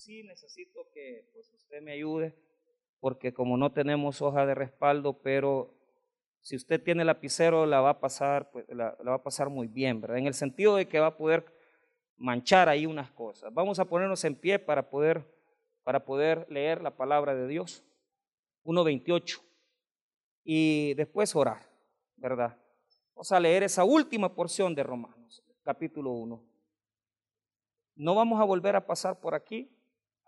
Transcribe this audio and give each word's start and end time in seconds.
sí 0.00 0.22
necesito 0.22 0.88
que 0.92 1.28
pues, 1.32 1.52
usted 1.52 1.82
me 1.82 1.92
ayude, 1.92 2.34
porque 3.00 3.32
como 3.34 3.56
no 3.56 3.72
tenemos 3.72 4.22
hoja 4.22 4.46
de 4.46 4.54
respaldo, 4.54 5.20
pero 5.20 5.74
si 6.40 6.56
usted 6.56 6.82
tiene 6.82 7.04
lapicero 7.04 7.66
la 7.66 7.80
va 7.80 7.90
a 7.90 8.00
pasar, 8.00 8.50
pues, 8.50 8.66
la, 8.70 8.96
va 9.06 9.14
a 9.14 9.22
pasar 9.22 9.50
muy 9.50 9.68
bien, 9.68 10.00
¿verdad? 10.00 10.18
En 10.18 10.26
el 10.26 10.34
sentido 10.34 10.76
de 10.76 10.88
que 10.88 11.00
va 11.00 11.08
a 11.08 11.16
poder 11.16 11.44
manchar 12.16 12.68
ahí 12.68 12.86
unas 12.86 13.10
cosas. 13.10 13.52
Vamos 13.52 13.78
a 13.78 13.84
ponernos 13.84 14.24
en 14.24 14.34
pie 14.34 14.58
para 14.58 14.88
poder, 14.88 15.24
para 15.82 16.04
poder 16.04 16.46
leer 16.48 16.80
la 16.80 16.96
palabra 16.96 17.34
de 17.34 17.46
Dios. 17.46 17.84
1.28. 18.64 19.40
Y 20.44 20.94
después 20.94 21.34
orar, 21.36 21.60
¿verdad? 22.16 22.58
Vamos 23.14 23.32
a 23.32 23.40
leer 23.40 23.62
esa 23.62 23.84
última 23.84 24.34
porción 24.34 24.74
de 24.74 24.82
Romanos, 24.82 25.42
capítulo 25.62 26.12
1. 26.12 26.42
No 27.96 28.14
vamos 28.14 28.40
a 28.40 28.44
volver 28.44 28.76
a 28.76 28.86
pasar 28.86 29.20
por 29.20 29.34
aquí 29.34 29.70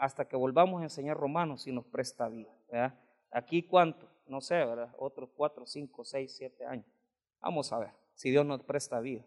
hasta 0.03 0.25
que 0.25 0.35
volvamos 0.35 0.81
a 0.81 0.85
enseñar 0.85 1.17
Romanos 1.17 1.69
y 1.69 1.73
nos 1.73 1.87
presta 1.87 2.29
vida. 2.29 2.53
¿verdad? 2.69 2.99
Aquí 3.31 3.63
cuánto, 3.63 4.09
no 4.27 4.41
sé, 4.41 4.57
¿verdad? 4.57 4.93
Otros 4.99 5.31
cuatro, 5.37 5.65
cinco, 5.65 6.05
seis, 6.05 6.35
siete 6.37 6.67
años. 6.67 6.87
Vamos 7.41 7.73
a 7.73 7.79
ver 7.79 7.91
si 8.13 8.31
Dios 8.31 8.45
nos 8.45 8.65
presta 8.65 8.99
vida 8.99 9.25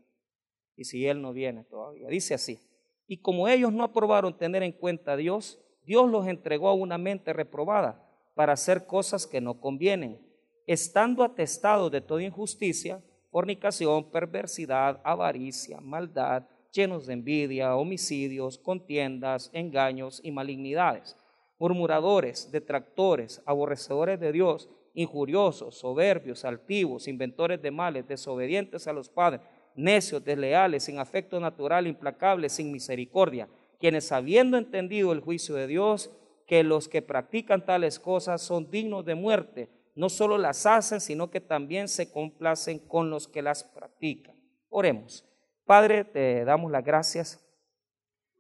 y 0.75 0.83
si 0.83 1.07
Él 1.07 1.21
no 1.21 1.31
viene 1.31 1.63
todavía. 1.63 2.09
Dice 2.09 2.33
así, 2.33 2.59
y 3.07 3.21
como 3.21 3.47
ellos 3.47 3.71
no 3.71 3.85
aprobaron 3.85 4.37
tener 4.37 4.63
en 4.63 4.73
cuenta 4.73 5.13
a 5.13 5.15
Dios, 5.15 5.63
Dios 5.85 6.11
los 6.11 6.27
entregó 6.27 6.67
a 6.67 6.73
una 6.73 6.97
mente 6.97 7.31
reprobada 7.31 8.05
para 8.33 8.51
hacer 8.51 8.85
cosas 8.85 9.25
que 9.25 9.39
no 9.39 9.61
convienen, 9.61 10.19
estando 10.67 11.23
atestados 11.23 11.89
de 11.89 12.01
toda 12.01 12.21
injusticia, 12.21 13.01
fornicación, 13.31 14.11
perversidad, 14.11 14.99
avaricia, 15.05 15.79
maldad, 15.79 16.43
llenos 16.75 17.05
de 17.07 17.13
envidia, 17.13 17.75
homicidios, 17.75 18.57
contiendas, 18.57 19.49
engaños 19.53 20.19
y 20.23 20.31
malignidades, 20.31 21.15
murmuradores, 21.57 22.51
detractores, 22.51 23.41
aborrecedores 23.45 24.19
de 24.19 24.33
Dios, 24.33 24.69
injuriosos, 24.93 25.77
soberbios, 25.77 26.43
altivos, 26.43 27.07
inventores 27.07 27.61
de 27.61 27.71
males, 27.71 28.07
desobedientes 28.07 28.87
a 28.87 28.93
los 28.93 29.09
padres, 29.09 29.41
necios, 29.75 30.23
desleales, 30.23 30.83
sin 30.83 30.99
afecto 30.99 31.39
natural, 31.39 31.87
implacables, 31.87 32.53
sin 32.53 32.71
misericordia, 32.71 33.47
quienes 33.79 34.11
habiendo 34.11 34.57
entendido 34.57 35.11
el 35.13 35.21
juicio 35.21 35.55
de 35.55 35.67
Dios, 35.67 36.11
que 36.45 36.63
los 36.63 36.87
que 36.87 37.01
practican 37.01 37.65
tales 37.65 37.99
cosas 37.99 38.41
son 38.41 38.69
dignos 38.69 39.05
de 39.05 39.15
muerte, 39.15 39.69
no 39.95 40.09
solo 40.09 40.37
las 40.37 40.65
hacen, 40.65 40.99
sino 40.99 41.31
que 41.31 41.41
también 41.41 41.87
se 41.87 42.11
complacen 42.11 42.79
con 42.79 43.09
los 43.09 43.27
que 43.27 43.41
las 43.41 43.63
practican. 43.63 44.35
Oremos. 44.69 45.25
Padre, 45.65 46.03
te 46.05 46.45
damos 46.45 46.71
las 46.71 46.83
gracias 46.83 47.43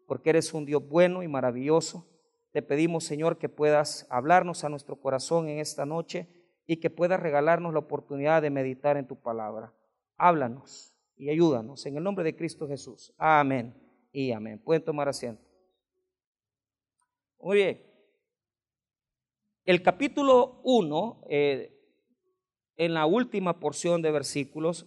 porque 0.05 0.29
eres 0.29 0.53
un 0.53 0.65
Dios 0.65 0.87
bueno 0.87 1.23
y 1.23 1.27
maravilloso. 1.27 2.07
Te 2.51 2.61
pedimos, 2.61 3.03
Señor, 3.03 3.39
que 3.39 3.49
puedas 3.49 4.05
hablarnos 4.09 4.63
a 4.63 4.69
nuestro 4.69 4.95
corazón 4.95 5.49
en 5.49 5.59
esta 5.59 5.85
noche 5.85 6.27
y 6.67 6.77
que 6.77 6.91
puedas 6.91 7.19
regalarnos 7.19 7.73
la 7.73 7.79
oportunidad 7.79 8.43
de 8.43 8.51
meditar 8.51 8.95
en 8.97 9.07
tu 9.07 9.19
palabra. 9.19 9.73
Háblanos 10.17 10.95
y 11.17 11.29
ayúdanos 11.29 11.85
en 11.87 11.97
el 11.97 12.03
nombre 12.03 12.23
de 12.23 12.35
Cristo 12.35 12.67
Jesús. 12.67 13.11
Amén 13.17 13.75
y 14.11 14.31
amén. 14.31 14.59
Pueden 14.59 14.83
tomar 14.83 15.09
asiento. 15.09 15.43
Muy 17.39 17.57
bien. 17.57 17.81
El 19.65 19.81
capítulo 19.81 20.61
1, 20.63 21.23
eh, 21.27 21.71
en 22.77 22.93
la 22.93 23.07
última 23.07 23.59
porción 23.59 24.03
de 24.03 24.11
versículos, 24.11 24.85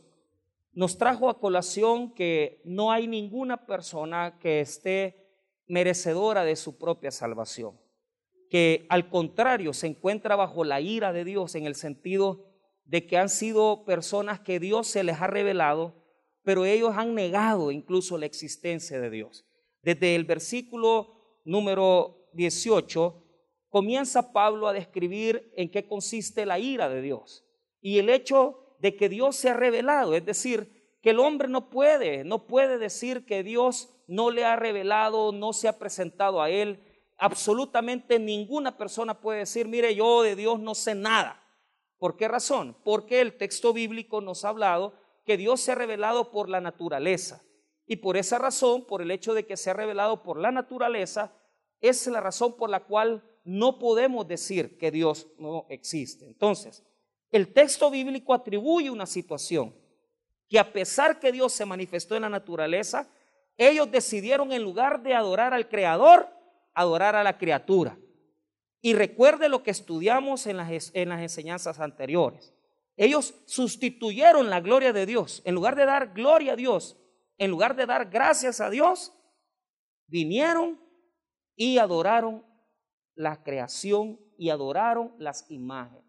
nos 0.72 0.98
trajo 0.98 1.28
a 1.28 1.40
colación 1.40 2.14
que 2.14 2.60
no 2.64 2.92
hay 2.92 3.06
ninguna 3.06 3.66
persona 3.66 4.38
que 4.38 4.60
esté 4.60 5.28
merecedora 5.66 6.44
de 6.44 6.56
su 6.56 6.78
propia 6.78 7.10
salvación, 7.10 7.78
que 8.50 8.86
al 8.88 9.10
contrario 9.10 9.72
se 9.72 9.86
encuentra 9.86 10.36
bajo 10.36 10.64
la 10.64 10.80
ira 10.80 11.12
de 11.12 11.24
Dios 11.24 11.54
en 11.54 11.66
el 11.66 11.74
sentido 11.74 12.46
de 12.84 13.06
que 13.06 13.18
han 13.18 13.28
sido 13.28 13.84
personas 13.84 14.40
que 14.40 14.58
Dios 14.58 14.86
se 14.86 15.04
les 15.04 15.20
ha 15.20 15.26
revelado, 15.26 15.94
pero 16.42 16.64
ellos 16.64 16.92
han 16.96 17.14
negado 17.14 17.70
incluso 17.70 18.16
la 18.16 18.26
existencia 18.26 18.98
de 18.98 19.10
Dios. 19.10 19.46
Desde 19.82 20.14
el 20.14 20.24
versículo 20.24 21.40
número 21.44 22.30
18 22.32 23.24
comienza 23.68 24.32
Pablo 24.32 24.66
a 24.68 24.72
describir 24.72 25.52
en 25.56 25.70
qué 25.70 25.86
consiste 25.86 26.46
la 26.46 26.58
ira 26.58 26.88
de 26.88 27.02
Dios 27.02 27.44
y 27.80 27.98
el 27.98 28.08
hecho 28.08 28.67
de 28.78 28.96
que 28.96 29.08
Dios 29.08 29.36
se 29.36 29.50
ha 29.50 29.54
revelado, 29.54 30.14
es 30.14 30.24
decir, 30.24 30.96
que 31.02 31.10
el 31.10 31.20
hombre 31.20 31.48
no 31.48 31.70
puede, 31.70 32.24
no 32.24 32.46
puede 32.46 32.78
decir 32.78 33.24
que 33.24 33.42
Dios 33.42 33.90
no 34.06 34.30
le 34.30 34.44
ha 34.44 34.56
revelado, 34.56 35.32
no 35.32 35.52
se 35.52 35.68
ha 35.68 35.78
presentado 35.78 36.42
a 36.42 36.50
él. 36.50 36.82
Absolutamente 37.18 38.18
ninguna 38.18 38.76
persona 38.76 39.20
puede 39.20 39.40
decir, 39.40 39.68
mire, 39.68 39.94
yo 39.94 40.22
de 40.22 40.34
Dios 40.34 40.58
no 40.58 40.74
sé 40.74 40.94
nada. 40.94 41.44
¿Por 41.98 42.16
qué 42.16 42.28
razón? 42.28 42.76
Porque 42.84 43.20
el 43.20 43.36
texto 43.36 43.72
bíblico 43.72 44.20
nos 44.20 44.44
ha 44.44 44.50
hablado 44.50 44.94
que 45.24 45.36
Dios 45.36 45.60
se 45.60 45.72
ha 45.72 45.74
revelado 45.74 46.30
por 46.30 46.48
la 46.48 46.60
naturaleza. 46.60 47.42
Y 47.86 47.96
por 47.96 48.16
esa 48.16 48.38
razón, 48.38 48.86
por 48.86 49.02
el 49.02 49.10
hecho 49.10 49.34
de 49.34 49.46
que 49.46 49.56
se 49.56 49.70
ha 49.70 49.74
revelado 49.74 50.22
por 50.22 50.38
la 50.38 50.52
naturaleza, 50.52 51.32
es 51.80 52.06
la 52.06 52.20
razón 52.20 52.56
por 52.56 52.70
la 52.70 52.84
cual 52.84 53.24
no 53.44 53.78
podemos 53.78 54.26
decir 54.28 54.78
que 54.78 54.90
Dios 54.90 55.28
no 55.38 55.66
existe. 55.70 56.26
Entonces, 56.26 56.84
el 57.30 57.52
texto 57.52 57.90
bíblico 57.90 58.32
atribuye 58.34 58.90
una 58.90 59.06
situación 59.06 59.74
que 60.48 60.58
a 60.58 60.72
pesar 60.72 61.20
que 61.20 61.30
Dios 61.30 61.52
se 61.52 61.66
manifestó 61.66 62.16
en 62.16 62.22
la 62.22 62.30
naturaleza, 62.30 63.08
ellos 63.56 63.90
decidieron 63.90 64.52
en 64.52 64.62
lugar 64.62 65.02
de 65.02 65.14
adorar 65.14 65.52
al 65.52 65.68
Creador, 65.68 66.28
adorar 66.74 67.16
a 67.16 67.22
la 67.22 67.36
criatura. 67.36 67.98
Y 68.80 68.94
recuerde 68.94 69.48
lo 69.48 69.62
que 69.62 69.72
estudiamos 69.72 70.46
en 70.46 70.56
las, 70.56 70.90
en 70.94 71.08
las 71.08 71.20
enseñanzas 71.20 71.80
anteriores. 71.80 72.54
Ellos 72.96 73.34
sustituyeron 73.46 74.48
la 74.48 74.60
gloria 74.60 74.92
de 74.92 75.04
Dios. 75.04 75.42
En 75.44 75.54
lugar 75.54 75.76
de 75.76 75.84
dar 75.84 76.14
gloria 76.14 76.52
a 76.52 76.56
Dios, 76.56 76.96
en 77.36 77.50
lugar 77.50 77.76
de 77.76 77.86
dar 77.86 78.08
gracias 78.08 78.60
a 78.60 78.70
Dios, 78.70 79.12
vinieron 80.06 80.80
y 81.54 81.78
adoraron 81.78 82.44
la 83.14 83.42
creación 83.42 84.20
y 84.38 84.50
adoraron 84.50 85.14
las 85.18 85.50
imágenes. 85.50 86.07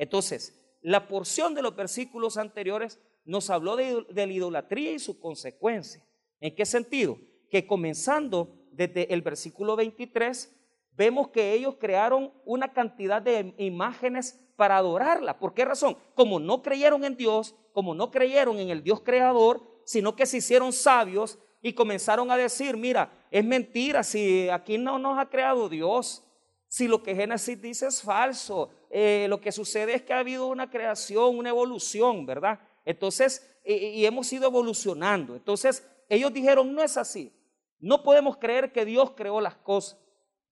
Entonces, 0.00 0.58
la 0.80 1.08
porción 1.08 1.54
de 1.54 1.60
los 1.60 1.76
versículos 1.76 2.38
anteriores 2.38 2.98
nos 3.26 3.50
habló 3.50 3.76
de, 3.76 4.06
la 4.08 4.24
idolatría 4.24 4.92
y 4.92 4.98
su 4.98 5.20
consecuencia. 5.20 6.02
¿En 6.40 6.54
qué 6.54 6.64
sentido? 6.64 7.18
Que 7.50 7.66
comenzando 7.66 8.64
desde 8.72 9.12
el 9.12 9.20
versículo 9.20 9.76
23, 9.76 10.56
vemos 10.96 11.28
que 11.28 11.52
ellos 11.52 11.74
crearon 11.78 12.32
una 12.46 12.72
cantidad 12.72 13.20
de 13.20 13.54
imágenes 13.58 14.40
para 14.56 14.78
adorarla. 14.78 15.38
¿Por 15.38 15.52
qué 15.52 15.66
razón? 15.66 15.98
Como 16.14 16.40
no 16.40 16.62
creyeron 16.62 17.04
en 17.04 17.18
Dios, 17.18 17.54
como 17.74 17.94
no 17.94 18.10
creyeron 18.10 18.58
en 18.58 18.70
el 18.70 18.82
Dios 18.82 19.02
creador, 19.02 19.60
sino 19.84 20.16
que 20.16 20.24
se 20.24 20.38
hicieron 20.38 20.72
sabios 20.72 21.38
y 21.60 21.74
comenzaron 21.74 22.30
a 22.30 22.38
decir, 22.38 22.74
mira, 22.78 23.12
es 23.30 23.44
mentira, 23.44 24.02
si 24.02 24.48
aquí 24.48 24.78
no 24.78 24.98
nos 24.98 25.18
ha 25.18 25.28
creado 25.28 25.68
Dios, 25.68 26.24
si 26.70 26.86
lo 26.86 27.02
que 27.02 27.16
Génesis 27.16 27.60
dice 27.60 27.88
es 27.88 28.00
falso, 28.00 28.70
eh, 28.90 29.26
lo 29.28 29.40
que 29.40 29.50
sucede 29.50 29.92
es 29.92 30.02
que 30.02 30.12
ha 30.12 30.20
habido 30.20 30.46
una 30.46 30.70
creación, 30.70 31.36
una 31.36 31.48
evolución, 31.48 32.24
¿verdad? 32.26 32.60
Entonces, 32.84 33.44
y 33.64 34.04
hemos 34.04 34.32
ido 34.32 34.46
evolucionando. 34.46 35.34
Entonces, 35.34 35.84
ellos 36.08 36.32
dijeron, 36.32 36.72
no 36.72 36.80
es 36.80 36.96
así. 36.96 37.32
No 37.80 38.04
podemos 38.04 38.36
creer 38.36 38.70
que 38.70 38.84
Dios 38.84 39.10
creó 39.16 39.40
las 39.40 39.56
cosas. 39.56 39.98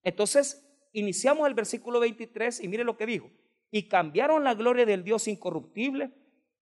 Entonces, 0.03 0.69
iniciamos 0.93 1.47
el 1.47 1.55
versículo 1.55 2.01
23 2.01 2.65
y 2.65 2.67
mire 2.67 2.83
lo 2.83 2.97
que 2.97 3.07
dijo. 3.07 3.31
Y 3.71 3.87
cambiaron 3.87 4.43
la 4.43 4.55
gloria 4.55 4.85
del 4.85 5.05
Dios 5.05 5.29
incorruptible 5.29 6.11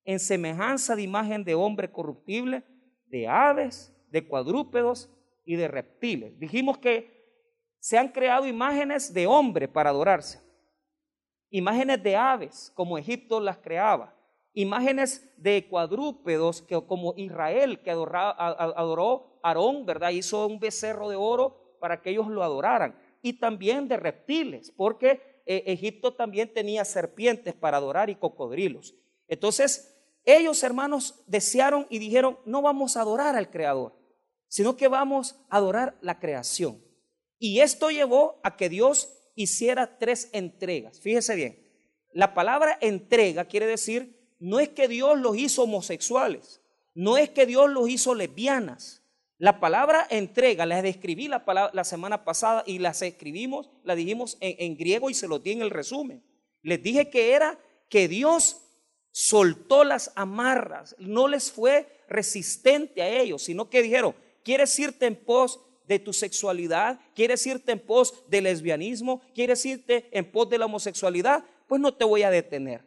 en 0.05 0.21
semejanza 0.21 0.97
de 0.97 1.03
imagen 1.03 1.45
de 1.45 1.55
hombre 1.55 1.91
corruptible, 1.91 2.63
de 3.07 3.27
aves, 3.27 3.97
de 4.11 4.29
cuadrúpedos 4.29 5.09
y 5.47 5.57
de 5.57 5.69
reptiles. 5.69 6.39
Dijimos 6.39 6.77
que 6.77 7.16
se 7.87 7.97
han 7.97 8.09
creado 8.09 8.49
imágenes 8.49 9.15
de 9.15 9.29
hombre 9.29 9.69
para 9.69 9.91
adorarse 9.91 10.41
imágenes 11.51 12.03
de 12.03 12.17
aves, 12.17 12.73
como 12.75 12.99
Egipto 12.99 13.39
las 13.39 13.59
creaba, 13.59 14.13
imágenes 14.55 15.33
de 15.37 15.69
cuadrúpedos, 15.69 16.63
que, 16.63 16.85
como 16.85 17.15
Israel, 17.17 17.81
que 17.85 17.93
adoró 17.93 18.19
a 18.19 19.31
Aarón, 19.45 19.87
¿verdad? 19.87 20.11
Hizo 20.11 20.49
un 20.49 20.59
becerro 20.59 21.09
de 21.09 21.15
oro 21.15 21.77
para 21.79 22.03
que 22.03 22.11
ellos 22.11 22.27
lo 22.27 22.43
adoraran, 22.43 22.99
y 23.23 23.35
también 23.35 23.87
de 23.87 23.97
reptiles, 23.97 24.73
porque 24.77 25.43
eh, 25.47 25.63
Egipto 25.67 26.13
también 26.13 26.53
tenía 26.53 26.85
serpientes 26.85 27.55
para 27.55 27.77
adorar 27.77 28.11
y 28.11 28.17
cocodrilos. 28.17 28.97
Entonces, 29.29 29.97
ellos, 30.25 30.61
hermanos, 30.65 31.23
desearon 31.29 31.87
y 31.89 32.01
dijeron, 32.01 32.37
no 32.45 32.63
vamos 32.63 32.97
a 32.97 33.03
adorar 33.03 33.37
al 33.37 33.49
Creador, 33.49 33.95
sino 34.49 34.77
que 34.77 34.89
vamos 34.89 35.37
a 35.49 35.59
adorar 35.59 35.97
la 36.01 36.19
creación. 36.19 36.86
Y 37.39 37.61
esto 37.61 37.91
llevó 37.91 38.41
a 38.43 38.57
que 38.57 38.69
Dios 38.69 39.11
hiciera 39.35 39.99
tres 39.99 40.31
entregas. 40.33 41.01
Fíjese 41.01 41.35
bien, 41.35 41.67
la 42.13 42.35
palabra 42.35 42.79
entrega 42.81 43.45
quiere 43.45 43.67
decir, 43.67 44.35
no 44.39 44.59
es 44.59 44.71
que 44.71 44.89
Dios 44.89 45.19
los 45.19 45.37
hizo 45.37 45.65
homosexuales, 45.65 46.63
no 46.95 47.19
es 47.19 47.31
que 47.31 47.47
Dios 47.47 47.71
los 47.71 47.89
hizo 47.89 48.15
lesbianas, 48.15 49.03
La 49.39 49.61
palabra 49.61 50.07
entrega, 50.09 50.65
la 50.65 50.81
describí 50.81 51.29
la, 51.29 51.71
la 51.73 51.85
semana 51.85 52.25
pasada 52.25 52.65
y 52.67 52.79
las 52.79 53.03
escribimos, 53.03 53.69
la 53.85 53.95
dijimos 53.95 54.39
en, 54.41 54.57
en 54.59 54.77
griego 54.79 55.11
y 55.11 55.15
se 55.15 55.29
lo 55.29 55.39
di 55.39 55.53
en 55.53 55.61
el 55.61 55.69
resumen. 55.69 56.25
Les 56.63 56.83
dije 56.83 57.11
que 57.11 57.33
era 57.33 57.59
que 57.91 58.09
Dios 58.09 58.63
soltó 59.13 59.85
las 59.85 60.11
amarras, 60.17 60.97
no 60.99 61.29
les 61.29 61.53
fue 61.53 61.87
resistente 62.09 63.03
a 63.03 63.09
ellos, 63.09 63.43
sino 63.43 63.69
que 63.69 63.83
dijeron, 63.83 64.15
¿quieres 64.43 64.79
irte 64.79 65.05
en 65.05 65.17
pos 65.17 65.61
de 65.87 65.99
tu 65.99 66.13
sexualidad? 66.13 67.01
¿Quieres 67.15 67.47
irte 67.47 67.73
en 67.73 67.81
pos 67.81 68.15
del 68.29 68.45
lesbianismo? 68.45 69.23
¿Quieres 69.35 69.65
irte 69.67 70.09
en 70.11 70.31
pos 70.31 70.49
de 70.49 70.59
la 70.59 70.67
homosexualidad? 70.67 71.45
Pues 71.67 71.81
no 71.81 71.95
te 71.95 72.05
voy 72.05 72.23
a 72.23 72.31
detener. 72.31 72.85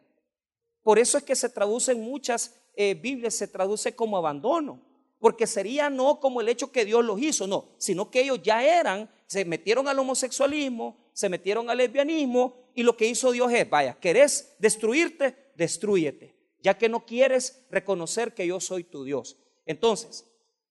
Por 0.84 1.00
eso 1.00 1.18
es 1.18 1.24
que 1.24 1.36
se 1.36 1.50
traduce 1.50 1.92
en 1.92 2.02
muchas 2.02 2.56
eh, 2.76 2.94
Biblias, 2.94 3.36
se 3.36 3.48
traduce 3.48 3.96
como 3.96 4.18
abandono 4.18 4.90
porque 5.20 5.46
sería 5.46 5.90
no 5.90 6.20
como 6.20 6.42
el 6.42 6.50
hecho 6.50 6.72
que 6.72 6.86
Dios 6.86 7.04
los 7.04 7.22
hizo, 7.22 7.46
no, 7.46 7.70
sino 7.78 8.10
que 8.10 8.22
ellos 8.22 8.42
ya 8.42 8.64
eran, 8.64 9.10
se 9.28 9.46
metieron 9.46 9.88
al 9.88 10.00
homosexualismo, 10.00 10.98
se 11.14 11.30
metieron 11.30 11.70
al 11.70 11.78
lesbianismo 11.78 12.56
y 12.74 12.84
lo 12.84 12.96
que 12.96 13.08
hizo 13.08 13.32
Dios 13.32 13.52
es, 13.52 13.70
vaya, 13.70 13.98
¿querés 14.00 14.56
destruirte? 14.60 15.36
Destruyete, 15.56 16.36
ya 16.64 16.78
que 16.78 16.88
no 16.88 17.06
quieres 17.06 17.66
reconocer 17.70 18.34
que 18.34 18.48
yo 18.48 18.62
soy 18.62 18.86
tu 18.86 19.04
Dios. 19.04 19.38
Entonces, 19.66 20.26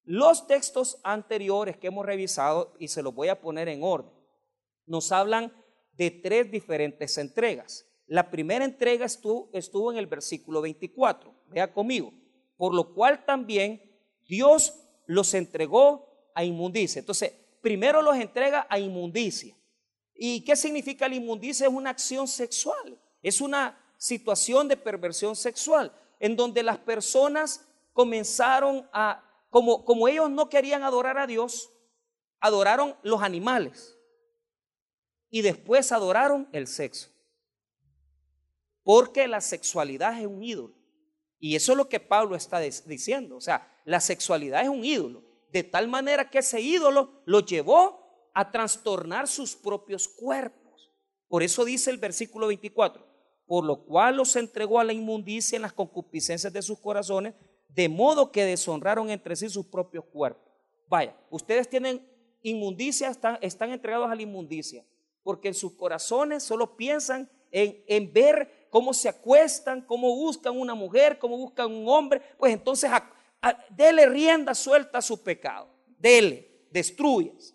los 0.08 0.46
textos 0.46 0.98
anteriores 1.02 1.76
que 1.76 1.88
hemos 1.88 2.06
revisado, 2.06 2.72
y 2.78 2.88
se 2.88 3.02
los 3.02 3.14
voy 3.14 3.28
a 3.28 3.42
poner 3.42 3.68
en 3.68 3.82
orden, 3.82 4.10
nos 4.86 5.12
hablan 5.12 5.52
de 5.92 6.10
tres 6.10 6.50
diferentes 6.50 7.18
entregas. 7.18 7.86
La 8.06 8.30
primera 8.30 8.64
entrega 8.64 9.04
estuvo, 9.04 9.50
estuvo 9.52 9.92
en 9.92 9.98
el 9.98 10.06
versículo 10.06 10.62
24, 10.62 11.34
vea 11.48 11.74
conmigo, 11.74 12.14
por 12.56 12.74
lo 12.74 12.94
cual 12.94 13.26
también 13.26 13.82
Dios 14.26 14.80
los 15.04 15.34
entregó 15.34 16.30
a 16.34 16.42
inmundicia. 16.42 17.00
Entonces, 17.00 17.34
primero 17.60 18.00
los 18.00 18.16
entrega 18.16 18.66
a 18.70 18.78
inmundicia. 18.78 19.54
¿Y 20.14 20.40
qué 20.40 20.56
significa 20.56 21.06
la 21.06 21.16
inmundicia? 21.16 21.66
Es 21.66 21.72
una 21.74 21.90
acción 21.90 22.26
sexual, 22.26 22.98
es 23.22 23.42
una 23.42 23.78
situación 23.98 24.68
de 24.68 24.78
perversión 24.78 25.36
sexual, 25.36 25.92
en 26.18 26.34
donde 26.34 26.62
las 26.62 26.78
personas 26.78 27.68
comenzaron 27.92 28.88
a, 28.90 29.27
como, 29.50 29.84
como 29.84 30.08
ellos 30.08 30.30
no 30.30 30.48
querían 30.48 30.82
adorar 30.82 31.18
a 31.18 31.26
Dios, 31.26 31.72
adoraron 32.40 32.96
los 33.02 33.22
animales 33.22 33.98
y 35.30 35.42
después 35.42 35.92
adoraron 35.92 36.48
el 36.52 36.66
sexo. 36.66 37.10
Porque 38.82 39.28
la 39.28 39.40
sexualidad 39.40 40.18
es 40.18 40.26
un 40.26 40.42
ídolo. 40.42 40.74
Y 41.38 41.56
eso 41.56 41.72
es 41.72 41.78
lo 41.78 41.88
que 41.88 42.00
Pablo 42.00 42.36
está 42.36 42.58
diciendo. 42.58 43.36
O 43.36 43.40
sea, 43.40 43.70
la 43.84 44.00
sexualidad 44.00 44.62
es 44.62 44.68
un 44.68 44.84
ídolo. 44.84 45.22
De 45.52 45.62
tal 45.62 45.88
manera 45.88 46.30
que 46.30 46.38
ese 46.38 46.60
ídolo 46.60 47.22
lo 47.26 47.40
llevó 47.40 48.30
a 48.34 48.50
trastornar 48.50 49.28
sus 49.28 49.56
propios 49.56 50.08
cuerpos. 50.08 50.92
Por 51.28 51.42
eso 51.42 51.64
dice 51.64 51.90
el 51.90 51.98
versículo 51.98 52.46
24, 52.46 53.06
por 53.46 53.64
lo 53.64 53.84
cual 53.84 54.16
los 54.16 54.34
entregó 54.36 54.80
a 54.80 54.84
la 54.84 54.92
inmundicia 54.92 55.56
en 55.56 55.62
las 55.62 55.72
concupiscencias 55.72 56.52
de 56.52 56.62
sus 56.62 56.78
corazones, 56.78 57.34
de 57.68 57.88
modo 57.88 58.32
que 58.32 58.44
deshonraron 58.44 59.10
entre 59.10 59.36
sí 59.36 59.48
sus 59.48 59.66
propios 59.66 60.04
cuerpos. 60.04 60.52
Vaya, 60.88 61.14
ustedes 61.30 61.68
tienen 61.68 62.06
inmundicia, 62.42 63.08
están, 63.08 63.38
entregados 63.72 64.10
a 64.10 64.14
la 64.14 64.22
inmundicia, 64.22 64.84
porque 65.22 65.48
en 65.48 65.54
sus 65.54 65.72
corazones 65.72 66.42
solo 66.42 66.76
piensan 66.76 67.30
en, 67.50 67.82
en 67.86 68.12
ver 68.12 68.68
cómo 68.70 68.94
se 68.94 69.08
acuestan, 69.08 69.82
cómo 69.82 70.14
buscan 70.14 70.58
una 70.58 70.74
mujer, 70.74 71.18
cómo 71.18 71.36
buscan 71.36 71.70
un 71.72 71.88
hombre, 71.88 72.22
pues 72.38 72.52
entonces 72.52 72.90
dele 73.70 74.06
rienda 74.06 74.54
suelta 74.54 74.98
a 74.98 75.02
su 75.02 75.22
pecado. 75.22 75.68
Dele, 75.98 76.66
destruyas. 76.70 77.54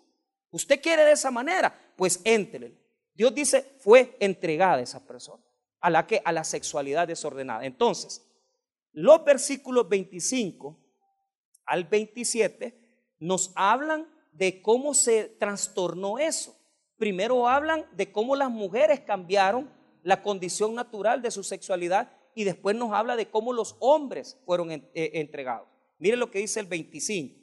¿Usted 0.50 0.80
quiere 0.80 1.04
de 1.04 1.12
esa 1.12 1.30
manera? 1.30 1.76
Pues 1.96 2.20
éntrele. 2.24 2.76
Dios 3.14 3.34
dice, 3.34 3.74
fue 3.78 4.16
entregada 4.20 4.80
esa 4.80 5.04
persona 5.04 5.42
a 5.80 5.90
la 5.90 6.06
que 6.06 6.22
a 6.24 6.32
la 6.32 6.44
sexualidad 6.44 7.06
desordenada. 7.06 7.64
Entonces, 7.64 8.24
los 8.94 9.24
versículos 9.24 9.88
25 9.88 10.78
al 11.66 11.84
27 11.84 12.78
nos 13.18 13.52
hablan 13.56 14.08
de 14.32 14.62
cómo 14.62 14.94
se 14.94 15.24
trastornó 15.24 16.18
eso. 16.18 16.56
Primero 16.96 17.48
hablan 17.48 17.86
de 17.92 18.12
cómo 18.12 18.36
las 18.36 18.50
mujeres 18.50 19.00
cambiaron 19.00 19.68
la 20.02 20.22
condición 20.22 20.74
natural 20.74 21.22
de 21.22 21.32
su 21.32 21.42
sexualidad 21.42 22.12
y 22.36 22.44
después 22.44 22.76
nos 22.76 22.92
habla 22.92 23.16
de 23.16 23.28
cómo 23.30 23.52
los 23.52 23.76
hombres 23.80 24.38
fueron 24.46 24.70
eh, 24.70 24.90
entregados. 24.94 25.68
Mire 25.98 26.16
lo 26.16 26.30
que 26.30 26.38
dice 26.38 26.60
el 26.60 26.66
25. 26.66 27.40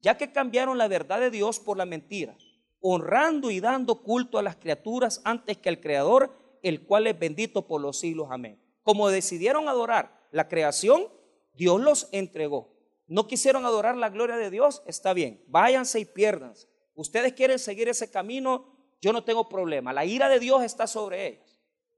Ya 0.00 0.16
que 0.16 0.32
cambiaron 0.32 0.78
la 0.78 0.88
verdad 0.88 1.20
de 1.20 1.30
Dios 1.30 1.60
por 1.60 1.76
la 1.76 1.84
mentira, 1.84 2.36
honrando 2.80 3.50
y 3.50 3.60
dando 3.60 4.02
culto 4.02 4.38
a 4.38 4.42
las 4.42 4.56
criaturas 4.56 5.20
antes 5.24 5.58
que 5.58 5.68
al 5.68 5.80
Creador, 5.80 6.32
el 6.62 6.86
cual 6.86 7.06
es 7.06 7.18
bendito 7.18 7.66
por 7.66 7.80
los 7.80 7.98
siglos. 7.98 8.28
Amén. 8.30 8.58
Como 8.82 9.08
decidieron 9.08 9.68
adorar 9.68 10.19
la 10.30 10.48
creación, 10.48 11.08
Dios 11.54 11.80
los 11.80 12.08
entregó. 12.12 12.72
No 13.06 13.26
quisieron 13.26 13.64
adorar 13.64 13.96
la 13.96 14.10
gloria 14.10 14.36
de 14.36 14.50
Dios, 14.50 14.82
está 14.86 15.12
bien, 15.12 15.42
váyanse 15.48 16.00
y 16.00 16.04
piérdanse. 16.04 16.68
Ustedes 16.94 17.32
quieren 17.32 17.58
seguir 17.58 17.88
ese 17.88 18.10
camino, 18.10 18.66
yo 19.00 19.12
no 19.12 19.24
tengo 19.24 19.48
problema. 19.48 19.92
La 19.92 20.04
ira 20.04 20.28
de 20.28 20.38
Dios 20.38 20.62
está 20.62 20.86
sobre 20.86 21.26
ellos 21.26 21.50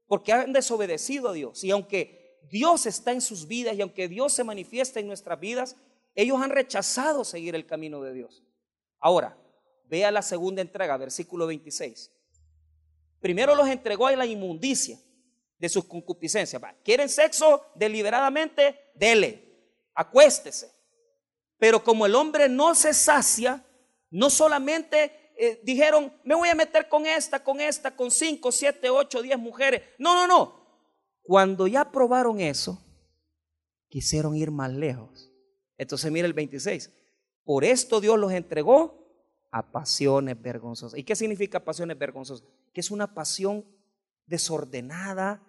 porque 0.07 0.31
han 0.31 0.53
desobedecido 0.53 1.29
a 1.29 1.33
Dios. 1.33 1.63
Y 1.63 1.71
aunque 1.71 2.39
Dios 2.49 2.85
está 2.85 3.11
en 3.11 3.21
sus 3.21 3.47
vidas 3.47 3.75
y 3.75 3.81
aunque 3.81 4.07
Dios 4.07 4.33
se 4.33 4.43
manifiesta 4.43 4.99
en 4.99 5.07
nuestras 5.07 5.39
vidas, 5.39 5.75
ellos 6.15 6.39
han 6.41 6.51
rechazado 6.51 7.23
seguir 7.23 7.55
el 7.55 7.65
camino 7.65 8.01
de 8.01 8.13
Dios. 8.13 8.43
Ahora, 8.99 9.37
vea 9.85 10.11
la 10.11 10.21
segunda 10.21 10.61
entrega, 10.61 10.97
versículo 10.97 11.47
26. 11.47 12.11
Primero 13.19 13.55
los 13.55 13.67
entregó 13.67 14.07
a 14.07 14.15
la 14.15 14.25
inmundicia 14.25 14.99
de 15.63 15.69
sus 15.69 15.85
concupiscencias. 15.85 16.61
¿Quieren 16.83 17.07
sexo 17.07 17.67
deliberadamente? 17.73 18.91
Dele, 18.95 19.79
acuéstese. 19.95 20.69
Pero 21.57 21.81
como 21.81 22.05
el 22.05 22.15
hombre 22.15 22.49
no 22.49 22.75
se 22.75 22.93
sacia, 22.93 23.65
no 24.09 24.29
solamente 24.29 25.31
eh, 25.37 25.61
dijeron, 25.63 26.11
me 26.25 26.35
voy 26.35 26.49
a 26.49 26.55
meter 26.55 26.89
con 26.89 27.05
esta, 27.05 27.41
con 27.41 27.61
esta, 27.61 27.95
con 27.95 28.11
cinco, 28.11 28.51
siete, 28.51 28.89
ocho, 28.89 29.21
diez 29.21 29.39
mujeres. 29.39 29.83
No, 29.97 30.13
no, 30.13 30.27
no. 30.27 30.83
Cuando 31.21 31.65
ya 31.65 31.89
probaron 31.89 32.41
eso, 32.41 32.85
quisieron 33.87 34.35
ir 34.35 34.51
más 34.51 34.73
lejos. 34.73 35.31
Entonces 35.77 36.11
mira 36.11 36.27
el 36.27 36.33
26. 36.33 36.91
Por 37.45 37.63
esto 37.63 38.01
Dios 38.01 38.19
los 38.19 38.33
entregó 38.33 39.01
a 39.49 39.71
pasiones 39.71 40.41
vergonzosas. 40.41 40.99
¿Y 40.99 41.05
qué 41.05 41.15
significa 41.15 41.63
pasiones 41.63 41.97
vergonzosas? 41.97 42.45
Que 42.73 42.81
es 42.81 42.91
una 42.91 43.13
pasión 43.13 43.63
desordenada, 44.25 45.41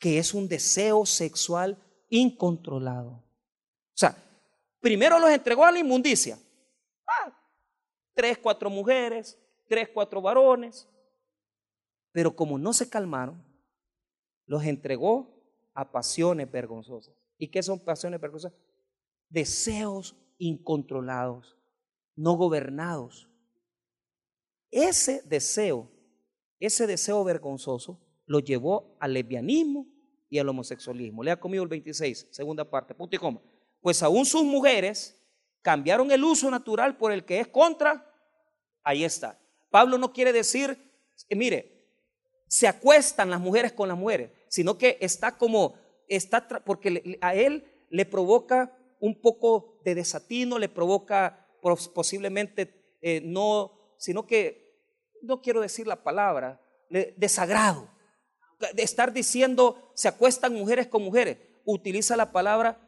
que 0.00 0.18
es 0.18 0.34
un 0.34 0.48
deseo 0.48 1.06
sexual 1.06 1.78
incontrolado. 2.08 3.10
O 3.10 3.94
sea, 3.94 4.16
primero 4.80 5.20
los 5.20 5.30
entregó 5.30 5.64
a 5.64 5.70
la 5.70 5.78
inmundicia 5.78 6.36
tres, 8.20 8.36
cuatro 8.36 8.68
mujeres, 8.68 9.38
tres, 9.66 9.88
cuatro 9.88 10.20
varones. 10.20 10.86
Pero 12.12 12.36
como 12.36 12.58
no 12.58 12.74
se 12.74 12.86
calmaron, 12.86 13.42
los 14.44 14.62
entregó 14.64 15.42
a 15.72 15.90
pasiones 15.90 16.50
vergonzosas. 16.50 17.14
¿Y 17.38 17.48
qué 17.48 17.62
son 17.62 17.78
pasiones 17.80 18.20
vergonzosas? 18.20 18.58
Deseos 19.30 20.16
incontrolados, 20.36 21.56
no 22.14 22.34
gobernados. 22.34 23.26
Ese 24.70 25.22
deseo, 25.22 25.90
ese 26.58 26.86
deseo 26.86 27.24
vergonzoso, 27.24 27.98
lo 28.30 28.38
llevó 28.38 28.96
al 29.00 29.12
lesbianismo 29.12 29.88
y 30.28 30.38
al 30.38 30.48
homosexualismo. 30.48 31.24
Lea 31.24 31.40
conmigo 31.40 31.64
el 31.64 31.68
26, 31.68 32.28
segunda 32.30 32.64
parte, 32.64 32.94
punto 32.94 33.16
y 33.16 33.18
coma. 33.18 33.40
Pues 33.80 34.04
aún 34.04 34.24
sus 34.24 34.44
mujeres 34.44 35.20
cambiaron 35.62 36.12
el 36.12 36.22
uso 36.22 36.48
natural 36.48 36.96
por 36.96 37.10
el 37.10 37.24
que 37.24 37.40
es 37.40 37.48
contra 37.48 38.06
Ahí 38.84 39.02
está. 39.02 39.36
Pablo 39.68 39.98
no 39.98 40.12
quiere 40.12 40.32
decir, 40.32 40.78
eh, 41.28 41.34
mire, 41.34 41.88
se 42.46 42.68
acuestan 42.68 43.30
las 43.30 43.40
mujeres 43.40 43.72
con 43.72 43.88
las 43.88 43.98
mujeres, 43.98 44.30
sino 44.48 44.78
que 44.78 44.96
está 45.00 45.36
como, 45.36 45.74
está, 46.06 46.46
porque 46.64 47.18
a 47.20 47.34
él 47.34 47.64
le 47.90 48.06
provoca 48.06 48.78
un 49.00 49.20
poco 49.20 49.80
de 49.84 49.96
desatino, 49.96 50.56
le 50.56 50.68
provoca 50.68 51.48
posiblemente 51.92 52.96
eh, 53.02 53.20
no, 53.24 53.96
sino 53.98 54.24
que, 54.24 54.70
no 55.20 55.42
quiero 55.42 55.60
decir 55.60 55.88
la 55.88 56.04
palabra, 56.04 56.60
desagrado. 57.16 57.88
Estar 58.76 59.12
diciendo, 59.12 59.92
se 59.94 60.08
acuestan 60.08 60.54
mujeres 60.54 60.86
con 60.86 61.02
mujeres, 61.02 61.38
utiliza 61.64 62.16
la 62.16 62.32
palabra, 62.32 62.80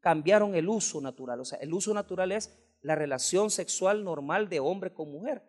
cambiaron 0.00 0.54
el 0.54 0.68
uso 0.68 1.00
natural. 1.00 1.40
O 1.40 1.44
sea, 1.44 1.58
el 1.58 1.72
uso 1.72 1.94
natural 1.94 2.32
es 2.32 2.50
la 2.80 2.94
relación 2.94 3.50
sexual 3.50 4.04
normal 4.04 4.48
de 4.48 4.60
hombre 4.60 4.92
con 4.92 5.10
mujer. 5.10 5.42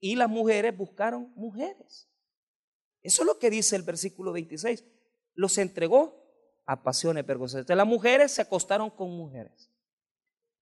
Y 0.00 0.16
las 0.16 0.28
mujeres 0.28 0.76
buscaron 0.76 1.32
mujeres. 1.36 2.08
Eso 3.02 3.22
es 3.22 3.26
lo 3.26 3.38
que 3.38 3.50
dice 3.50 3.76
el 3.76 3.82
versículo 3.82 4.32
26. 4.32 4.84
Los 5.34 5.56
entregó 5.58 6.20
a 6.66 6.82
pasiones 6.82 7.26
vergonzosas. 7.26 7.68
las 7.68 7.86
mujeres 7.86 8.32
se 8.32 8.42
acostaron 8.42 8.90
con 8.90 9.10
mujeres. 9.10 9.69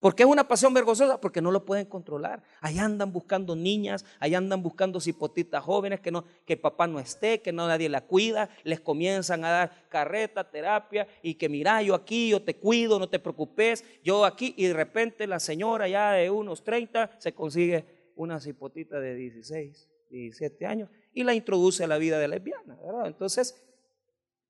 ¿Por 0.00 0.14
qué 0.14 0.22
es 0.22 0.28
una 0.28 0.46
pasión 0.46 0.72
vergonzosa? 0.72 1.20
Porque 1.20 1.42
no 1.42 1.50
lo 1.50 1.64
pueden 1.64 1.86
controlar. 1.86 2.42
Ahí 2.60 2.78
andan 2.78 3.12
buscando 3.12 3.56
niñas, 3.56 4.04
ahí 4.20 4.34
andan 4.34 4.62
buscando 4.62 5.00
cipotitas 5.00 5.64
jóvenes 5.64 5.98
que 6.00 6.12
no, 6.12 6.24
que 6.46 6.56
papá 6.56 6.86
no 6.86 7.00
esté, 7.00 7.42
que 7.42 7.52
no 7.52 7.66
nadie 7.66 7.88
la 7.88 8.02
cuida, 8.02 8.48
les 8.62 8.78
comienzan 8.80 9.44
a 9.44 9.50
dar 9.50 9.88
carreta, 9.88 10.48
terapia, 10.48 11.08
y 11.20 11.34
que 11.34 11.48
mira, 11.48 11.82
yo 11.82 11.96
aquí, 11.96 12.28
yo 12.28 12.40
te 12.40 12.54
cuido, 12.54 13.00
no 13.00 13.08
te 13.08 13.18
preocupes, 13.18 13.84
yo 14.04 14.24
aquí, 14.24 14.54
y 14.56 14.66
de 14.66 14.74
repente 14.74 15.26
la 15.26 15.40
señora 15.40 15.88
ya 15.88 16.12
de 16.12 16.30
unos 16.30 16.62
30 16.62 17.16
se 17.18 17.34
consigue 17.34 18.12
una 18.14 18.38
cipotita 18.38 19.00
de 19.00 19.16
16, 19.16 19.88
17 20.10 20.66
años 20.66 20.90
y 21.12 21.24
la 21.24 21.34
introduce 21.34 21.82
a 21.82 21.88
la 21.88 21.98
vida 21.98 22.20
de 22.20 22.28
lesbiana. 22.28 22.78
Entonces, 23.04 23.60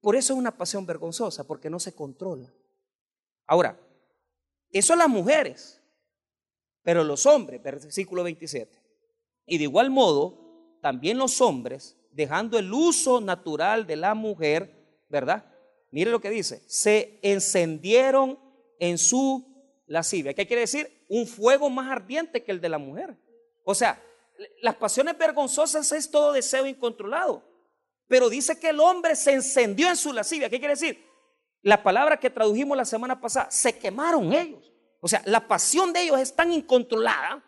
por 0.03 0.15
eso 0.15 0.35
es 0.35 0.39
una 0.39 0.57
pasión 0.59 0.85
vergonzosa, 0.85 1.47
porque 1.47 1.71
no 1.71 1.79
se 1.79 1.95
controla. 1.95 2.53
Ahora, 3.47 3.81
eso 4.73 4.97
las 4.97 5.09
mujeres, 5.09 5.81
pero 6.83 7.05
los 7.05 7.27
hombres, 7.27 7.63
versículo 7.63 8.23
27. 8.23 8.83
Y 9.47 9.59
de 9.59 9.65
igual 9.65 9.91
modo, 9.91 10.79
también 10.83 11.19
los 11.19 11.41
hombres, 11.41 11.97
dejando 12.13 12.59
el 12.59 12.73
uso 12.73 13.21
natural 13.21 13.87
de 13.87 13.97
la 13.97 14.15
mujer, 14.15 15.05
¿verdad? 15.09 15.45
Mire 15.91 16.11
lo 16.11 16.21
que 16.21 16.31
dice, 16.31 16.63
se 16.67 17.19
encendieron 17.23 18.39
en 18.79 18.99
su 18.99 19.83
lascivia. 19.87 20.35
¿Qué 20.35 20.47
quiere 20.47 20.63
decir? 20.63 21.05
Un 21.09 21.27
fuego 21.27 21.71
más 21.71 21.91
ardiente 21.91 22.45
que 22.45 22.53
el 22.53 22.61
de 22.61 22.69
la 22.69 22.79
mujer. 22.79 23.17
O 23.65 23.75
sea, 23.75 24.03
las 24.61 24.77
pasiones 24.77 25.17
vergonzosas 25.17 25.91
es 25.93 26.11
todo 26.11 26.33
deseo 26.33 26.67
incontrolado. 26.67 27.43
Pero 28.07 28.31
dice 28.31 28.59
que 28.59 28.71
el 28.71 28.81
hombre 28.81 29.17
se 29.17 29.33
encendió 29.33 29.89
en 29.89 29.97
su 29.97 30.13
lascivia. 30.13 30.49
¿Qué 30.49 30.59
quiere 30.59 30.75
decir? 30.75 31.08
La 31.63 31.83
palabra 31.83 32.19
que 32.19 32.31
tradujimos 32.31 32.77
la 32.77 32.85
semana 32.85 33.21
pasada, 33.21 33.51
se 33.51 33.79
quemaron 33.79 34.33
ellos. 34.33 34.73
O 35.01 35.09
sea, 35.09 35.23
la 35.27 35.47
pasión 35.47 35.93
de 35.93 36.03
ellos 36.03 36.21
es 36.21 36.35
tan 36.35 36.53
incontrolada 36.53 37.45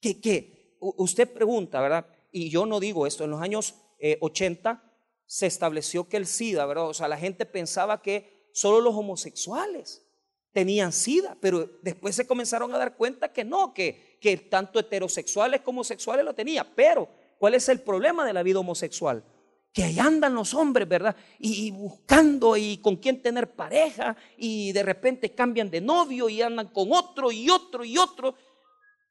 que, 0.00 0.20
que 0.20 0.76
usted 0.80 1.32
pregunta, 1.32 1.80
¿verdad? 1.80 2.06
Y 2.32 2.50
yo 2.50 2.66
no 2.66 2.80
digo 2.80 3.06
esto, 3.06 3.24
en 3.24 3.30
los 3.30 3.40
años 3.40 3.74
80 4.20 4.70
eh, 4.70 4.90
se 5.26 5.46
estableció 5.46 6.08
que 6.08 6.16
el 6.16 6.26
SIDA, 6.26 6.66
¿verdad? 6.66 6.88
O 6.88 6.94
sea, 6.94 7.08
la 7.08 7.16
gente 7.16 7.46
pensaba 7.46 8.02
que 8.02 8.48
solo 8.52 8.80
los 8.80 8.94
homosexuales 8.94 10.04
tenían 10.52 10.92
SIDA, 10.92 11.36
pero 11.40 11.70
después 11.82 12.16
se 12.16 12.26
comenzaron 12.26 12.74
a 12.74 12.78
dar 12.78 12.96
cuenta 12.96 13.32
que 13.32 13.44
no, 13.44 13.72
que, 13.72 14.18
que 14.20 14.36
tanto 14.36 14.78
heterosexuales 14.78 15.60
como 15.60 15.84
sexuales 15.84 16.24
lo 16.24 16.34
tenía. 16.34 16.74
Pero, 16.74 17.08
¿cuál 17.38 17.54
es 17.54 17.68
el 17.68 17.80
problema 17.80 18.24
de 18.24 18.32
la 18.32 18.42
vida 18.42 18.58
homosexual? 18.58 19.24
Que 19.72 19.84
ahí 19.84 19.98
andan 19.98 20.34
los 20.34 20.54
hombres, 20.54 20.88
¿verdad? 20.88 21.16
Y, 21.38 21.70
buscando 21.70 22.56
y 22.56 22.78
con 22.78 22.96
quién 22.96 23.22
tener 23.22 23.54
pareja 23.54 24.16
y 24.36 24.72
de 24.72 24.82
repente 24.82 25.34
cambian 25.34 25.70
de 25.70 25.80
novio 25.80 26.28
y 26.28 26.42
andan 26.42 26.68
con 26.68 26.92
otro 26.92 27.30
y 27.30 27.48
otro 27.50 27.84
y 27.84 27.96
otro. 27.96 28.34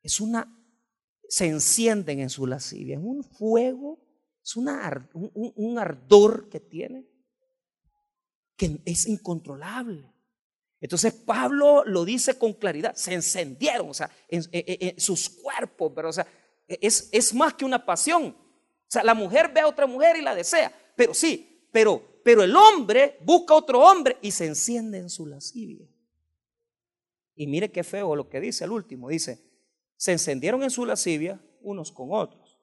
Es 0.04 0.20
una, 0.20 0.48
se 1.28 1.48
encienden 1.48 2.20
en 2.20 2.30
su 2.30 2.46
lascivia, 2.46 2.98
es 2.98 3.02
un 3.04 3.24
fuego, 3.24 4.00
es 4.44 4.56
una, 4.58 5.10
un, 5.14 5.80
ardor 5.80 6.50
que 6.50 6.60
tiene 6.60 7.08
que 8.58 8.82
es 8.84 9.08
incontrolable. 9.08 10.14
Entonces 10.82 11.14
Pablo 11.14 11.84
lo 11.86 12.04
dice 12.04 12.38
con 12.38 12.54
claridad, 12.54 12.96
se 12.96 13.14
encendieron, 13.14 13.90
o 13.90 13.94
sea, 13.94 14.10
en, 14.28 15.00
sus 15.00 15.30
cuerpos, 15.30 15.94
pero 15.96 16.10
o 16.10 16.14
sea, 16.14 16.28
es 16.68 17.34
más 17.34 17.54
que 17.54 17.64
una 17.64 17.86
pasión, 17.86 18.36
o 18.90 18.92
sea, 18.92 19.04
la 19.04 19.14
mujer 19.14 19.52
ve 19.54 19.60
a 19.60 19.68
otra 19.68 19.86
mujer 19.86 20.18
y 20.18 20.24
la 20.24 20.34
desea, 20.34 20.74
pero 20.96 21.14
sí, 21.14 21.68
pero, 21.72 22.02
pero 22.24 22.42
el 22.42 22.56
hombre 22.56 23.20
busca 23.22 23.54
a 23.54 23.58
otro 23.58 23.82
hombre 23.82 24.18
y 24.20 24.32
se 24.32 24.48
enciende 24.48 24.98
en 24.98 25.12
su 25.12 25.28
lascivia. 25.28 25.88
Y 27.36 27.46
mire 27.46 27.72
qué 27.72 27.84
feo 27.84 28.16
lo 28.16 28.30
que 28.30 28.40
dice 28.40 28.66
el 28.66 28.72
último, 28.72 29.10
dice, 29.10 29.48
se 29.96 30.12
encendieron 30.12 30.64
en 30.64 30.72
su 30.72 30.88
lascivia 30.88 31.40
unos 31.62 31.92
con 31.92 32.08
otros, 32.12 32.60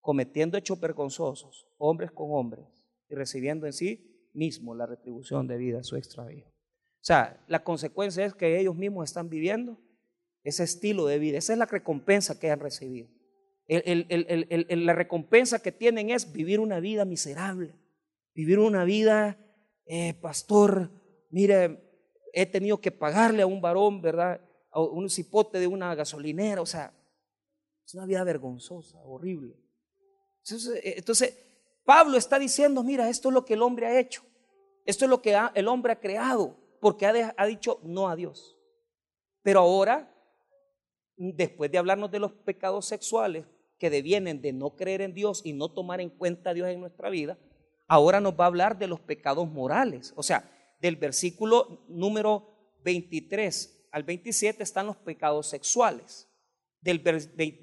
cometiendo 0.00 0.56
hechos 0.56 0.80
vergonzosos, 0.80 1.68
hombres 1.76 2.10
con 2.10 2.28
hombres, 2.30 2.64
y 3.10 3.14
recibiendo 3.14 3.66
en 3.66 3.74
sí 3.74 4.30
mismo 4.32 4.74
la 4.74 4.86
retribución 4.86 5.46
de 5.46 5.58
vida 5.58 5.80
a 5.80 5.84
su 5.84 5.96
extravío. 5.96 6.46
O 6.46 7.04
sea, 7.06 7.44
la 7.48 7.62
consecuencia 7.62 8.24
es 8.24 8.32
que 8.32 8.58
ellos 8.58 8.74
mismos 8.74 9.10
están 9.10 9.28
viviendo 9.28 9.78
ese 10.42 10.64
estilo 10.64 11.04
de 11.04 11.18
vida, 11.18 11.36
esa 11.36 11.52
es 11.52 11.58
la 11.58 11.66
recompensa 11.66 12.38
que 12.40 12.50
han 12.50 12.60
recibido 12.60 13.10
la 13.68 14.92
recompensa 14.92 15.60
que 15.60 15.72
tienen 15.72 16.10
es 16.10 16.32
vivir 16.32 16.60
una 16.60 16.80
vida 16.80 17.04
miserable, 17.04 17.74
vivir 18.34 18.58
una 18.58 18.84
vida, 18.84 19.38
eh, 19.86 20.14
pastor, 20.14 20.90
mire, 21.30 21.82
he 22.32 22.46
tenido 22.46 22.80
que 22.80 22.92
pagarle 22.92 23.42
a 23.42 23.46
un 23.46 23.60
varón, 23.60 24.02
¿verdad? 24.02 24.40
A 24.70 24.80
un 24.80 25.08
cipote 25.08 25.58
de 25.58 25.66
una 25.66 25.94
gasolinera, 25.94 26.60
o 26.60 26.66
sea, 26.66 26.92
es 27.84 27.94
una 27.94 28.06
vida 28.06 28.22
vergonzosa, 28.24 28.98
horrible. 29.04 29.56
Eh, 30.50 30.94
entonces, 30.98 31.36
Pablo 31.84 32.16
está 32.18 32.38
diciendo, 32.38 32.82
mira, 32.82 33.08
esto 33.08 33.28
es 33.28 33.34
lo 33.34 33.44
que 33.44 33.54
el 33.54 33.62
hombre 33.62 33.86
ha 33.86 33.98
hecho, 33.98 34.22
esto 34.84 35.04
es 35.04 35.10
lo 35.10 35.22
que 35.22 35.36
el 35.54 35.68
hombre 35.68 35.92
ha 35.92 36.00
creado, 36.00 36.56
porque 36.80 37.06
ha 37.06 37.46
dicho 37.46 37.80
no 37.84 38.08
a 38.08 38.16
Dios. 38.16 38.56
Pero 39.42 39.60
ahora, 39.60 40.12
después 41.16 41.70
de 41.70 41.78
hablarnos 41.78 42.10
de 42.10 42.18
los 42.18 42.32
pecados 42.32 42.86
sexuales, 42.86 43.46
que 43.78 43.90
devienen 43.90 44.40
de 44.40 44.52
no 44.52 44.76
creer 44.76 45.02
en 45.02 45.14
Dios 45.14 45.42
y 45.44 45.52
no 45.52 45.68
tomar 45.70 46.00
en 46.00 46.10
cuenta 46.10 46.50
a 46.50 46.54
Dios 46.54 46.68
en 46.68 46.80
nuestra 46.80 47.10
vida, 47.10 47.38
ahora 47.88 48.20
nos 48.20 48.34
va 48.34 48.44
a 48.44 48.48
hablar 48.48 48.78
de 48.78 48.86
los 48.86 49.00
pecados 49.00 49.48
morales. 49.48 50.12
O 50.16 50.22
sea, 50.22 50.50
del 50.80 50.96
versículo 50.96 51.84
número 51.88 52.78
23 52.84 53.88
al 53.92 54.02
27 54.02 54.62
están 54.62 54.86
los 54.86 54.96
pecados 54.96 55.48
sexuales. 55.48 56.28
Del 56.80 57.00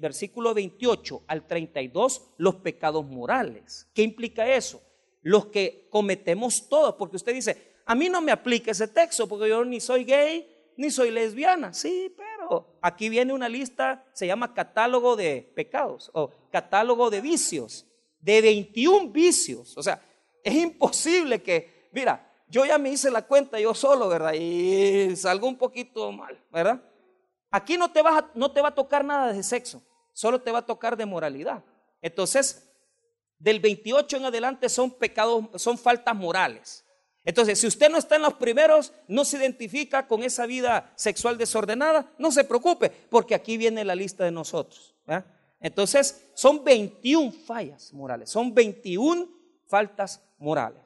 versículo 0.00 0.52
28 0.52 1.24
al 1.28 1.46
32, 1.46 2.34
los 2.36 2.56
pecados 2.56 3.06
morales. 3.06 3.88
¿Qué 3.94 4.02
implica 4.02 4.46
eso? 4.54 4.82
Los 5.22 5.46
que 5.46 5.88
cometemos 5.90 6.68
todos, 6.68 6.96
porque 6.96 7.16
usted 7.16 7.32
dice, 7.32 7.74
a 7.86 7.94
mí 7.94 8.08
no 8.08 8.20
me 8.20 8.32
aplica 8.32 8.70
ese 8.70 8.88
texto 8.88 9.26
porque 9.26 9.48
yo 9.48 9.64
ni 9.64 9.80
soy 9.80 10.04
gay 10.04 10.46
ni 10.76 10.90
soy 10.90 11.10
lesbiana. 11.10 11.72
Sí, 11.72 12.12
pero 12.16 12.33
aquí 12.80 13.08
viene 13.08 13.32
una 13.32 13.48
lista, 13.48 14.04
se 14.12 14.26
llama 14.26 14.54
catálogo 14.54 15.16
de 15.16 15.52
pecados 15.54 16.10
o 16.14 16.30
catálogo 16.50 17.10
de 17.10 17.20
vicios, 17.20 17.86
de 18.20 18.40
21 18.40 19.10
vicios. 19.10 19.76
O 19.76 19.82
sea, 19.82 20.00
es 20.42 20.54
imposible 20.54 21.42
que, 21.42 21.88
mira, 21.92 22.30
yo 22.48 22.64
ya 22.64 22.78
me 22.78 22.90
hice 22.90 23.10
la 23.10 23.22
cuenta 23.22 23.58
yo 23.58 23.74
solo, 23.74 24.08
¿verdad? 24.08 24.34
Y 24.34 25.16
salgo 25.16 25.48
un 25.48 25.56
poquito 25.56 26.12
mal, 26.12 26.38
¿verdad? 26.52 26.82
Aquí 27.50 27.76
no 27.76 27.90
te, 27.92 28.02
va 28.02 28.30
no 28.34 28.52
te 28.52 28.60
va 28.60 28.68
a 28.68 28.74
tocar 28.74 29.04
nada 29.04 29.32
de 29.32 29.42
sexo, 29.42 29.82
solo 30.12 30.40
te 30.40 30.50
va 30.50 30.58
a 30.58 30.66
tocar 30.66 30.96
de 30.96 31.06
moralidad. 31.06 31.64
Entonces, 32.02 32.70
del 33.38 33.60
28 33.60 34.16
en 34.18 34.24
adelante 34.26 34.68
son 34.68 34.90
pecados, 34.90 35.46
son 35.56 35.78
faltas 35.78 36.14
morales. 36.14 36.83
Entonces, 37.24 37.58
si 37.58 37.66
usted 37.66 37.88
no 37.90 37.96
está 37.96 38.16
en 38.16 38.22
los 38.22 38.34
primeros, 38.34 38.92
no 39.08 39.24
se 39.24 39.38
identifica 39.38 40.06
con 40.06 40.22
esa 40.22 40.44
vida 40.44 40.92
sexual 40.94 41.38
desordenada, 41.38 42.12
no 42.18 42.30
se 42.30 42.44
preocupe, 42.44 42.90
porque 42.90 43.34
aquí 43.34 43.56
viene 43.56 43.84
la 43.84 43.94
lista 43.94 44.24
de 44.24 44.30
nosotros. 44.30 44.94
Entonces, 45.58 46.30
son 46.34 46.62
21 46.62 47.32
fallas 47.32 47.92
morales, 47.94 48.28
son 48.28 48.52
21 48.52 49.26
faltas 49.66 50.22
morales. 50.38 50.82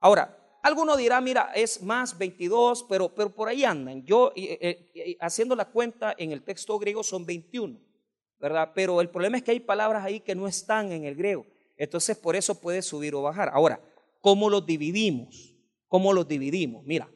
Ahora, 0.00 0.34
alguno 0.62 0.96
dirá, 0.96 1.20
mira, 1.20 1.52
es 1.54 1.82
más 1.82 2.16
22, 2.16 2.86
pero, 2.88 3.14
pero 3.14 3.28
por 3.28 3.48
ahí 3.48 3.64
andan. 3.64 4.02
Yo, 4.06 4.32
haciendo 5.20 5.54
la 5.54 5.66
cuenta 5.66 6.14
en 6.16 6.32
el 6.32 6.42
texto 6.42 6.78
griego, 6.78 7.02
son 7.02 7.26
21, 7.26 7.78
¿verdad? 8.40 8.72
Pero 8.74 9.02
el 9.02 9.10
problema 9.10 9.36
es 9.36 9.42
que 9.42 9.50
hay 9.50 9.60
palabras 9.60 10.02
ahí 10.02 10.20
que 10.20 10.34
no 10.34 10.48
están 10.48 10.92
en 10.92 11.04
el 11.04 11.14
griego. 11.14 11.44
Entonces, 11.76 12.16
por 12.16 12.36
eso 12.36 12.54
puede 12.58 12.80
subir 12.80 13.14
o 13.14 13.20
bajar. 13.20 13.50
Ahora, 13.52 13.78
¿cómo 14.22 14.48
los 14.48 14.64
dividimos? 14.64 15.53
¿Cómo 15.94 16.12
los 16.12 16.26
dividimos? 16.26 16.84
Mira, 16.84 17.08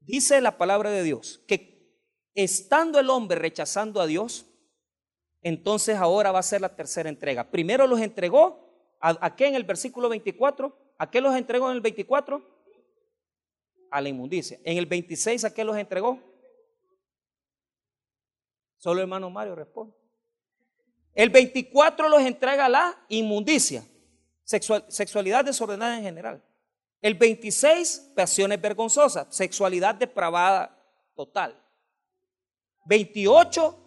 dice 0.00 0.40
la 0.40 0.56
palabra 0.56 0.90
de 0.90 1.02
Dios 1.02 1.44
que 1.46 1.94
estando 2.34 2.98
el 2.98 3.10
hombre 3.10 3.38
rechazando 3.38 4.00
a 4.00 4.06
Dios, 4.06 4.46
entonces 5.42 5.96
ahora 5.96 6.32
va 6.32 6.38
a 6.38 6.42
ser 6.42 6.62
la 6.62 6.74
tercera 6.74 7.10
entrega. 7.10 7.50
Primero 7.50 7.86
los 7.86 8.00
entregó, 8.00 8.96
¿a, 8.98 9.36
qué 9.36 9.48
en 9.48 9.56
el 9.56 9.64
versículo 9.64 10.08
24? 10.08 10.94
¿A 10.96 11.10
qué 11.10 11.20
los 11.20 11.36
entregó 11.36 11.68
en 11.68 11.76
el 11.76 11.82
24? 11.82 12.42
A 13.90 14.00
la 14.00 14.08
inmundicia. 14.08 14.58
En 14.64 14.78
el 14.78 14.86
26, 14.86 15.44
¿a 15.44 15.52
qué 15.52 15.62
los 15.62 15.76
entregó? 15.76 16.18
Solo 18.78 19.02
hermano 19.02 19.28
Mario 19.28 19.54
responde. 19.54 19.94
El 21.14 21.28
24 21.28 22.08
los 22.08 22.22
entrega 22.22 22.64
a 22.64 22.70
la 22.70 23.04
inmundicia, 23.10 23.84
sexualidad 24.44 25.44
desordenada 25.44 25.98
en 25.98 26.04
general. 26.04 26.42
El 27.04 27.16
26, 27.16 28.12
pasiones 28.16 28.58
vergonzosas, 28.58 29.26
sexualidad 29.28 29.94
depravada 29.94 30.74
total. 31.14 31.54
28, 32.86 33.78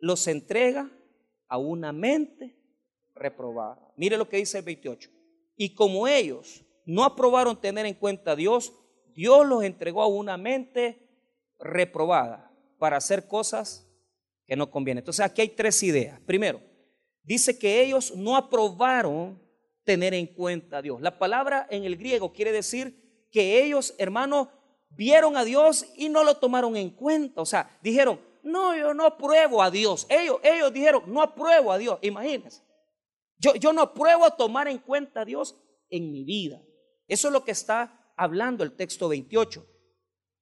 los 0.00 0.28
entrega 0.28 0.88
a 1.48 1.58
una 1.58 1.92
mente 1.92 2.56
reprobada. 3.16 3.92
Mire 3.96 4.16
lo 4.16 4.28
que 4.28 4.36
dice 4.36 4.58
el 4.58 4.64
28. 4.64 5.10
Y 5.56 5.74
como 5.74 6.06
ellos 6.06 6.64
no 6.86 7.02
aprobaron 7.02 7.60
tener 7.60 7.84
en 7.84 7.94
cuenta 7.94 8.30
a 8.30 8.36
Dios, 8.36 8.72
Dios 9.16 9.44
los 9.44 9.64
entregó 9.64 10.02
a 10.02 10.06
una 10.06 10.36
mente 10.36 11.08
reprobada. 11.58 12.46
para 12.78 12.96
hacer 12.96 13.26
cosas 13.26 13.90
que 14.46 14.54
no 14.54 14.70
convienen. 14.70 15.02
Entonces 15.02 15.26
aquí 15.26 15.40
hay 15.40 15.48
tres 15.48 15.82
ideas. 15.82 16.20
Primero, 16.20 16.62
dice 17.24 17.58
que 17.58 17.82
ellos 17.82 18.14
no 18.14 18.36
aprobaron 18.36 19.49
tener 19.84 20.14
en 20.14 20.26
cuenta 20.26 20.78
a 20.78 20.82
Dios. 20.82 21.00
La 21.00 21.18
palabra 21.18 21.66
en 21.70 21.84
el 21.84 21.96
griego 21.96 22.32
quiere 22.32 22.52
decir 22.52 23.28
que 23.30 23.62
ellos, 23.62 23.94
hermanos, 23.98 24.48
vieron 24.90 25.36
a 25.36 25.44
Dios 25.44 25.86
y 25.96 26.08
no 26.08 26.24
lo 26.24 26.36
tomaron 26.36 26.76
en 26.76 26.90
cuenta. 26.90 27.40
O 27.40 27.46
sea, 27.46 27.78
dijeron, 27.82 28.20
no, 28.42 28.76
yo 28.76 28.94
no 28.94 29.06
apruebo 29.06 29.62
a 29.62 29.70
Dios. 29.70 30.06
Ellos, 30.08 30.38
ellos 30.42 30.72
dijeron, 30.72 31.04
no 31.06 31.22
apruebo 31.22 31.72
a 31.72 31.78
Dios. 31.78 31.98
Imagínense. 32.02 32.62
Yo, 33.38 33.54
yo 33.54 33.72
no 33.72 33.82
apruebo 33.82 34.30
tomar 34.30 34.68
en 34.68 34.78
cuenta 34.78 35.22
a 35.22 35.24
Dios 35.24 35.56
en 35.88 36.10
mi 36.10 36.24
vida. 36.24 36.62
Eso 37.08 37.28
es 37.28 37.32
lo 37.32 37.44
que 37.44 37.52
está 37.52 38.12
hablando 38.16 38.64
el 38.64 38.76
texto 38.76 39.08
28. 39.08 39.66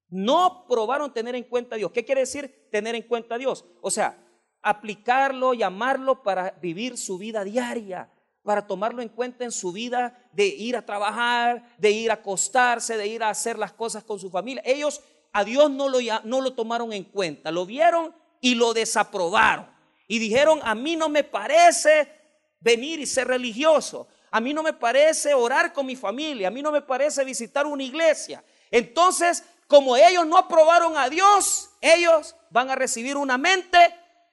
No 0.09 0.64
probaron 0.68 1.12
tener 1.12 1.35
en 1.35 1.45
cuenta 1.45 1.75
a 1.75 1.78
Dios. 1.78 1.92
¿Qué 1.92 2.04
quiere 2.04 2.23
decir 2.23 2.68
tener 2.71 2.95
en 2.95 3.02
cuenta 3.02 3.35
a 3.35 3.38
Dios? 3.38 3.64
O 3.83 3.90
sea, 3.90 4.25
aplicarlo, 4.62 5.54
llamarlo 5.54 6.23
para 6.23 6.52
vivir 6.62 6.97
su 6.97 7.18
vida 7.18 7.45
diaria, 7.45 8.12
para 8.42 8.66
tomarlo 8.66 9.02
en 9.02 9.09
cuenta 9.09 9.45
en 9.45 9.52
su 9.52 9.73
vida 9.73 10.18
de 10.33 10.47
ir 10.47 10.76
a 10.76 10.85
trabajar, 10.85 11.75
de 11.78 11.90
ir 11.90 12.11
a 12.11 12.14
acostarse, 12.14 12.97
de 12.97 13.07
ir 13.07 13.23
a 13.23 13.30
hacer 13.30 13.59
las 13.59 13.73
cosas 13.73 14.04
con 14.04 14.18
su 14.18 14.30
familia. 14.30 14.62
Ellos 14.64 15.00
a 15.33 15.45
Dios 15.45 15.71
no 15.71 15.88
lo, 15.88 15.99
no 16.25 16.40
lo 16.40 16.52
tomaron 16.54 16.92
en 16.92 17.04
cuenta, 17.04 17.50
lo 17.50 17.66
vieron 17.66 18.14
y 18.40 18.54
lo 18.54 18.73
desaprobaron. 18.73 19.66
Y 20.07 20.18
dijeron, 20.18 20.61
a 20.62 20.75
mí 20.75 20.97
no 20.97 21.09
me 21.09 21.25
parece 21.25 22.09
venir 22.61 22.99
y 23.00 23.07
ser 23.07 23.28
religioso, 23.28 24.09
a 24.30 24.40
mí 24.40 24.52
no 24.54 24.62
me 24.62 24.73
parece 24.73 25.35
orar 25.35 25.73
con 25.73 25.87
mi 25.87 25.97
familia, 25.97 26.49
a 26.49 26.50
mí 26.50 26.62
no 26.62 26.73
me 26.73 26.83
parece 26.83 27.25
visitar 27.25 27.66
una 27.66 27.83
iglesia. 27.83 28.42
Entonces, 28.71 29.45
como 29.66 29.97
ellos 29.97 30.26
no 30.26 30.38
aprobaron 30.38 30.97
a 30.97 31.09
Dios, 31.09 31.71
ellos 31.80 32.35
van 32.50 32.71
a 32.71 32.75
recibir 32.75 33.16
una 33.16 33.37
mente 33.37 33.78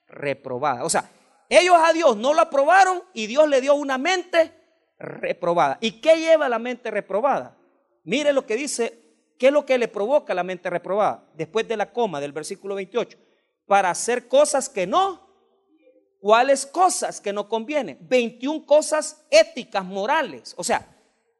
reprobada. 0.07 0.83
O 0.83 0.89
sea, 0.89 1.09
ellos 1.49 1.75
a 1.77 1.93
Dios 1.93 2.17
no 2.17 2.33
lo 2.33 2.41
aprobaron 2.41 3.03
y 3.13 3.27
Dios 3.27 3.47
le 3.47 3.61
dio 3.61 3.75
una 3.75 3.97
mente 3.97 4.51
reprobada. 4.97 5.77
¿Y 5.81 6.01
qué 6.01 6.17
lleva 6.17 6.49
la 6.49 6.59
mente 6.59 6.91
reprobada? 6.91 7.57
Mire 8.03 8.33
lo 8.33 8.45
que 8.45 8.55
dice 8.55 9.05
¿Qué 9.37 9.47
es 9.47 9.53
lo 9.53 9.65
que 9.65 9.77
le 9.77 9.87
provoca 9.87 10.33
la 10.33 10.43
mente 10.43 10.69
reprobada? 10.69 11.27
Después 11.35 11.67
de 11.67 11.77
la 11.77 11.91
coma 11.91 12.21
del 12.21 12.31
versículo 12.31 12.75
28. 12.75 13.17
Para 13.65 13.89
hacer 13.89 14.27
cosas 14.27 14.69
que 14.69 14.87
no. 14.87 15.25
¿Cuáles 16.19 16.65
cosas 16.65 17.19
que 17.21 17.33
no 17.33 17.49
convienen? 17.49 17.97
21 18.01 18.65
cosas 18.65 19.25
éticas, 19.29 19.83
morales. 19.85 20.55
O 20.57 20.63
sea, 20.63 20.87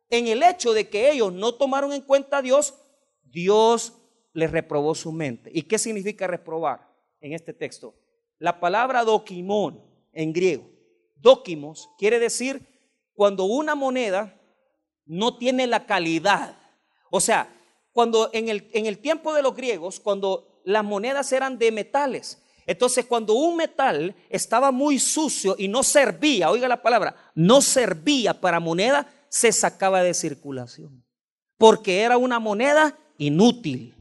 en 0.10 0.28
el 0.28 0.44
hecho 0.44 0.74
de 0.74 0.90
que 0.90 1.10
ellos 1.10 1.34
no 1.34 1.56
tomaron 1.56 1.94
en 1.94 2.02
cuenta 2.02 2.38
a 2.38 2.42
Dios, 2.42 2.76
Dios 3.24 3.94
les 4.34 4.52
reprobó 4.52 4.94
su 4.94 5.12
mente. 5.12 5.50
¿Y 5.54 5.64
qué 5.64 5.80
significa 5.80 6.28
reprobar 6.28 6.88
en 7.22 7.34
este 7.34 7.54
texto? 7.54 7.96
La 8.38 8.60
palabra 8.60 9.04
dokimon 9.04 9.82
en 10.16 10.34
griego, 10.34 10.68
dokimos, 11.18 11.90
quiere 12.00 12.18
decir 12.18 12.66
cuando 13.14 13.46
una 13.46 13.76
moneda 13.76 14.36
no 15.06 15.38
tiene 15.38 15.68
la 15.68 15.86
calidad. 15.86 16.58
O 17.12 17.20
sea, 17.22 17.54
cuando 17.92 18.30
en 18.34 18.50
el, 18.50 18.68
en 18.74 18.88
el 18.88 18.98
tiempo 18.98 19.34
de 19.34 19.42
los 19.42 19.56
griegos, 19.56 20.00
cuando 20.00 20.62
las 20.66 20.84
monedas 20.84 21.32
eran 21.32 21.58
de 21.58 21.72
metales, 21.72 22.42
entonces 22.66 23.06
cuando 23.06 23.34
un 23.36 23.56
metal 23.56 24.16
estaba 24.30 24.72
muy 24.72 25.00
sucio 25.00 25.56
y 25.58 25.68
no 25.68 25.84
servía, 25.84 26.50
oiga 26.50 26.68
la 26.68 26.82
palabra, 26.82 27.16
no 27.36 27.62
servía 27.62 28.42
para 28.42 28.60
moneda, 28.60 29.08
se 29.30 29.52
sacaba 29.52 30.02
de 30.02 30.14
circulación, 30.14 31.06
porque 31.58 32.02
era 32.02 32.18
una 32.18 32.40
moneda 32.40 32.98
inútil. 33.18 33.95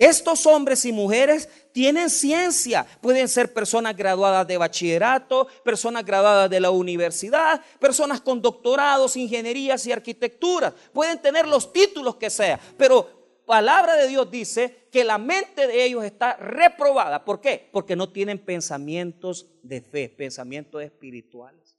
Estos 0.00 0.46
hombres 0.46 0.86
y 0.86 0.92
mujeres 0.92 1.46
tienen 1.72 2.08
ciencia. 2.08 2.86
Pueden 3.02 3.28
ser 3.28 3.52
personas 3.52 3.94
graduadas 3.94 4.46
de 4.46 4.56
bachillerato, 4.56 5.46
personas 5.62 6.06
graduadas 6.06 6.48
de 6.48 6.58
la 6.58 6.70
universidad, 6.70 7.62
personas 7.78 8.22
con 8.22 8.40
doctorados, 8.40 9.18
ingenierías 9.18 9.86
y 9.86 9.92
arquitectura. 9.92 10.74
Pueden 10.94 11.20
tener 11.20 11.46
los 11.46 11.70
títulos 11.70 12.16
que 12.16 12.30
sea, 12.30 12.58
pero 12.78 13.42
palabra 13.44 13.94
de 13.96 14.08
Dios 14.08 14.30
dice 14.30 14.88
que 14.90 15.04
la 15.04 15.18
mente 15.18 15.66
de 15.66 15.84
ellos 15.84 16.02
está 16.02 16.34
reprobada. 16.34 17.22
¿Por 17.22 17.42
qué? 17.42 17.68
Porque 17.70 17.94
no 17.94 18.08
tienen 18.08 18.38
pensamientos 18.38 19.48
de 19.62 19.82
fe, 19.82 20.08
pensamientos 20.08 20.82
espirituales. 20.82 21.76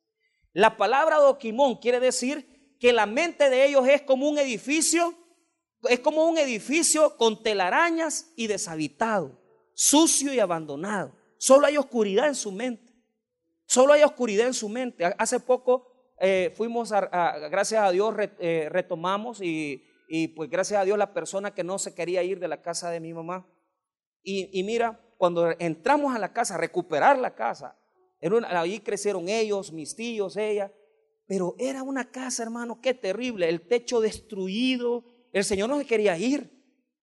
La 0.53 0.77
palabra 0.77 1.17
doquimón 1.17 1.77
quiere 1.77 1.99
decir 1.99 2.75
que 2.79 2.93
la 2.93 3.07
mente 3.07 3.49
de 3.49 3.65
ellos 3.65 3.88
es 3.88 4.03
como 4.03 4.29
un 4.29 4.38
edificio 4.38 5.15
es 5.89 6.00
como 6.00 6.28
un 6.28 6.38
edificio 6.38 7.17
con 7.17 7.41
telarañas 7.41 8.32
y 8.36 8.48
deshabitado, 8.48 9.39
sucio 9.74 10.34
y 10.34 10.39
abandonado. 10.39 11.15
Solo 11.38 11.67
hay 11.67 11.78
oscuridad 11.78 12.28
en 12.28 12.36
su 12.36 12.52
mente. 12.52 12.94
Solo 13.65 13.94
hay 13.94 14.04
oscuridad 14.04 14.48
en 14.48 14.54
su 14.54 14.70
mente. 14.70 15.06
Hace 15.17 15.39
poco 15.39 15.91
eh, 16.20 16.54
fuimos, 16.56 16.91
a, 16.91 17.39
gracias 17.50 17.82
a 17.82 17.91
Dios, 17.91 18.13
eh, 18.39 18.67
retomamos 18.70 19.39
y, 19.41 19.84
pues 20.36 20.50
gracias 20.50 20.82
a 20.82 20.86
Dios 20.86 20.98
la 20.98 21.13
persona 21.13 21.54
que 21.54 21.63
no 21.63 21.80
se 21.80 21.96
quería 21.96 22.22
ir 22.22 22.39
de 22.39 22.48
la 22.48 22.62
casa 22.62 22.89
de 22.91 23.00
mi 23.00 23.13
mamá. 23.13 23.48
Y, 24.24 24.62
mira, 24.63 25.00
cuando 25.17 25.50
entramos 25.58 26.13
a 26.13 26.20
la 26.20 26.32
casa, 26.32 26.56
a 26.56 26.58
recuperar 26.58 27.17
la 27.17 27.34
casa, 27.34 27.76
ahí 28.46 28.80
crecieron 28.82 29.30
ellos, 29.30 29.72
mis 29.72 29.96
tíos, 29.96 30.38
ella, 30.38 30.72
pero 31.26 31.56
era 31.58 31.82
una 31.82 32.12
casa, 32.12 32.44
hermano, 32.44 32.82
qué 32.82 32.94
terrible, 32.94 33.48
el 33.48 33.65
techo 33.65 34.02
destruido, 34.02 35.06
el 35.32 35.44
Señor 35.44 35.70
no 35.70 35.78
se 35.78 35.86
quería 35.86 36.17
ir, 36.17 36.50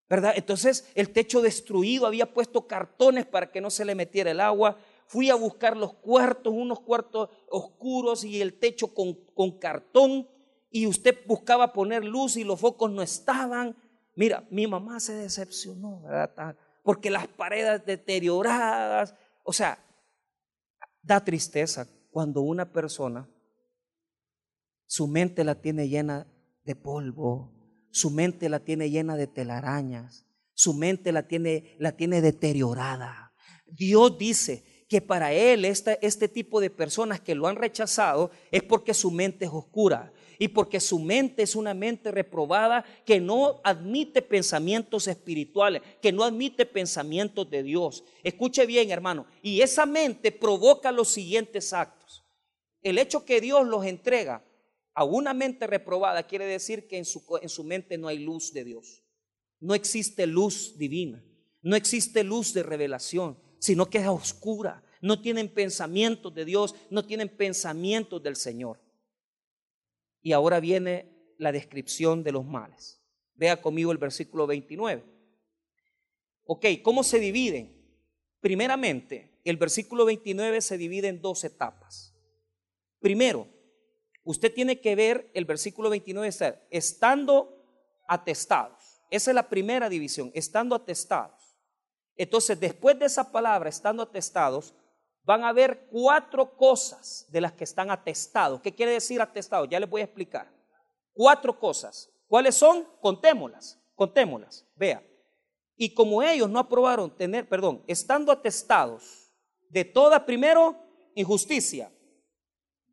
¿verdad? 0.09 0.33
Entonces 0.37 0.91
el 0.95 1.11
techo 1.11 1.41
destruido, 1.43 2.07
había 2.07 2.33
puesto 2.33 2.67
cartones 2.67 3.27
para 3.27 3.51
que 3.51 3.61
no 3.61 3.71
se 3.71 3.85
le 3.85 3.95
metiera 3.95 4.31
el 4.31 4.41
agua. 4.41 4.79
Fui 5.07 5.31
a 5.31 5.35
buscar 5.35 5.77
los 5.77 5.95
cuartos, 5.95 6.53
unos 6.53 6.81
cuartos 6.81 7.31
oscuros 7.51 8.25
y 8.25 8.41
el 8.41 8.59
techo 8.59 8.93
con, 8.95 9.15
con 9.35 9.59
cartón. 9.59 10.29
Y 10.71 10.87
usted 10.87 11.19
buscaba 11.27 11.73
poner 11.73 12.05
luz 12.05 12.37
y 12.37 12.45
los 12.45 12.61
focos 12.61 12.91
no 12.91 13.01
estaban. 13.01 13.75
Mira, 14.15 14.47
mi 14.51 14.67
mamá 14.67 15.01
se 15.01 15.15
decepcionó, 15.15 16.03
¿verdad? 16.03 16.57
Porque 16.83 17.11
las 17.11 17.27
paredes 17.27 17.85
deterioradas. 17.87 19.15
O 19.45 19.53
sea, 19.53 19.83
da 21.03 21.25
tristeza 21.25 21.89
cuando 22.11 22.43
una 22.43 22.71
persona, 22.71 23.29
su 24.87 25.07
mente 25.07 25.45
la 25.45 25.55
tiene 25.55 25.89
llena 25.89 26.27
de 26.65 26.75
polvo, 26.77 27.58
su 27.91 28.11
mente 28.11 28.49
la 28.49 28.61
tiene 28.61 28.91
llena 28.91 29.17
de 29.17 29.27
telarañas, 29.27 30.27
su 30.55 30.75
mente 30.75 31.13
la 31.13 31.29
tiene, 31.29 31.77
la 31.79 31.93
tiene 31.93 32.21
deteriorada. 32.21 33.33
Dios 33.67 34.19
dice 34.19 34.65
que 34.89 35.01
para 35.01 35.33
Él 35.33 35.65
este 35.65 36.29
tipo 36.29 36.61
de 36.61 36.71
personas 36.71 37.21
que 37.21 37.35
lo 37.35 37.47
han 37.47 37.57
rechazado 37.57 38.31
es 38.51 38.63
porque 38.63 38.95
su 38.95 39.11
mente 39.11 39.45
es 39.45 39.51
oscura 39.53 40.13
y 40.39 40.49
porque 40.49 40.81
su 40.81 40.99
mente 40.99 41.43
es 41.43 41.57
una 41.57 41.75
mente 41.75 42.11
reprobada 42.11 42.85
que 43.05 43.21
no 43.21 43.61
admite 43.65 44.23
pensamientos 44.23 45.09
espirituales, 45.09 45.83
que 46.01 46.13
no 46.13 46.23
admite 46.25 46.65
pensamientos 46.65 47.51
de 47.51 47.63
Dios. 47.63 48.05
Escuche 48.23 48.65
bien, 48.65 48.91
hermano, 48.91 49.27
y 49.43 49.61
esa 49.61 49.85
mente 49.85 50.33
provoca 50.33 50.93
los 50.93 51.09
siguientes 51.09 51.73
actos. 51.73 52.25
El 52.83 52.99
hecho 52.99 53.25
que 53.25 53.41
Dios 53.41 53.67
los 53.67 53.85
entrega 53.85 54.45
a 54.95 55.05
una 55.05 55.33
mente 55.35 55.67
reprobada 55.67 56.27
quiere 56.27 56.45
decir 56.45 56.89
que 56.89 56.99
en 56.99 57.05
su, 57.05 57.23
en 57.41 57.49
su 57.49 57.65
mente 57.65 57.99
no 57.99 58.09
hay 58.09 58.19
luz 58.19 58.53
de 58.53 58.65
Dios. 58.65 59.05
No 59.61 59.75
existe 59.75 60.27
luz 60.27 60.77
divina. 60.77 61.25
No 61.63 61.77
existe 61.77 62.25
luz 62.25 62.53
de 62.55 62.63
revelación, 62.63 63.39
sino 63.59 63.87
que 63.87 63.99
es 63.99 64.07
oscura. 64.07 64.83
No 65.01 65.21
tienen 65.21 65.49
pensamientos 65.49 66.35
de 66.35 66.45
Dios, 66.45 66.75
no 66.91 67.05
tienen 67.05 67.29
pensamientos 67.29 68.23
del 68.23 68.37
Señor. 68.37 68.81
Y 70.23 70.33
ahora 70.33 70.61
viene 70.61 71.35
la 71.39 71.53
descripción 71.53 72.23
de 72.23 72.33
los 72.33 72.45
males. 72.45 73.01
Vea 73.35 73.61
conmigo 73.61 73.93
el 73.93 73.99
versículo 73.99 74.47
29. 74.47 75.05
Ok, 76.45 76.67
¿cómo 76.83 77.05
se 77.05 77.21
dividen? 77.21 77.77
Primeramente, 78.41 79.41
el 79.45 79.57
versículo 79.57 80.05
29 80.05 80.61
se 80.61 80.79
divide 80.79 81.09
en 81.09 81.21
dos 81.21 81.45
etapas. 81.45 82.15
Primero, 83.01 83.49
usted 84.29 84.53
tiene 84.53 84.79
que 84.79 84.95
ver 84.95 85.31
el 85.33 85.47
versículo 85.47 85.89
29, 85.89 86.67
estando 86.69 87.65
atestados. 88.07 89.01
Esa 89.11 89.31
es 89.31 89.35
la 89.35 89.49
primera 89.49 89.89
división, 89.89 90.31
estando 90.35 90.75
atestados. 90.75 91.57
Entonces, 92.15 92.61
después 92.61 92.99
de 92.99 93.07
esa 93.07 93.33
palabra, 93.33 93.71
estando 93.71 94.03
atestados, 94.03 94.75
van 95.23 95.45
a 95.45 95.53
ver 95.55 95.89
cuatro 95.91 96.59
cosas 96.59 97.25
de 97.31 97.41
las 97.41 97.53
que 97.53 97.65
están 97.65 97.91
atestados. 97.91 98.61
¿Qué 98.61 98.75
quiere 98.75 98.93
decir 98.93 99.23
atestados? 99.23 99.67
Ya 99.71 99.81
les 99.81 99.89
voy 99.89 100.03
a 100.03 100.05
explicar. 100.05 100.47
Cuatro 101.15 101.59
cosas. 101.59 102.11
¿Cuáles 102.27 102.55
son? 102.55 102.87
Contémoslas, 103.01 103.81
contémoslas. 103.95 104.67
Vea. 104.77 105.03
Y 105.75 105.95
como 105.95 106.23
ellos 106.23 106.51
no 106.51 106.59
aprobaron 106.59 107.17
tener, 107.17 107.49
perdón, 107.49 107.83
estando 107.87 108.31
atestados 108.31 109.33
de 109.71 109.87
toda, 109.87 110.27
primero, 110.27 110.77
injusticia. 111.15 111.91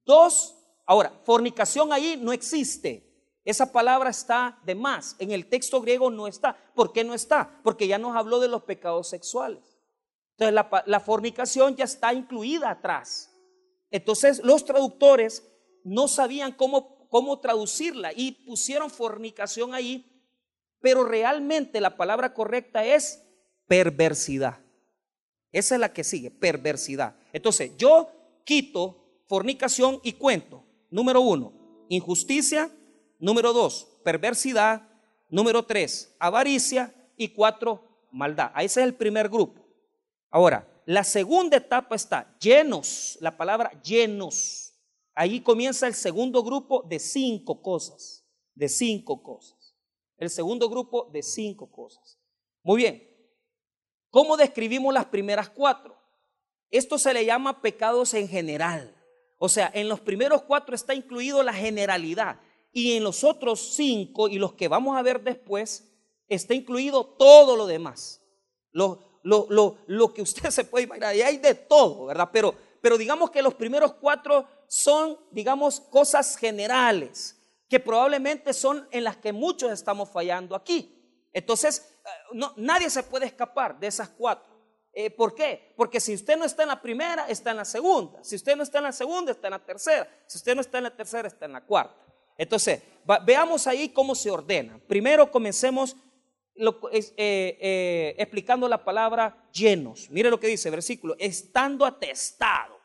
Dos, 0.06 0.56
Ahora, 0.86 1.12
fornicación 1.24 1.92
ahí 1.92 2.20
no 2.22 2.32
existe. 2.32 3.06
Esa 3.44 3.72
palabra 3.72 4.10
está 4.10 4.60
de 4.66 4.74
más. 4.74 5.16
En 5.20 5.32
el 5.32 5.48
texto 5.48 5.80
griego 5.82 6.10
no 6.10 6.28
está. 6.28 6.58
¿Por 6.74 6.92
qué 6.92 7.04
no 7.04 7.14
está? 7.14 7.60
Porque 7.64 7.88
ya 7.88 8.00
nos 8.00 8.16
habló 8.16 8.40
de 8.40 8.48
los 8.48 8.64
pecados 8.64 9.08
sexuales. 9.08 9.78
Entonces 10.38 10.84
la, 10.86 11.00
fornicación 11.00 11.76
ya 11.76 11.86
está 11.86 12.14
incluida 12.14 12.72
atrás. 12.72 13.32
Entonces 13.90 14.44
los 14.44 14.66
traductores 14.66 15.44
no 15.84 16.08
sabían 16.08 16.52
cómo, 16.52 17.08
cómo 17.08 17.40
traducirla 17.40 18.12
y 18.14 18.32
pusieron 18.46 18.90
fornicación 18.90 19.74
ahí, 19.74 20.12
pero 20.82 21.06
realmente 21.06 21.80
la 21.80 21.96
palabra 21.96 22.34
correcta 22.34 22.84
es 22.84 23.24
perversidad. 23.68 24.60
Esa 25.52 25.76
es 25.76 25.82
la 25.82 25.94
que 25.94 26.04
sigue, 26.04 26.32
perversidad. 26.32 27.16
Entonces 27.32 27.72
yo 27.78 28.10
quito 28.44 29.22
fornicación 29.28 30.02
y 30.04 30.14
cuento. 30.14 30.65
Número 30.90 31.22
uno, 31.22 31.54
injusticia. 31.90 32.72
Número 33.20 33.54
dos, 33.54 33.88
perversidad. 34.04 34.88
Número 35.30 35.64
tres, 35.64 36.16
avaricia. 36.20 36.94
Y 37.18 37.30
cuatro, 37.30 37.82
maldad. 38.12 38.52
Ese 38.58 38.82
es 38.82 38.88
el 38.88 38.96
primer 38.96 39.30
grupo. 39.30 39.66
Ahora, 40.30 40.68
la 40.86 41.04
segunda 41.04 41.58
etapa 41.58 41.96
está 41.96 42.38
llenos, 42.40 43.18
la 43.22 43.38
palabra 43.38 43.72
llenos. 43.82 44.74
Ahí 45.14 45.40
comienza 45.40 45.88
el 45.88 45.94
segundo 45.94 46.44
grupo 46.44 46.84
de 46.84 47.00
cinco 47.00 47.62
cosas, 47.62 48.26
de 48.54 48.68
cinco 48.68 49.24
cosas. 49.24 49.76
El 50.18 50.30
segundo 50.30 50.70
grupo 50.70 51.10
de 51.12 51.24
cinco 51.24 51.72
cosas. 51.72 52.20
Muy 52.64 52.78
bien. 52.78 53.16
¿Cómo 54.10 54.38
describimos 54.38 54.94
las 54.94 55.06
primeras 55.06 55.50
cuatro? 55.50 55.98
Esto 56.72 56.98
se 56.98 57.14
le 57.14 57.26
llama 57.26 57.62
pecados 57.62 58.14
en 58.14 58.28
general. 58.28 58.95
O 59.46 59.50
sea, 59.50 59.70
en 59.76 59.88
los 59.88 60.00
primeros 60.00 60.42
cuatro 60.42 60.74
está 60.74 60.96
incluido 60.96 61.44
la 61.44 61.54
generalidad 61.54 62.40
y 62.72 62.98
en 62.98 63.04
los 63.04 63.24
otros 63.24 63.76
cinco 63.76 64.28
y 64.28 64.40
los 64.40 64.54
que 64.54 64.68
vamos 64.68 64.98
a 64.98 65.04
ver 65.04 65.22
después 65.22 65.88
está 66.28 66.56
incluido 66.56 67.06
todo 67.06 67.56
lo 67.56 67.68
demás. 67.68 68.24
Lo, 68.72 69.00
lo, 69.22 69.78
lo, 69.86 70.14
que 70.16 70.24
usted 70.24 70.50
se 70.50 70.64
puede 70.64 70.86
imaginar. 70.86 71.16
Y 71.16 71.22
hay 71.22 71.38
de 71.38 71.54
todo, 71.54 72.08
¿verdad? 72.08 72.30
Pero, 72.34 72.56
pero 72.82 72.98
digamos 72.98 73.30
que 73.30 73.44
los 73.44 73.54
primeros 73.54 73.94
cuatro 73.94 74.48
son, 74.68 75.16
digamos, 75.30 75.80
cosas 75.80 76.38
generales, 76.38 77.40
que 77.70 77.80
probablemente 77.80 78.52
son 78.52 78.88
en 78.90 79.04
las 79.04 79.18
que 79.18 79.32
muchos 79.32 79.72
estamos 79.72 80.10
fallando 80.10 80.56
aquí. 80.56 80.92
Entonces, 81.34 81.88
eh, 82.34 82.40
nadie 82.58 82.90
se 82.90 83.04
puede 83.04 83.28
escapar 83.28 83.80
de 83.80 83.86
esas 83.86 84.10
cuatro. 84.10 84.55
Eh, 84.98 85.10
¿Por 85.10 85.36
qué? 85.36 85.74
Porque 85.76 86.00
si 86.00 86.14
usted 86.14 86.38
no 86.38 86.46
está 86.46 86.64
en 86.64 86.70
la 86.70 86.82
primera, 86.82 87.28
está 87.28 87.52
en 87.52 87.58
la 87.58 87.66
segunda. 87.66 88.24
Si 88.24 88.38
usted 88.38 88.56
no 88.56 88.64
está 88.64 88.78
en 88.78 88.86
la 88.86 88.94
segunda, 88.94 89.34
está 89.34 89.48
en 89.48 89.52
la 89.52 89.66
tercera. 89.66 90.08
Si 90.26 90.38
usted 90.38 90.56
no 90.56 90.62
está 90.62 90.78
en 90.78 90.86
la 90.86 90.96
tercera, 90.96 91.28
está 91.28 91.46
en 91.46 91.52
la 91.52 91.66
cuarta. 91.66 92.02
Entonces, 92.38 92.82
veamos 93.26 93.68
ahí 93.68 93.90
cómo 93.90 94.16
se 94.16 94.32
ordena. 94.32 94.80
Primero 94.88 95.30
comencemos 95.30 95.98
eh, 96.56 97.14
eh, 97.18 98.16
explicando 98.18 98.70
la 98.70 98.86
palabra 98.86 99.50
llenos. 99.52 100.10
Mire 100.10 100.30
lo 100.30 100.40
que 100.40 100.48
dice 100.48 100.70
versículo, 100.70 101.18
estando 101.20 101.86
atestados. 101.86 102.80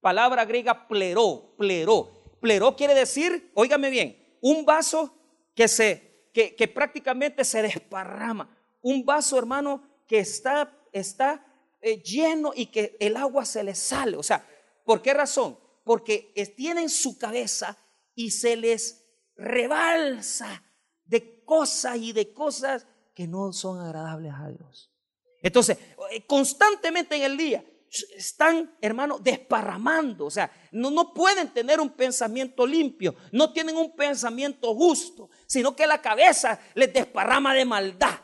Palabra 0.00 0.46
griega 0.46 0.88
pleró, 0.88 1.54
pleró. 1.58 2.38
Pleró 2.40 2.74
quiere 2.74 2.94
decir, 2.94 3.50
óigame 3.54 3.90
bien, 3.90 4.38
un 4.40 4.64
vaso 4.64 5.14
que 5.54 5.68
se, 5.68 6.30
que, 6.32 6.54
que 6.54 6.68
prácticamente 6.68 7.44
se 7.44 7.60
desparrama. 7.60 8.56
Un 8.80 9.04
vaso, 9.04 9.38
hermano, 9.38 9.82
que 10.06 10.18
está 10.18 10.70
está 10.94 11.44
eh, 11.82 12.02
lleno 12.02 12.52
y 12.54 12.66
que 12.66 12.96
el 13.00 13.16
agua 13.16 13.44
se 13.44 13.62
le 13.62 13.74
sale. 13.74 14.16
O 14.16 14.22
sea, 14.22 14.46
¿por 14.84 15.02
qué 15.02 15.12
razón? 15.12 15.58
Porque 15.84 16.32
tienen 16.56 16.88
su 16.88 17.18
cabeza 17.18 17.76
y 18.14 18.30
se 18.30 18.56
les 18.56 19.04
rebalsa 19.36 20.62
de 21.04 21.44
cosas 21.44 21.96
y 21.98 22.12
de 22.12 22.32
cosas 22.32 22.86
que 23.14 23.26
no 23.26 23.52
son 23.52 23.80
agradables 23.80 24.32
a 24.34 24.48
Dios. 24.48 24.90
Entonces, 25.42 25.76
eh, 26.10 26.24
constantemente 26.26 27.16
en 27.16 27.22
el 27.22 27.36
día 27.36 27.64
están, 28.16 28.74
hermano, 28.80 29.18
desparramando. 29.18 30.26
O 30.26 30.30
sea, 30.30 30.50
no, 30.72 30.90
no 30.90 31.12
pueden 31.12 31.52
tener 31.52 31.80
un 31.80 31.90
pensamiento 31.90 32.66
limpio, 32.66 33.14
no 33.30 33.52
tienen 33.52 33.76
un 33.76 33.94
pensamiento 33.94 34.74
justo, 34.74 35.30
sino 35.46 35.76
que 35.76 35.86
la 35.86 36.00
cabeza 36.00 36.58
les 36.74 36.92
desparrama 36.92 37.54
de 37.54 37.64
maldad. 37.64 38.20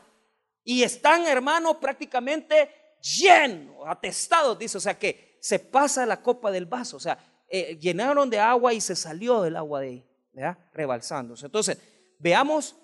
Y 0.63 0.83
están, 0.83 1.25
hermanos, 1.25 1.77
prácticamente 1.77 2.69
llenos, 3.01 3.83
atestados, 3.87 4.57
dice. 4.57 4.77
O 4.77 4.81
sea 4.81 4.97
que 4.97 5.37
se 5.41 5.59
pasa 5.59 6.05
la 6.05 6.21
copa 6.21 6.51
del 6.51 6.65
vaso. 6.65 6.97
O 6.97 6.99
sea, 6.99 7.17
eh, 7.49 7.77
llenaron 7.79 8.29
de 8.29 8.39
agua 8.39 8.73
y 8.73 8.81
se 8.81 8.95
salió 8.95 9.41
del 9.41 9.55
agua 9.55 9.81
de 9.81 9.87
ahí, 9.87 10.05
¿verdad? 10.33 10.57
Rebalsándose. 10.73 11.45
Entonces, 11.45 11.77
veamos 12.19 12.75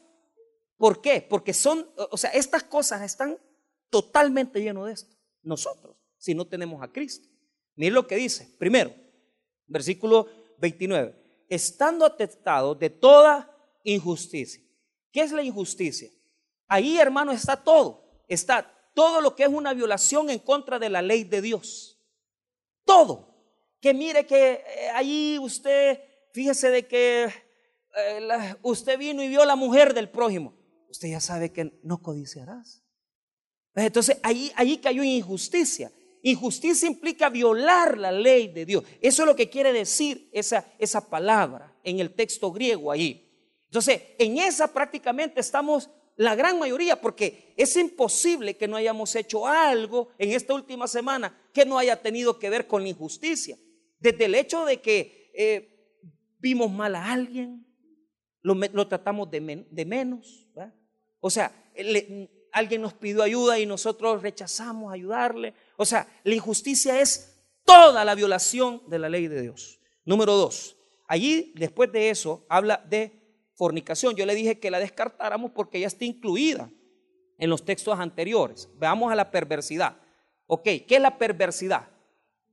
por 0.77 1.01
qué. 1.01 1.21
Porque 1.21 1.53
son, 1.53 1.87
o 2.11 2.17
sea, 2.17 2.31
estas 2.31 2.63
cosas 2.63 3.01
están 3.01 3.37
totalmente 3.89 4.61
llenos 4.61 4.87
de 4.87 4.93
esto. 4.93 5.15
Nosotros, 5.43 5.95
si 6.17 6.33
no 6.33 6.45
tenemos 6.45 6.81
a 6.83 6.91
Cristo. 6.91 7.27
Miren 7.75 7.93
lo 7.93 8.07
que 8.07 8.15
dice. 8.15 8.55
Primero, 8.57 8.93
versículo 9.67 10.27
29. 10.57 11.15
Estando 11.47 12.05
atestados 12.05 12.77
de 12.79 12.89
toda 12.89 13.55
injusticia. 13.83 14.61
¿Qué 15.11 15.21
es 15.21 15.31
la 15.31 15.43
injusticia? 15.43 16.09
Ahí, 16.67 16.97
hermano, 16.97 17.31
está 17.31 17.63
todo. 17.63 18.23
Está 18.27 18.73
todo 18.93 19.21
lo 19.21 19.35
que 19.35 19.43
es 19.43 19.49
una 19.49 19.73
violación 19.73 20.29
en 20.29 20.39
contra 20.39 20.79
de 20.79 20.89
la 20.89 21.01
ley 21.01 21.23
de 21.23 21.41
Dios. 21.41 21.99
Todo. 22.83 23.35
Que 23.79 23.93
mire 23.93 24.25
que 24.25 24.53
eh, 24.53 24.89
ahí 24.93 25.37
usted, 25.39 26.01
fíjese 26.33 26.69
de 26.69 26.87
que 26.87 27.25
eh, 27.95 28.55
usted 28.63 28.97
vino 28.97 29.23
y 29.23 29.27
vio 29.27 29.45
la 29.45 29.55
mujer 29.55 29.93
del 29.93 30.09
prójimo. 30.09 30.55
Usted 30.89 31.09
ya 31.09 31.19
sabe 31.19 31.51
que 31.51 31.79
no 31.83 32.01
codiciarás. 32.01 32.83
Entonces 33.75 34.17
ahí, 34.23 34.51
ahí 34.55 34.77
cayó 34.77 35.03
injusticia. 35.03 35.91
Injusticia 36.23 36.87
implica 36.87 37.29
violar 37.29 37.97
la 37.97 38.11
ley 38.11 38.47
de 38.47 38.65
Dios. 38.65 38.83
Eso 38.99 39.21
es 39.21 39.27
lo 39.27 39.35
que 39.35 39.49
quiere 39.49 39.71
decir 39.71 40.29
esa, 40.33 40.65
esa 40.79 41.09
palabra 41.09 41.75
en 41.83 41.99
el 41.99 42.13
texto 42.15 42.51
griego 42.51 42.91
ahí. 42.91 43.23
Entonces, 43.65 44.01
en 44.17 44.37
esa 44.37 44.73
prácticamente 44.73 45.39
estamos 45.39 45.89
la 46.17 46.35
gran 46.35 46.57
mayoría, 46.57 46.99
porque 46.99 47.53
es 47.55 47.77
imposible 47.77 48.57
que 48.57 48.67
no 48.67 48.75
hayamos 48.75 49.15
hecho 49.15 49.47
algo 49.47 50.09
en 50.17 50.31
esta 50.31 50.53
última 50.53 50.87
semana 50.87 51.49
que 51.53 51.63
no 51.65 51.77
haya 51.77 52.01
tenido 52.01 52.39
que 52.39 52.49
ver 52.49 52.67
con 52.67 52.81
la 52.81 52.89
injusticia. 52.89 53.57
Desde 53.99 54.25
el 54.25 54.35
hecho 54.35 54.65
de 54.65 54.81
que 54.81 55.31
eh, 55.35 55.95
vimos 56.39 56.71
mal 56.71 56.95
a 56.95 57.11
alguien, 57.11 57.65
lo, 58.41 58.87
tratamos 58.87 59.29
de, 59.29 59.85
menos. 59.85 60.47
O 61.19 61.29
sea, 61.29 61.51
alguien 62.51 62.81
nos 62.81 62.93
pidió 62.93 63.21
ayuda 63.21 63.59
y 63.59 63.67
nosotros 63.67 64.21
rechazamos 64.23 64.91
ayudarle. 64.91 65.53
O 65.77 65.85
sea, 65.85 66.07
la 66.23 66.33
injusticia 66.33 66.99
es 66.99 67.43
toda 67.63 68.03
la 68.05 68.15
violación 68.15 68.81
de 68.87 68.99
la 68.99 69.09
ley 69.09 69.27
de 69.27 69.41
Dios. 69.41 69.79
Número 70.05 70.33
dos, 70.33 70.77
allí 71.07 71.53
después 71.55 71.91
de 71.91 72.09
eso 72.09 72.45
habla 72.49 72.83
de 72.89 73.16
fornicación. 73.57 74.15
Yo 74.15 74.25
le 74.25 74.35
dije 74.35 74.59
que 74.59 74.71
la 74.71 74.79
descartáramos 74.79 75.51
porque 75.51 75.79
ya 75.79 75.87
está 75.87 76.05
incluida 76.05 76.69
en 77.37 77.49
los 77.49 77.65
textos 77.65 77.99
anteriores. 77.99 78.69
Veamos 78.75 79.11
a 79.11 79.15
la 79.15 79.31
perversidad. 79.31 79.97
Ok, 80.45 80.63
¿qué 80.63 80.95
es 80.95 81.01
la 81.01 81.17
perversidad? 81.17 81.89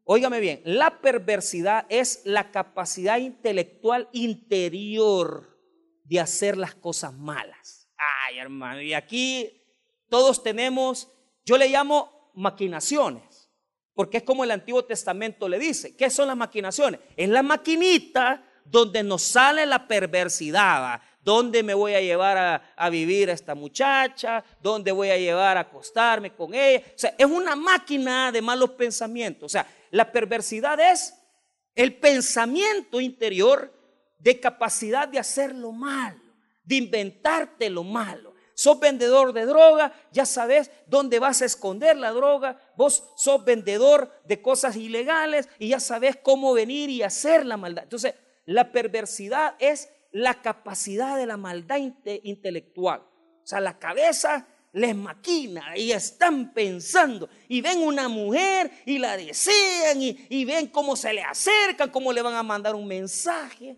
Óigame 0.04 0.40
bien, 0.40 0.60
la 0.64 1.00
perversidad 1.00 1.86
es 1.88 2.22
la 2.24 2.50
capacidad 2.50 3.18
intelectual 3.18 4.08
interior 4.12 5.58
de 6.04 6.20
hacer 6.20 6.58
las 6.58 6.74
cosas 6.74 7.14
malas. 7.14 7.88
Ay, 7.96 8.38
hermano, 8.38 8.82
y 8.82 8.92
aquí 8.92 9.62
todos 10.10 10.42
tenemos, 10.42 11.08
yo 11.46 11.56
le 11.56 11.68
llamo 11.68 12.32
maquinaciones, 12.34 13.50
porque 13.94 14.18
es 14.18 14.22
como 14.24 14.44
el 14.44 14.50
Antiguo 14.50 14.84
Testamento 14.84 15.48
le 15.48 15.58
dice. 15.58 15.96
¿Qué 15.96 16.10
son 16.10 16.26
las 16.26 16.36
maquinaciones? 16.36 17.00
Es 17.16 17.28
la 17.28 17.42
maquinita 17.42 18.44
donde 18.64 19.02
nos 19.02 19.22
sale 19.22 19.66
la 19.66 19.86
perversidad. 19.86 21.00
¿Dónde 21.24 21.62
me 21.62 21.72
voy 21.72 21.94
a 21.94 22.00
llevar 22.02 22.62
a, 22.76 22.90
vivir 22.90 23.30
a 23.30 23.32
esta 23.32 23.54
muchacha? 23.54 24.44
¿Dónde 24.62 24.92
voy 24.92 25.08
a 25.08 25.16
llevar 25.16 25.56
a 25.56 25.60
acostarme 25.60 26.34
con 26.34 26.54
ella? 26.54 26.84
O 26.86 26.98
sea, 26.98 27.14
es 27.16 27.26
una 27.26 27.56
máquina 27.56 28.30
de 28.30 28.42
malos 28.42 28.70
pensamientos. 28.70 29.46
O 29.46 29.48
sea, 29.48 29.66
la 29.90 30.12
perversidad 30.12 30.78
es 30.78 31.14
el 31.74 31.96
pensamiento 31.96 33.00
interior 33.00 33.72
de 34.18 34.38
capacidad 34.38 35.08
de 35.08 35.18
hacer 35.18 35.54
lo 35.54 35.72
malo, 35.72 36.20
de 36.62 36.76
inventarte 36.76 37.70
lo 37.70 37.84
malo. 37.84 38.34
Sos 38.54 38.78
vendedor 38.78 39.32
de 39.32 39.46
droga, 39.46 39.92
ya 40.12 40.24
sabes 40.24 40.70
dónde 40.86 41.18
vas 41.18 41.42
a 41.42 41.46
esconder 41.46 41.96
la 41.96 42.12
droga. 42.12 42.60
Vos 42.76 43.02
sos 43.16 43.44
vendedor 43.44 44.12
de 44.24 44.40
cosas 44.40 44.76
ilegales 44.76 45.48
y 45.58 45.68
ya 45.68 45.80
sabes 45.80 46.16
cómo 46.22 46.52
venir 46.52 46.88
y 46.88 47.02
hacer 47.02 47.44
la 47.44 47.56
maldad. 47.56 47.84
Entonces, 47.84 48.14
la 48.46 48.72
perversidad 48.72 49.54
es 49.58 49.88
la 50.12 50.42
capacidad 50.42 51.16
de 51.16 51.26
la 51.26 51.36
maldad 51.36 51.78
intelectual. 52.22 53.00
O 53.00 53.46
sea, 53.46 53.60
la 53.60 53.78
cabeza 53.78 54.46
les 54.72 54.94
maquina 54.94 55.76
y 55.76 55.92
están 55.92 56.52
pensando 56.52 57.28
y 57.48 57.60
ven 57.60 57.78
una 57.78 58.08
mujer 58.08 58.70
y 58.86 58.98
la 58.98 59.16
desean 59.16 60.00
y, 60.00 60.44
ven 60.44 60.66
cómo 60.66 60.96
se 60.96 61.12
le 61.12 61.22
acercan, 61.22 61.90
cómo 61.90 62.12
le 62.12 62.22
van 62.22 62.34
a 62.34 62.42
mandar 62.42 62.74
un 62.74 62.86
mensaje. 62.86 63.76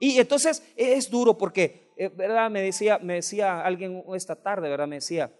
Y 0.00 0.18
entonces 0.18 0.62
es 0.76 1.10
duro 1.10 1.36
porque, 1.36 1.92
eh, 1.96 2.08
¿verdad? 2.08 2.50
Me 2.50 2.62
decía, 2.62 2.98
me 2.98 3.14
decía 3.14 3.60
alguien 3.62 4.04
esta 4.14 4.40
tarde, 4.40 4.68
¿verdad? 4.68 4.86
Me 4.86 4.96
decía, 4.96 5.32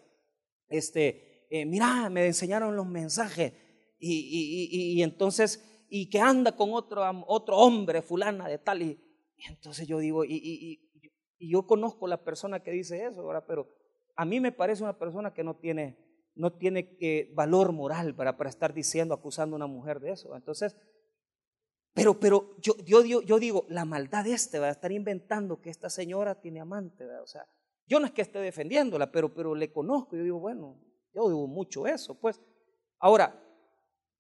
este, 0.69 1.47
eh, 1.51 1.65
mira, 1.65 2.11
me 2.11 2.27
enseñaron 2.27 2.75
los 2.75 2.87
mensajes 2.87 3.53
y, 3.99 5.03
entonces, 5.03 5.76
y 5.89 6.09
que 6.11 6.21
anda 6.21 6.53
con 6.53 6.73
otro, 6.73 7.03
otro 7.27 7.57
hombre, 7.57 8.03
fulana 8.03 8.49
de 8.49 8.59
tal. 8.59 8.83
Y, 8.83 9.01
entonces 9.49 9.87
yo 9.87 9.99
digo, 9.99 10.25
y, 10.25 10.83
yo 11.39 11.67
conozco 11.67 12.07
la 12.07 12.25
persona 12.25 12.63
que 12.63 12.71
dice 12.71 13.05
eso, 13.05 13.21
ahora 13.21 13.47
pero 13.47 13.69
a 14.17 14.25
mí 14.25 14.41
me 14.41 14.53
parece 14.53 14.83
una 14.83 14.99
persona 14.99 15.35
que 15.35 15.45
no 15.45 15.57
tiene, 15.57 15.99
no 16.35 16.55
tiene 16.55 16.97
eh, 17.01 17.31
valor 17.35 17.73
moral 17.73 18.15
para, 18.15 18.37
para 18.39 18.49
estar 18.49 18.73
diciendo, 18.73 19.15
acusando 19.15 19.55
a 19.55 19.59
una 19.59 19.67
mujer 19.67 20.01
de 20.01 20.13
eso. 20.13 20.35
Entonces, 20.35 20.77
pero, 21.97 22.21
pero 22.21 22.57
yo, 22.61 22.75
yo, 22.85 23.03
yo, 23.03 23.39
digo, 23.39 23.65
la 23.71 23.87
maldad 23.87 24.27
este 24.27 24.59
va 24.59 24.67
a 24.67 24.71
estar 24.71 24.93
inventando 24.93 25.63
que 25.63 25.71
esta 25.71 25.89
señora 25.89 26.41
tiene 26.41 26.61
amante, 26.61 27.07
o 27.07 27.27
sea, 27.27 27.47
yo 27.87 28.01
no 28.01 28.07
es 28.07 28.13
que 28.13 28.21
esté 28.21 28.39
defendiéndola, 28.39 29.11
pero, 29.11 29.33
pero 29.33 29.55
le 29.55 29.73
conozco, 29.73 30.15
yo 30.15 30.23
digo, 30.23 30.39
bueno, 30.39 30.79
yo 31.15 31.29
digo 31.29 31.47
mucho 31.47 31.87
eso, 31.87 32.19
pues. 32.21 32.43
Ahora, 32.99 33.43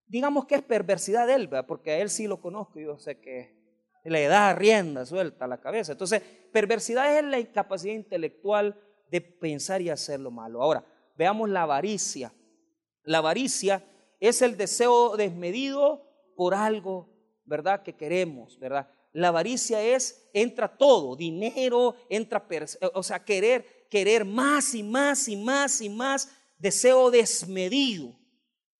digamos 0.06 0.46
que 0.46 0.56
es 0.56 0.62
perversidad 0.62 1.26
de 1.26 1.34
él, 1.34 1.50
porque 1.66 1.92
a 1.92 1.98
él 1.98 2.10
sí 2.10 2.26
lo 2.26 2.40
conozco, 2.40 2.78
yo 2.80 2.98
sé 2.98 3.18
que 3.20 3.56
le 4.04 4.26
da 4.26 4.54
rienda 4.54 5.04
suelta 5.04 5.46
a 5.46 5.48
la 5.48 5.60
cabeza. 5.60 5.92
Entonces, 5.92 6.22
perversidad 6.52 7.18
es 7.18 7.24
la 7.24 7.38
incapacidad 7.38 7.94
intelectual 7.94 8.80
de 9.10 9.20
pensar 9.20 9.82
y 9.82 9.90
hacer 9.90 10.20
lo 10.20 10.30
malo. 10.30 10.62
Ahora, 10.62 10.84
veamos 11.16 11.48
la 11.48 11.62
avaricia. 11.62 12.32
La 13.02 13.18
avaricia 13.18 13.84
es 14.20 14.42
el 14.42 14.56
deseo 14.56 15.16
desmedido 15.16 16.02
por 16.36 16.54
algo 16.54 17.16
¿verdad? 17.46 17.82
Que 17.82 17.94
queremos, 17.94 18.58
¿verdad? 18.58 18.88
La 19.12 19.28
avaricia 19.28 19.80
es, 19.82 20.28
entra 20.34 20.76
todo, 20.76 21.16
dinero, 21.16 21.94
entra, 22.10 22.46
o 22.92 23.02
sea, 23.02 23.24
querer, 23.24 23.86
querer 23.88 24.24
más 24.24 24.74
y 24.74 24.82
más 24.82 25.28
y 25.28 25.36
más 25.36 25.80
y 25.80 25.88
más, 25.88 26.28
deseo 26.58 27.10
desmedido 27.10 28.18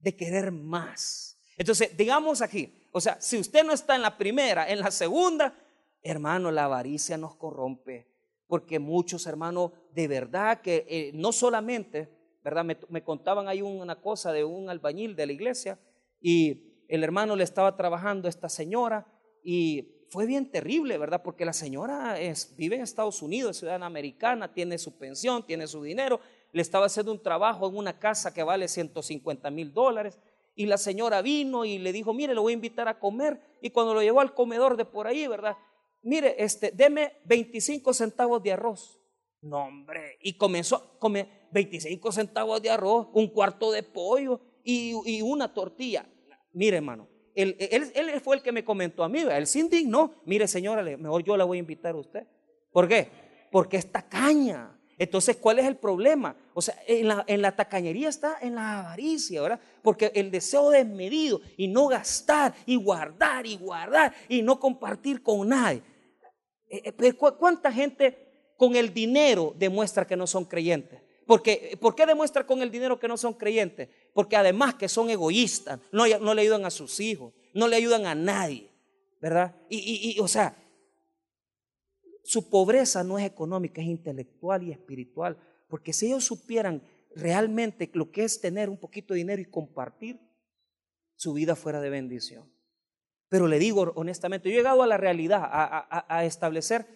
de 0.07 0.14
querer 0.14 0.53
más. 0.53 1.37
Entonces, 1.57 1.97
digamos 1.97 2.40
aquí, 2.40 2.73
o 2.92 3.01
sea, 3.01 3.21
si 3.21 3.38
usted 3.38 3.64
no 3.64 3.73
está 3.73 3.97
en 3.97 4.03
la 4.03 4.16
primera, 4.16 4.71
en 4.71 4.79
la 4.79 4.92
segunda, 4.92 5.53
hermano, 6.01 6.53
la 6.53 6.66
avaricia 6.66 7.19
nos 7.19 7.35
corrompe, 7.35 8.07
porque 8.47 8.79
muchos 8.79 9.27
hermanos, 9.27 9.73
de 9.92 10.07
verdad 10.07 10.61
que 10.61 10.87
eh, 10.88 11.11
no 11.12 11.33
solamente, 11.33 12.09
¿verdad? 12.45 12.64
Me, 12.88 13.03
contaban 13.03 13.49
ahí 13.49 13.62
una 13.62 14.01
cosa 14.01 14.33
de 14.33 14.45
un 14.45 14.71
albañil 14.71 15.16
de 15.16 15.27
la 15.27 15.33
iglesia 15.33 15.77
y 16.21 16.85
el 16.87 17.03
hermano 17.03 17.35
le 17.35 17.42
estaba 17.42 17.77
trabajando 17.77 18.29
a 18.29 18.31
esta 18.31 18.49
señora 18.49 19.12
y 19.42 20.07
fue 20.09 20.25
bien 20.25 20.53
terrible, 20.53 20.99
¿verdad? 20.99 21.21
Porque 21.25 21.45
la 21.45 21.53
señora 21.53 22.21
es, 22.21 22.55
vive 22.57 22.77
en 22.77 22.83
Estados 22.83 23.23
Unidos, 23.23 23.57
ciudadana 23.57 23.87
americana, 23.87 24.55
tiene 24.55 24.79
su 24.79 24.97
pensión, 24.99 25.45
tiene 25.45 25.66
su 25.66 25.83
dinero, 25.83 26.21
le 26.57 26.62
estaba 26.62 26.87
haciendo 26.87 27.12
un 27.12 27.23
trabajo 27.23 27.69
en 27.69 27.77
una 27.77 27.99
casa 27.99 28.33
que 28.33 28.42
vale 28.42 28.66
150 28.66 29.51
mil 29.51 29.75
dólares. 29.75 30.19
Y 30.55 30.64
la 30.64 30.79
señora 30.79 31.21
vino 31.21 31.66
y 31.66 31.77
le 31.77 31.92
dijo, 31.92 32.14
mire, 32.14 32.33
lo 32.33 32.40
voy 32.40 32.53
a 32.53 32.55
invitar 32.55 32.88
a 32.88 32.99
comer. 32.99 33.38
Y 33.61 33.69
cuando 33.69 33.92
lo 33.92 34.01
llevó 34.01 34.21
al 34.21 34.33
comedor 34.33 34.79
de 34.79 34.87
por 34.87 35.07
ahí, 35.07 35.27
¿verdad? 35.27 35.55
Mire, 36.01 36.35
este, 36.42 36.71
deme 36.71 37.12
25 37.27 37.92
centavos 37.92 38.42
de 38.42 38.53
arroz. 38.53 38.99
No, 39.42 39.66
hombre. 39.66 40.16
Y 40.23 40.38
comenzó 40.38 40.77
a 40.77 40.99
comer 40.99 41.29
25 41.53 42.11
centavos 42.11 42.62
de 42.62 42.71
arroz, 42.71 43.09
un 43.12 43.29
cuarto 43.29 43.71
de 43.71 43.83
pollo 43.83 44.40
y, 44.64 44.95
y 45.05 45.21
una 45.21 45.53
tortilla. 45.53 46.07
Mire, 46.55 46.79
hermano, 46.79 47.07
él, 47.35 47.55
él, 47.59 48.21
fue 48.23 48.37
el 48.37 48.42
que 48.42 48.51
me 48.51 48.64
comentó 48.64 49.05
a 49.05 49.11
mí, 49.11 49.21
él 49.21 49.47
se 49.47 49.59
indignó. 49.59 50.23
Mire, 50.25 50.49
señora, 50.49 50.83
mejor 50.83 51.23
yo 51.23 51.37
la 51.37 51.45
voy 51.45 51.59
a 51.59 51.61
invitar 51.61 51.95
a 51.95 51.99
usted. 51.99 52.27
¿Por 52.73 52.88
qué? 52.88 53.11
Porque 53.53 53.77
es 53.77 53.92
tacaña. 53.92 54.75
Entonces, 54.98 55.37
¿cuál 55.37 55.59
es 55.59 55.66
el 55.66 55.76
problema? 55.76 56.37
O 56.54 56.62
sea, 56.62 56.76
en 56.87 57.09
la, 57.09 57.24
en 57.26 57.42
la, 57.42 57.54
tacañería 57.54 58.09
está 58.09 58.38
en 58.40 58.54
la 58.54 58.80
avaricia, 58.80 59.42
¿verdad? 59.42 59.61
Porque 59.82 60.11
el 60.14 60.30
deseo 60.30 60.70
desmedido 60.70 61.40
y 61.56 61.68
no 61.68 61.88
gastar 61.88 62.54
y 62.64 62.76
guardar 62.76 63.46
y 63.46 63.56
guardar 63.56 64.14
y 64.28 64.40
no 64.40 64.59
compartir 64.59 65.22
con 65.22 65.48
nadie. 65.48 65.82
Eh, 66.68 66.94
eh, 66.98 67.12
¿Cuánta 67.12 67.70
gente 67.70 68.54
con 68.56 68.74
el 68.74 68.92
dinero 68.94 69.54
demuestra 69.56 70.06
que 70.06 70.16
no 70.16 70.26
son 70.26 70.46
creyentes? 70.46 71.00
Porque, 71.26 71.76
¿Por 71.80 71.94
qué 71.94 72.06
demuestra 72.06 72.46
con 72.46 72.62
el 72.62 72.70
dinero 72.70 72.98
que 72.98 73.09
no 73.09 73.16
son 73.16 73.35
creyentes? 73.35 73.88
Porque 74.14 74.37
además 74.37 74.76
que 74.76 74.88
son 74.88 75.11
egoístas, 75.11 75.78
no, 75.92 76.06
no 76.20 76.35
le 76.35 76.42
ayudan 76.42 76.64
a 76.64 76.70
sus 76.70 77.00
hijos, 77.00 77.35
no 77.52 77.68
le 77.68 77.76
ayudan 77.76 78.06
a 78.06 78.14
nadie, 78.14 78.70
¿verdad? 79.20 79.54
Y, 79.68 80.14
y, 80.16 80.20
o 80.20 80.28
sea, 80.28 80.56
su 82.26 82.50
pobreza 82.50 83.04
no 83.04 83.18
es 83.18 83.24
económica, 83.24 83.80
es 83.80 83.86
intelectual 83.86 84.64
y 84.64 84.72
espiritual. 84.72 85.36
Porque 85.68 85.92
si 85.92 86.06
ellos 86.06 86.24
supieran 86.24 86.82
realmente 87.14 87.88
lo 87.94 88.10
que 88.10 88.24
es 88.24 88.40
tener 88.40 88.68
un 88.68 88.76
poquito 88.76 89.14
de 89.14 89.18
dinero 89.18 89.40
y 89.40 89.46
compartir, 89.46 90.20
su 91.14 91.32
vida 91.32 91.56
fuera 91.56 91.80
de 91.80 91.88
bendición. 91.88 92.50
Pero 93.28 93.46
le 93.46 93.58
digo 93.58 93.92
honestamente, 93.94 94.48
yo 94.48 94.54
he 94.54 94.58
llegado 94.58 94.82
a 94.82 94.86
la 94.86 94.96
realidad, 94.96 95.42
a, 95.42 96.24
establecer 96.24 96.86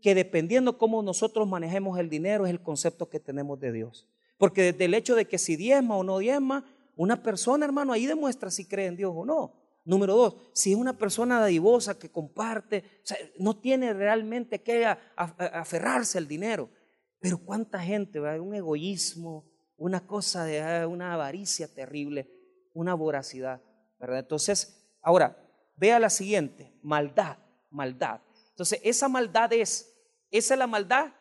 que 0.00 0.14
dependiendo 0.14 0.78
cómo 0.78 1.02
nosotros 1.02 1.46
manejemos 1.46 1.98
el 1.98 2.08
dinero 2.08 2.46
es 2.46 2.50
el 2.50 2.62
concepto 2.62 3.08
que 3.08 3.20
tenemos 3.20 3.60
de 3.60 3.72
Dios. 3.72 4.08
Porque 4.36 4.72
desde 4.72 4.86
el 4.86 4.94
hecho 4.94 5.14
de 5.14 5.26
que 5.26 5.38
si 5.38 5.56
diezma 5.56 5.96
o 5.96 6.02
no 6.02 6.18
diezma, 6.18 6.64
una 6.96 7.22
persona, 7.22 7.64
hermano, 7.64 7.92
ahí 7.92 8.06
demuestra 8.06 8.50
si 8.50 8.64
cree 8.64 8.86
en 8.86 8.96
Dios 8.96 9.12
o 9.14 9.24
no. 9.24 9.54
Número 9.88 10.14
dos, 10.14 10.36
si 10.52 10.72
es 10.72 10.76
una 10.76 10.98
persona 10.98 11.40
dadivosa 11.40 11.98
que 11.98 12.10
comparte, 12.10 12.84
no 13.38 13.58
tiene 13.58 13.94
realmente 13.94 14.62
que 14.62 14.84
aferrarse 14.84 16.18
al 16.18 16.28
dinero. 16.28 16.68
Pero 17.18 17.38
cuánta 17.38 17.80
gente, 17.80 18.20
¿verdad? 18.20 18.38
un 18.40 18.54
egoísmo, 18.54 19.50
una 19.78 20.06
cosa 20.06 20.44
de 20.44 20.60
ah, 20.60 20.86
una 20.86 21.14
avaricia 21.14 21.72
terrible, 21.72 22.30
una 22.74 22.92
voracidad, 22.92 23.62
¿verdad? 23.98 24.18
Entonces, 24.18 24.94
ahora, 25.00 25.42
vea 25.74 25.98
la 25.98 26.10
siguiente, 26.10 26.78
maldad, 26.82 27.38
maldad. 27.70 28.20
Entonces, 28.50 28.80
esa 28.84 29.08
maldad 29.08 29.54
es, 29.54 29.90
esa 30.30 30.52
es 30.52 30.58
la 30.58 30.66
maldad 30.66 31.14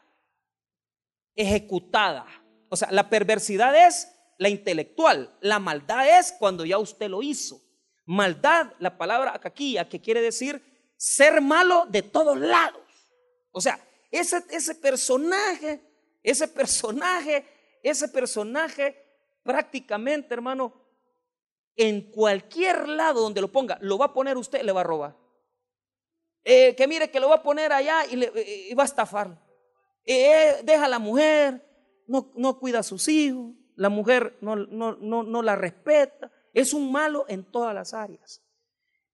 ejecutada. 1.36 2.26
O 2.68 2.76
sea, 2.76 2.92
la 2.92 3.10
perversidad 3.10 3.88
es 3.88 4.12
la 4.38 4.50
intelectual, 4.50 5.38
la 5.40 5.60
maldad 5.60 6.20
es 6.20 6.34
cuando 6.38 6.66
ya 6.66 6.78
usted 6.80 7.10
lo 7.10 7.24
hizo. 7.24 7.62
Maldad, 8.08 8.74
la 8.80 8.98
palabra 8.98 9.40
aquí, 9.44 9.78
que 9.90 10.02
quiere 10.02 10.22
decir 10.22 10.64
ser 10.98 11.42
malo 11.42 11.86
de 11.90 12.02
todos 12.02 12.38
lados. 12.38 12.82
O 13.52 13.62
sea, 13.62 13.80
ese, 14.10 14.44
ese 14.50 14.74
personaje, 14.74 15.82
ese 16.24 16.48
personaje, 16.48 17.46
ese 17.84 18.08
personaje 18.08 19.04
prácticamente, 19.44 20.34
hermano, 20.34 20.74
en 21.76 22.12
cualquier 22.12 22.90
lado 22.90 23.22
donde 23.22 23.40
lo 23.40 23.50
ponga, 23.50 23.78
lo 23.82 23.98
va 23.98 24.06
a 24.06 24.14
poner 24.14 24.36
usted, 24.36 24.64
le 24.64 24.72
va 24.72 24.82
a 24.82 24.86
robar. 24.86 25.16
Eh, 26.44 26.76
que 26.76 26.88
mire 26.88 27.12
que 27.12 27.20
lo 27.20 27.30
va 27.30 27.36
a 27.36 27.44
poner 27.44 27.72
allá 27.72 28.06
y, 28.06 28.16
le, 28.16 28.32
eh, 28.36 28.74
va 28.74 28.84
a 28.84 28.86
estafar. 28.86 29.38
Eh, 30.06 30.62
deja 30.64 30.86
a 30.86 30.90
la 30.90 30.98
mujer, 30.98 31.62
no, 32.08 32.32
no, 32.36 32.58
cuida 32.58 32.80
a 32.80 32.84
sus 32.84 33.08
hijos, 33.10 33.54
la 33.76 33.90
mujer 33.90 34.38
no, 34.42 34.56
no, 34.56 34.96
no, 34.96 35.42
la 35.44 35.56
respeta. 35.56 36.32
Es 36.54 36.74
un 36.74 36.92
malo 36.92 37.26
en 37.28 37.44
todas 37.44 37.74
las 37.74 37.94
áreas. 37.94 38.42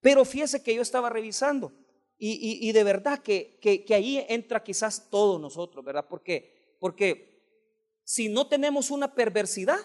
Pero 0.02 0.26
fíjese 0.26 0.62
que 0.62 0.76
yo 0.76 0.82
estaba 0.82 1.10
revisando 1.10 1.72
y, 2.18 2.68
y, 2.68 2.72
de 2.72 2.84
verdad 2.84 3.20
que, 3.20 3.60
que, 3.60 3.94
ahí 3.94 4.26
entra 4.30 4.64
quizás 4.64 5.10
todos 5.10 5.42
nosotros, 5.42 5.84
¿verdad? 5.84 6.06
Porque, 6.10 6.78
porque 6.80 7.42
si 8.04 8.30
no 8.30 8.48
tenemos 8.48 8.92
una 8.92 9.14
perversidad, 9.14 9.80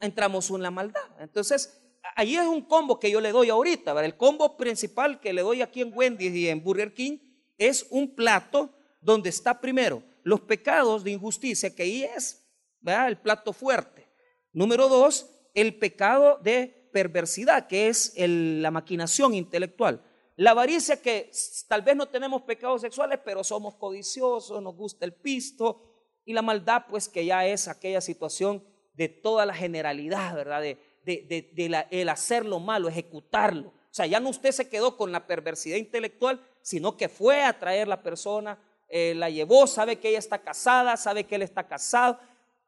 entramos 0.00 0.50
en 0.50 0.62
la 0.62 0.70
maldad. 0.72 1.02
Entonces, 1.20 1.78
Allí 2.16 2.36
es 2.36 2.46
un 2.46 2.62
combo 2.62 2.98
que 2.98 3.10
yo 3.10 3.20
le 3.20 3.32
doy 3.32 3.50
ahorita. 3.50 4.04
El 4.04 4.16
combo 4.16 4.56
principal 4.56 5.20
que 5.20 5.32
le 5.32 5.42
doy 5.42 5.62
aquí 5.62 5.82
en 5.82 5.92
Wendy's 5.94 6.34
y 6.34 6.48
en 6.48 6.62
Burger 6.62 6.94
King 6.94 7.18
es 7.56 7.86
un 7.90 8.14
plato 8.14 8.74
donde 9.00 9.28
está 9.28 9.60
primero 9.60 10.02
los 10.22 10.40
pecados 10.40 11.04
de 11.04 11.12
injusticia, 11.12 11.74
que 11.74 11.82
ahí 11.82 12.04
es 12.04 12.44
el 12.84 13.18
plato 13.18 13.52
fuerte. 13.52 14.08
Número 14.52 14.88
dos, 14.88 15.30
el 15.60 15.78
pecado 15.78 16.38
de 16.42 16.88
perversidad, 16.92 17.66
que 17.66 17.88
es 17.88 18.14
la 18.16 18.70
maquinación 18.70 19.34
intelectual. 19.34 20.02
La 20.36 20.52
avaricia, 20.52 21.02
que 21.02 21.30
tal 21.66 21.82
vez 21.82 21.96
no 21.96 22.06
tenemos 22.06 22.42
pecados 22.42 22.82
sexuales, 22.82 23.18
pero 23.24 23.42
somos 23.42 23.74
codiciosos, 23.74 24.62
nos 24.62 24.76
gusta 24.76 25.04
el 25.04 25.12
pisto. 25.12 25.82
Y 26.24 26.32
la 26.32 26.42
maldad, 26.42 26.84
pues 26.88 27.08
que 27.08 27.24
ya 27.24 27.46
es 27.46 27.66
aquella 27.66 28.00
situación 28.00 28.62
de 28.94 29.08
toda 29.08 29.46
la 29.46 29.54
generalidad, 29.54 30.34
¿verdad? 30.34 30.60
De, 30.60 30.78
de, 31.04 31.86
el 31.90 32.08
hacer 32.08 32.44
lo 32.44 32.60
malo, 32.60 32.88
ejecutarlo. 32.88 33.68
O 33.68 33.94
sea, 33.98 34.06
ya 34.06 34.20
no 34.20 34.28
usted 34.28 34.52
se 34.52 34.68
quedó 34.68 34.96
con 34.96 35.10
la 35.10 35.26
perversidad 35.26 35.76
intelectual, 35.76 36.40
sino 36.62 36.96
que 36.96 37.08
fue 37.08 37.42
a 37.42 37.58
traer 37.58 37.88
la 37.88 38.02
persona, 38.02 38.58
eh, 38.88 39.14
la 39.16 39.30
llevó, 39.30 39.66
sabe 39.66 39.98
que 39.98 40.10
ella 40.10 40.18
está 40.18 40.38
casada, 40.38 40.96
sabe 40.96 41.24
que 41.24 41.34
él 41.34 41.42
está 41.42 41.66
casado, 41.66 42.18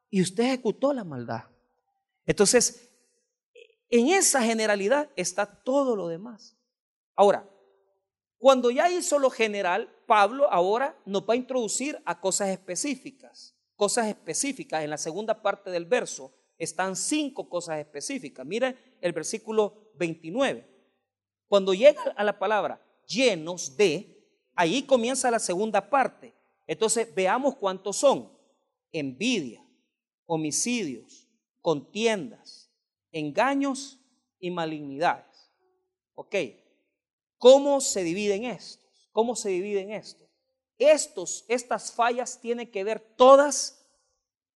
y 0.09 0.21
usted 0.21 0.43
ejecutó 0.43 0.91
la 0.91 1.03
maldad. 1.03 1.50
Entonces, 2.25 2.89
en 3.89 4.09
esa 4.09 4.41
generalidad 4.41 5.09
está 5.15 5.45
todo 5.45 5.95
lo 5.95 6.07
demás. 6.07 6.57
Ahora, 7.15 7.49
cuando 8.37 8.71
ya 8.71 8.89
hizo 8.89 9.19
lo 9.19 9.29
general, 9.29 9.93
Pablo 10.07 10.51
ahora 10.51 10.99
nos 11.05 11.23
va 11.23 11.33
a 11.33 11.37
introducir 11.37 12.01
a 12.05 12.19
cosas 12.19 12.49
específicas, 12.49 13.55
cosas 13.75 14.07
específicas 14.07 14.83
en 14.83 14.89
la 14.89 14.97
segunda 14.97 15.41
parte 15.41 15.69
del 15.69 15.85
verso 15.85 16.33
están 16.61 16.95
cinco 16.95 17.49
cosas 17.49 17.79
específicas. 17.79 18.45
Mire 18.45 18.97
el 19.01 19.13
versículo 19.13 19.91
29. 19.95 20.67
Cuando 21.47 21.73
llega 21.73 22.03
a 22.15 22.23
la 22.23 22.37
palabra 22.37 22.79
llenos 23.07 23.75
de, 23.75 24.29
ahí 24.55 24.83
comienza 24.83 25.31
la 25.31 25.39
segunda 25.39 25.89
parte. 25.89 26.35
Entonces 26.67 27.13
veamos 27.15 27.55
cuántos 27.55 27.97
son. 27.97 28.31
Envidia, 28.91 29.65
homicidios, 30.27 31.27
contiendas, 31.61 32.71
engaños 33.11 33.99
y 34.39 34.51
malignidades. 34.51 35.51
¿Ok? 36.15 36.35
¿Cómo 37.37 37.81
se 37.81 38.03
dividen 38.03 38.45
estos? 38.45 39.09
¿Cómo 39.11 39.35
se 39.35 39.49
dividen 39.49 39.91
estos? 39.91 40.29
Estos, 40.77 41.45
estas 41.47 41.93
fallas 41.93 42.39
tienen 42.41 42.69
que 42.69 42.83
ver 42.83 42.99
todas 42.99 43.87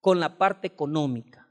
con 0.01 0.19
la 0.19 0.37
parte 0.37 0.67
económica. 0.67 1.47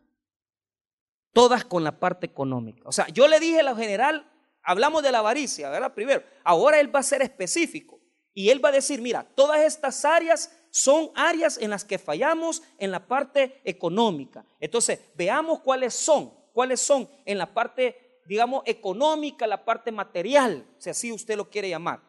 Todas 1.32 1.64
con 1.64 1.82
la 1.82 1.98
parte 1.98 2.26
económica. 2.26 2.82
O 2.86 2.92
sea, 2.92 3.08
yo 3.08 3.26
le 3.26 3.40
dije 3.40 3.60
a 3.60 3.64
lo 3.64 3.76
general, 3.76 4.30
hablamos 4.62 5.02
de 5.02 5.12
la 5.12 5.18
avaricia, 5.18 5.70
¿verdad? 5.70 5.94
Primero, 5.94 6.22
ahora 6.44 6.80
él 6.80 6.94
va 6.94 7.00
a 7.00 7.04
ser 7.04 7.22
específico 7.22 8.00
y 8.32 8.50
él 8.50 8.64
va 8.64 8.70
a 8.70 8.72
decir, 8.72 9.00
mira, 9.00 9.24
todas 9.34 9.60
estas 9.60 10.04
áreas 10.04 10.56
son 10.74 11.12
áreas 11.14 11.56
en 11.58 11.70
las 11.70 11.84
que 11.84 12.00
fallamos 12.00 12.60
en 12.78 12.90
la 12.90 13.06
parte 13.06 13.60
económica. 13.62 14.44
Entonces, 14.58 14.98
veamos 15.14 15.60
cuáles 15.60 15.94
son, 15.94 16.34
cuáles 16.52 16.80
son 16.80 17.08
en 17.24 17.38
la 17.38 17.54
parte, 17.54 18.18
digamos, 18.26 18.64
económica, 18.66 19.46
la 19.46 19.64
parte 19.64 19.92
material, 19.92 20.66
si 20.78 20.90
así 20.90 21.12
usted 21.12 21.36
lo 21.36 21.48
quiere 21.48 21.68
llamar, 21.68 22.02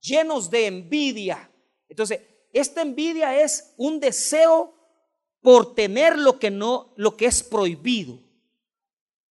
llenos 0.00 0.48
de 0.48 0.68
envidia. 0.68 1.50
Entonces, 1.88 2.20
esta 2.52 2.82
envidia 2.82 3.36
es 3.42 3.74
un 3.78 3.98
deseo 3.98 4.72
por 5.40 5.74
tener 5.74 6.16
lo 6.16 6.38
que 6.38 6.52
no, 6.52 6.92
lo 6.94 7.16
que 7.16 7.26
es 7.26 7.42
prohibido. 7.42 8.20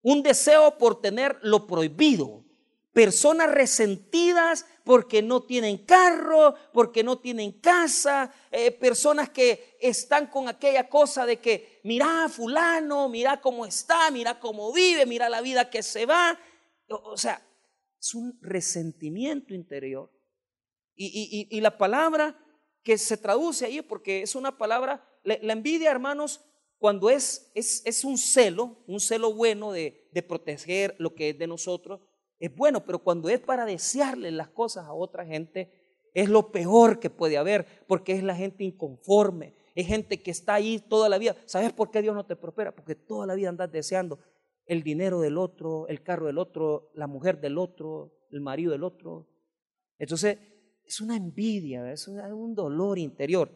Un 0.01 0.23
deseo 0.23 0.77
por 0.77 0.99
tener 0.99 1.39
lo 1.41 1.67
prohibido. 1.67 2.42
Personas 2.93 3.49
resentidas 3.49 4.67
porque 4.83 5.23
no 5.23 5.41
tienen 5.41 5.79
carro, 5.79 6.53
porque 6.71 7.03
no 7.03 7.17
tienen 7.17 7.53
casa, 7.53 8.31
eh, 8.51 8.71
personas 8.71 9.29
que 9.29 9.77
están 9.79 10.27
con 10.27 10.47
aquella 10.47 10.87
cosa 10.87 11.25
de 11.25 11.39
que 11.39 11.79
mira 11.83 12.29
fulano, 12.29 13.09
mira 13.09 13.41
cómo 13.41 13.65
está, 13.65 14.11
mira 14.11 14.39
cómo 14.39 14.71
vive, 14.71 15.07
mira 15.07 15.27
la 15.27 15.41
vida 15.41 15.71
que 15.71 15.81
se 15.81 16.05
va. 16.05 16.37
O, 16.87 17.17
sea, 17.17 17.41
es 17.99 18.13
un 18.13 18.37
resentimiento 18.41 19.55
interior. 19.55 20.11
Y, 20.95 21.59
la 21.61 21.77
palabra 21.79 22.39
que 22.83 22.99
se 22.99 23.17
traduce 23.17 23.65
ahí, 23.65 23.81
porque 23.81 24.21
es 24.21 24.35
una 24.35 24.59
palabra, 24.59 25.03
la, 25.23 25.53
envidia, 25.53 25.89
hermanos, 25.89 26.41
cuando 26.77 27.09
es, 27.09 27.49
es, 27.55 27.81
es, 27.85 28.03
un 28.03 28.19
celo, 28.19 28.83
un 28.85 28.99
celo 28.99 29.33
bueno 29.33 29.71
de, 29.71 30.07
de 30.11 30.21
proteger 30.21 30.95
lo 30.99 31.15
que 31.15 31.29
es 31.29 31.39
de 31.39 31.47
nosotros, 31.47 32.01
es 32.43 32.53
bueno, 32.53 32.83
pero 32.83 32.99
cuando 32.99 33.29
es 33.29 33.39
para 33.39 33.63
desearle 33.63 34.29
las 34.29 34.49
cosas 34.49 34.83
a 34.83 34.91
otra 34.91 35.25
gente, 35.25 35.71
es 36.13 36.27
lo 36.27 36.51
peor 36.51 36.99
que 36.99 37.09
puede 37.09 37.37
haber, 37.37 37.65
porque 37.87 38.11
es 38.11 38.21
la 38.21 38.35
gente 38.35 38.65
inconforme, 38.65 39.55
es 39.75 39.87
gente 39.87 40.21
que 40.21 40.31
está 40.31 40.55
ahí 40.55 40.77
toda 40.89 41.07
la 41.07 41.17
vida. 41.17 41.37
¿Sabes 41.45 41.71
por 41.71 41.89
qué 41.89 42.01
Dios 42.01 42.13
no 42.13 42.25
te 42.25 42.35
prospera? 42.35 42.75
Porque 42.75 42.95
toda 42.95 43.25
la 43.25 43.35
vida 43.35 43.47
andas 43.47 43.71
deseando 43.71 44.19
el 44.65 44.83
dinero 44.83 45.21
del 45.21 45.37
otro, 45.37 45.87
el 45.87 46.03
carro 46.03 46.27
del 46.27 46.37
otro, 46.37 46.91
la 46.95 47.07
mujer 47.07 47.39
del 47.39 47.57
otro, 47.57 48.13
el 48.29 48.41
marido 48.41 48.73
del 48.73 48.83
otro. 48.83 49.29
Entonces, 49.97 50.37
es 50.85 50.99
una 50.99 51.15
envidia, 51.15 51.93
es 51.93 52.09
un 52.09 52.55
dolor 52.55 52.99
interior. 52.99 53.49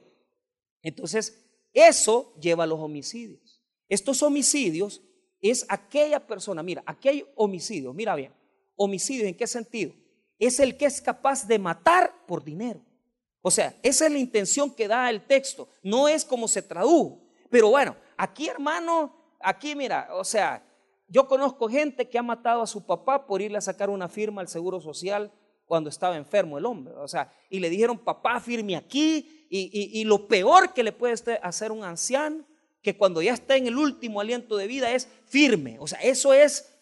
Entonces, 0.82 1.45
eso 1.73 2.39
lleva 2.39 2.63
a 2.63 2.67
los 2.67 2.80
homicidios. 2.80 3.62
Estos 3.89 4.23
homicidios 4.23 5.02
es 5.41 5.65
aquella 5.67 6.26
persona, 6.26 6.63
mira, 6.63 6.84
aquí 6.86 7.10
hay 7.10 7.26
homicidios, 7.36 7.93
mira 7.93 8.15
bien, 8.15 8.37
homicidio, 8.78 9.28
¿en 9.28 9.36
qué 9.36 9.48
sentido? 9.48 9.92
Es 10.40 10.60
el 10.60 10.78
que 10.78 10.86
es 10.86 11.02
capaz 11.02 11.46
de 11.46 11.60
matar 11.60 12.13
por 12.26 12.44
dinero. 12.44 12.80
O 13.42 13.52
sea, 13.52 13.76
esa 13.84 14.06
es 14.06 14.12
la 14.12 14.18
intención 14.18 14.74
que 14.74 14.88
da 14.88 15.10
el 15.10 15.26
texto, 15.26 15.68
no 15.84 16.08
es 16.08 16.24
como 16.24 16.48
se 16.48 16.62
tradujo. 16.62 17.22
Pero 17.50 17.70
bueno, 17.70 17.96
aquí 18.16 18.48
hermano, 18.48 19.13
aquí 19.40 19.76
mira, 19.76 20.10
o 20.12 20.24
sea, 20.24 20.63
yo 21.08 21.28
conozco 21.28 21.70
gente 21.70 22.10
que 22.10 22.18
ha 22.18 22.24
matado 22.24 22.62
a 22.62 22.68
su 22.68 22.86
papá 22.86 23.26
por 23.26 23.42
irle 23.42 23.58
a 23.58 23.62
sacar 23.62 23.90
una 23.90 24.10
firma 24.10 24.42
al 24.42 24.48
Seguro 24.48 24.82
Social 24.82 25.32
cuando 25.66 25.90
estaba 25.90 26.18
enfermo 26.18 26.58
el 26.58 26.66
hombre. 26.66 26.94
O 26.96 27.08
sea, 27.08 27.32
y 27.50 27.60
le 27.60 27.70
dijeron, 27.70 27.98
papá, 27.98 28.40
firme 28.40 28.76
aquí. 28.76 29.48
Y, 29.50 30.02
y 30.02 30.04
lo 30.04 30.28
peor 30.28 30.74
que 30.74 30.84
le 30.84 30.92
puede 30.92 31.13
hacer 31.42 31.72
un 31.72 31.86
anciano, 31.86 32.44
que 32.82 32.98
cuando 32.98 33.22
ya 33.22 33.34
está 33.34 33.56
en 33.56 33.68
el 33.68 33.78
último 33.78 34.20
aliento 34.20 34.58
de 34.58 34.68
vida, 34.68 34.92
es 34.92 35.08
firme. 35.26 35.78
O 35.80 35.88
sea, 35.88 36.00
eso 36.00 36.34
es 36.34 36.77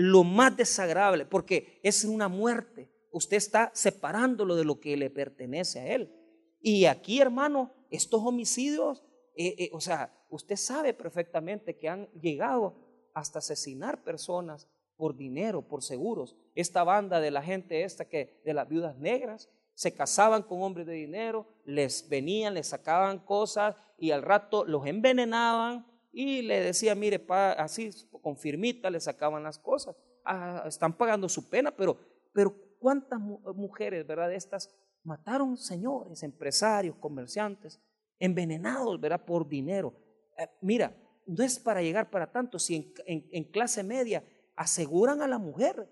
lo 0.00 0.22
más 0.22 0.56
desagradable, 0.56 1.26
porque 1.26 1.80
es 1.82 2.04
una 2.04 2.28
muerte. 2.28 2.88
Usted 3.10 3.36
está 3.36 3.72
separándolo 3.74 4.54
de 4.54 4.64
lo 4.64 4.78
que 4.78 4.96
le 4.96 5.10
pertenece 5.10 5.80
a 5.80 5.92
él. 5.92 6.14
Y 6.60 6.84
aquí, 6.84 7.20
hermano, 7.20 7.74
estos 7.90 8.22
homicidios, 8.22 9.02
eh, 9.34 9.56
eh, 9.58 9.70
o 9.72 9.80
sea, 9.80 10.16
usted 10.30 10.54
sabe 10.54 10.94
perfectamente 10.94 11.76
que 11.76 11.88
han 11.88 12.08
llegado 12.12 12.76
hasta 13.12 13.40
asesinar 13.40 14.04
personas 14.04 14.68
por 14.96 15.16
dinero, 15.16 15.66
por 15.66 15.82
seguros. 15.82 16.36
Esta 16.54 16.84
banda 16.84 17.18
de 17.18 17.32
la 17.32 17.42
gente 17.42 17.82
esta 17.82 18.08
que 18.08 18.40
de 18.44 18.54
las 18.54 18.68
viudas 18.68 18.96
negras 18.98 19.50
se 19.74 19.94
casaban 19.94 20.44
con 20.44 20.62
hombres 20.62 20.86
de 20.86 20.92
dinero, 20.92 21.48
les 21.64 22.08
venían, 22.08 22.54
les 22.54 22.68
sacaban 22.68 23.18
cosas 23.18 23.74
y 23.98 24.12
al 24.12 24.22
rato 24.22 24.64
los 24.64 24.86
envenenaban 24.86 25.84
y 26.12 26.42
le 26.42 26.60
decía, 26.60 26.94
mire, 26.94 27.24
así 27.28 27.90
con 28.22 28.36
firmita 28.36 28.90
le 28.90 29.00
sacaban 29.00 29.42
las 29.42 29.58
cosas. 29.58 29.96
Ah, 30.24 30.64
están 30.66 30.96
pagando 30.96 31.28
su 31.28 31.48
pena, 31.48 31.74
pero, 31.74 31.98
pero 32.32 32.54
¿cuántas 32.78 33.20
mujeres, 33.20 34.06
verdad, 34.06 34.32
estas 34.32 34.74
mataron 35.04 35.56
señores, 35.56 36.22
empresarios, 36.22 36.96
comerciantes, 36.96 37.80
envenenados, 38.18 39.00
verdad, 39.00 39.24
por 39.24 39.48
dinero? 39.48 39.94
Eh, 40.36 40.48
mira, 40.60 40.96
no 41.26 41.44
es 41.44 41.58
para 41.58 41.82
llegar 41.82 42.10
para 42.10 42.32
tanto, 42.32 42.58
si 42.58 42.94
en, 43.06 43.44
clase 43.44 43.82
media 43.82 44.24
aseguran 44.56 45.22
a 45.22 45.28
la 45.28 45.38
mujer 45.38 45.88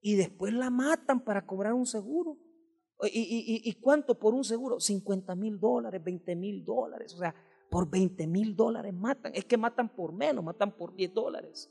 y 0.00 0.16
después 0.16 0.52
la 0.52 0.70
matan 0.70 1.24
para 1.24 1.46
cobrar 1.46 1.72
un 1.72 1.86
seguro. 1.86 2.36
¿Y, 3.02 3.62
y 3.64 3.72
cuánto 3.80 4.18
por 4.18 4.34
un 4.34 4.44
seguro? 4.44 4.78
50 4.78 5.34
mil 5.34 5.58
dólares, 5.58 6.04
20 6.04 6.36
mil 6.36 6.64
dólares. 6.64 7.14
O 7.14 7.18
sea, 7.18 7.34
por 7.70 7.88
20 7.88 8.26
mil 8.26 8.54
dólares 8.54 8.92
matan. 8.92 9.32
Es 9.34 9.44
que 9.44 9.56
matan 9.56 9.88
por 9.88 10.12
menos, 10.12 10.44
matan 10.44 10.72
por 10.76 10.94
10 10.94 11.14
dólares. 11.14 11.70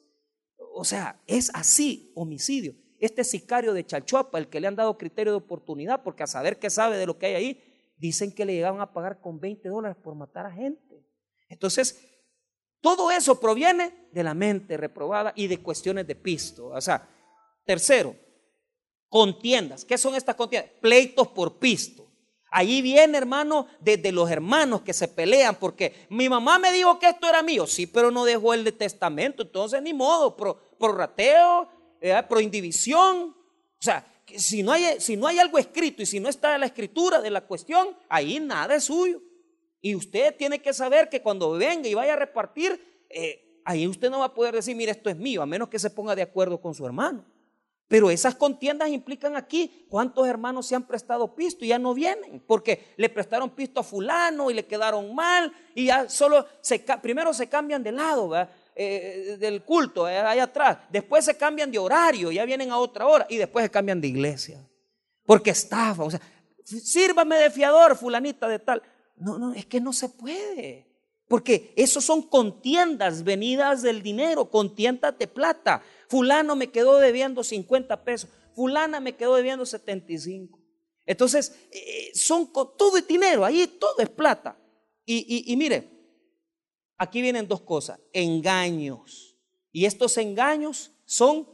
O 0.74 0.84
sea, 0.84 1.22
es 1.28 1.52
así, 1.54 2.12
homicidio. 2.16 2.74
Este 3.00 3.24
sicario 3.24 3.74
de 3.74 3.86
Chalchuapa, 3.86 4.38
el 4.40 4.48
que 4.48 4.60
le 4.60 4.68
han 4.68 4.76
dado 4.76 4.98
criterio 4.98 5.34
de 5.34 5.38
oportunidad, 5.38 6.02
porque 6.04 6.24
a 6.24 6.28
saber 6.28 6.58
qué 6.58 6.70
sabe 6.70 6.98
de 6.98 7.06
lo 7.06 7.18
que 7.18 7.28
hay 7.28 7.36
ahí, 7.36 7.94
dicen 7.98 8.32
que 8.32 8.46
le 8.46 8.54
llegaban 8.54 8.82
a 8.82 8.94
pagar 8.94 9.20
con 9.22 9.40
20 9.40 9.70
dólares 9.70 9.98
por 10.02 10.16
matar 10.16 10.46
a 10.46 10.52
gente. 10.52 11.06
Entonces, 11.50 12.10
todo 12.82 13.12
eso 13.12 13.40
proviene 13.40 14.08
de 14.12 14.24
la 14.24 14.34
mente 14.34 14.78
reprobada 14.78 15.34
y 15.36 15.48
de 15.48 15.62
cuestiones 15.62 16.08
de 16.08 16.16
pisto. 16.16 16.68
O 16.68 16.82
sea, 16.82 17.08
tercero, 17.66 18.16
contiendas. 19.10 19.84
¿Qué 19.84 19.98
son 19.98 20.16
estas 20.16 20.36
contiendas? 20.36 20.72
Pleitos 20.82 21.28
por 21.30 21.60
pisto. 21.60 22.09
Ahí 22.52 22.82
viene, 22.82 23.18
hermano, 23.18 23.68
desde 23.80 24.12
los 24.12 24.30
hermanos 24.30 24.82
que 24.82 24.94
se 24.94 25.08
pelean, 25.08 25.56
porque 25.56 26.08
mi 26.10 26.30
mamá 26.30 26.58
me 26.58 26.72
dijo 26.72 26.98
que 26.98 27.10
esto 27.10 27.28
era 27.28 27.44
mío, 27.44 27.68
sí, 27.68 27.86
pero 27.86 28.10
no 28.10 28.26
dejó 28.26 28.54
el 28.54 28.74
testamento, 28.74 29.44
entonces 29.44 29.82
ni 29.82 29.94
modo, 29.94 30.36
pro, 30.36 30.60
rateo, 30.80 31.70
pro 32.28 32.42
indivisión. 32.42 33.36
O 33.36 33.82
sea, 33.82 34.06
si 34.36 34.64
no, 34.64 34.72
hay, 34.72 35.00
si 35.00 35.16
no 35.16 35.28
hay 35.28 35.40
algo 35.40 35.58
escrito 35.58 36.02
y 36.02 36.06
si 36.06 36.20
no 36.20 36.30
está 36.30 36.58
la 36.58 36.66
escritura 36.66 37.22
de 37.22 37.30
la 37.30 37.42
cuestión, 37.42 37.96
ahí 38.10 38.40
nada 38.40 38.76
es 38.76 38.86
suyo. 38.86 39.22
Y 39.82 39.96
usted 39.96 40.36
tiene 40.36 40.62
que 40.62 40.74
saber 40.74 41.10
que 41.10 41.22
cuando 41.22 41.52
venga 41.52 41.88
y 41.88 41.94
vaya 41.94 42.14
a 42.14 42.18
repartir, 42.18 43.06
eh, 43.10 43.62
ahí 43.64 43.88
usted 43.88 44.10
no 44.10 44.20
va 44.20 44.26
a 44.26 44.34
poder 44.34 44.56
decir, 44.56 44.76
mire, 44.76 44.92
esto 44.92 45.10
es 45.10 45.16
mío, 45.16 45.42
a 45.42 45.46
menos 45.46 45.70
que 45.70 45.80
se 45.80 45.90
ponga 45.90 46.16
de 46.16 46.22
acuerdo 46.22 46.60
con 46.60 46.74
su 46.74 46.86
hermano. 46.86 47.24
Pero 47.90 48.12
esas 48.12 48.36
contiendas 48.36 48.90
implican 48.90 49.36
aquí 49.36 49.86
cuántos 49.90 50.28
hermanos 50.28 50.68
se 50.68 50.76
han 50.76 50.84
prestado 50.84 51.34
pisto 51.34 51.66
y 51.66 51.70
ya 51.70 51.80
no 51.80 51.96
vienen, 51.96 52.42
porque 52.46 52.94
le 52.98 53.10
prestaron 53.10 53.50
pisto 53.50 53.80
a 53.80 53.84
fulano 53.84 54.52
y 54.52 54.54
le 54.54 54.68
quedaron 54.68 55.14
mal 55.16 55.52
y 55.74 55.88
ya 55.88 56.08
solo 56.08 56.46
primero 57.02 57.34
se 57.34 57.50
cambian 57.50 57.82
de 57.82 57.92
lado 57.92 58.32
eh, 58.76 59.38
del 59.40 59.64
culto, 59.64 60.08
eh, 60.08 60.20
ahí 60.20 60.38
atrás, 60.38 60.78
después 60.92 61.26
se 61.26 61.36
cambian 61.36 61.72
de 61.72 61.80
horario, 61.80 62.32
ya 62.32 62.46
vienen 62.46 62.70
a 62.70 62.78
otra 62.78 63.08
hora 63.08 63.26
y 63.28 63.38
después 63.38 63.66
se 63.66 63.72
cambian 63.72 64.00
de 64.00 64.08
iglesia, 64.08 64.64
porque 65.26 65.50
estafa, 65.50 66.04
o 66.04 66.12
sea, 66.12 66.22
sírvame 66.64 67.38
de 67.38 67.50
fiador, 67.50 67.98
fulanita 67.98 68.48
de 68.48 68.60
tal. 68.60 68.84
No, 69.18 69.40
no, 69.40 69.54
es 69.54 69.66
que 69.66 69.82
no 69.82 69.92
se 69.92 70.10
puede. 70.10 70.89
Porque 71.30 71.72
esos 71.78 72.04
son 72.04 72.24
contiendas 72.24 73.24
venidas 73.24 73.84
del 73.84 74.02
dinero, 74.02 74.50
contiendas 74.50 75.18
de 75.18 75.28
plata. 75.28 75.84
Fulano 76.10 76.56
me 76.56 76.72
quedó 76.72 76.98
debiendo 76.98 77.44
50 77.44 78.04
pesos, 78.04 78.32
fulana 78.56 79.00
me 79.00 79.16
quedó 79.16 79.36
debiendo 79.36 79.64
75. 79.64 80.60
Entonces, 81.06 81.56
eh, 81.72 82.12
son 82.16 82.52
todo 82.52 82.98
es 82.98 83.08
dinero, 83.08 83.46
ahí 83.46 83.68
todo 83.80 84.00
es 84.00 84.10
plata. 84.10 84.60
Y, 85.06 85.56
mire, 85.56 85.90
aquí 86.98 87.22
vienen 87.22 87.48
dos 87.48 87.62
cosas, 87.62 88.00
engaños. 88.12 89.38
Y 89.72 89.86
estos 89.86 90.18
engaños 90.18 90.92
son 91.06 91.48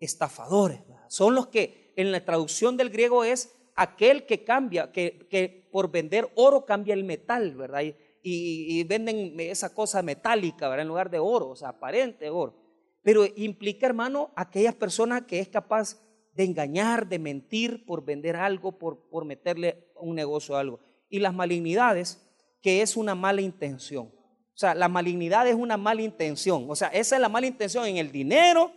estafadores, 0.00 0.80
son 1.08 1.34
los 1.34 1.48
que 1.48 1.92
en 1.96 2.12
la 2.12 2.24
traducción 2.24 2.78
del 2.78 2.90
griego 2.90 3.24
es 3.24 3.54
aquel 3.74 4.24
que 4.24 4.42
cambia, 4.44 4.90
que, 4.90 5.68
por 5.70 5.90
vender 5.90 6.30
oro 6.34 6.64
cambia 6.64 6.94
el 6.94 7.04
metal, 7.04 7.54
¿verdad? 7.56 7.82
Y, 8.22 8.84
venden 8.84 9.38
esa 9.40 9.74
cosa 9.74 10.02
metálica, 10.02 10.68
¿verdad? 10.68 10.82
En 10.82 10.88
lugar 10.88 11.10
de 11.10 11.18
oro, 11.18 11.50
o 11.50 11.56
sea, 11.56 11.70
aparente 11.70 12.30
oro. 12.30 12.54
Pero 13.02 13.24
implica, 13.36 13.86
hermano, 13.86 14.30
aquella 14.36 14.72
persona 14.72 15.26
que 15.26 15.38
es 15.40 15.48
capaz 15.48 15.96
de 16.32 16.44
engañar, 16.44 17.08
de 17.08 17.18
mentir 17.18 17.86
por 17.86 18.04
vender 18.04 18.36
algo, 18.36 18.78
por, 18.78 19.08
por 19.08 19.24
meterle 19.24 19.92
un 19.96 20.14
negocio 20.14 20.56
a 20.56 20.60
algo. 20.60 20.80
Y 21.08 21.20
las 21.20 21.34
malignidades, 21.34 22.20
que 22.60 22.82
es 22.82 22.96
una 22.96 23.14
mala 23.14 23.40
intención. 23.40 24.06
O 24.06 24.56
sea, 24.60 24.74
la 24.74 24.88
malignidad 24.88 25.46
es 25.46 25.54
una 25.54 25.76
mala 25.76 26.02
intención. 26.02 26.66
O 26.68 26.76
sea, 26.76 26.88
esa 26.88 27.16
es 27.16 27.22
la 27.22 27.28
mala 27.28 27.46
intención 27.46 27.86
en 27.86 27.96
el 27.96 28.12
dinero. 28.12 28.72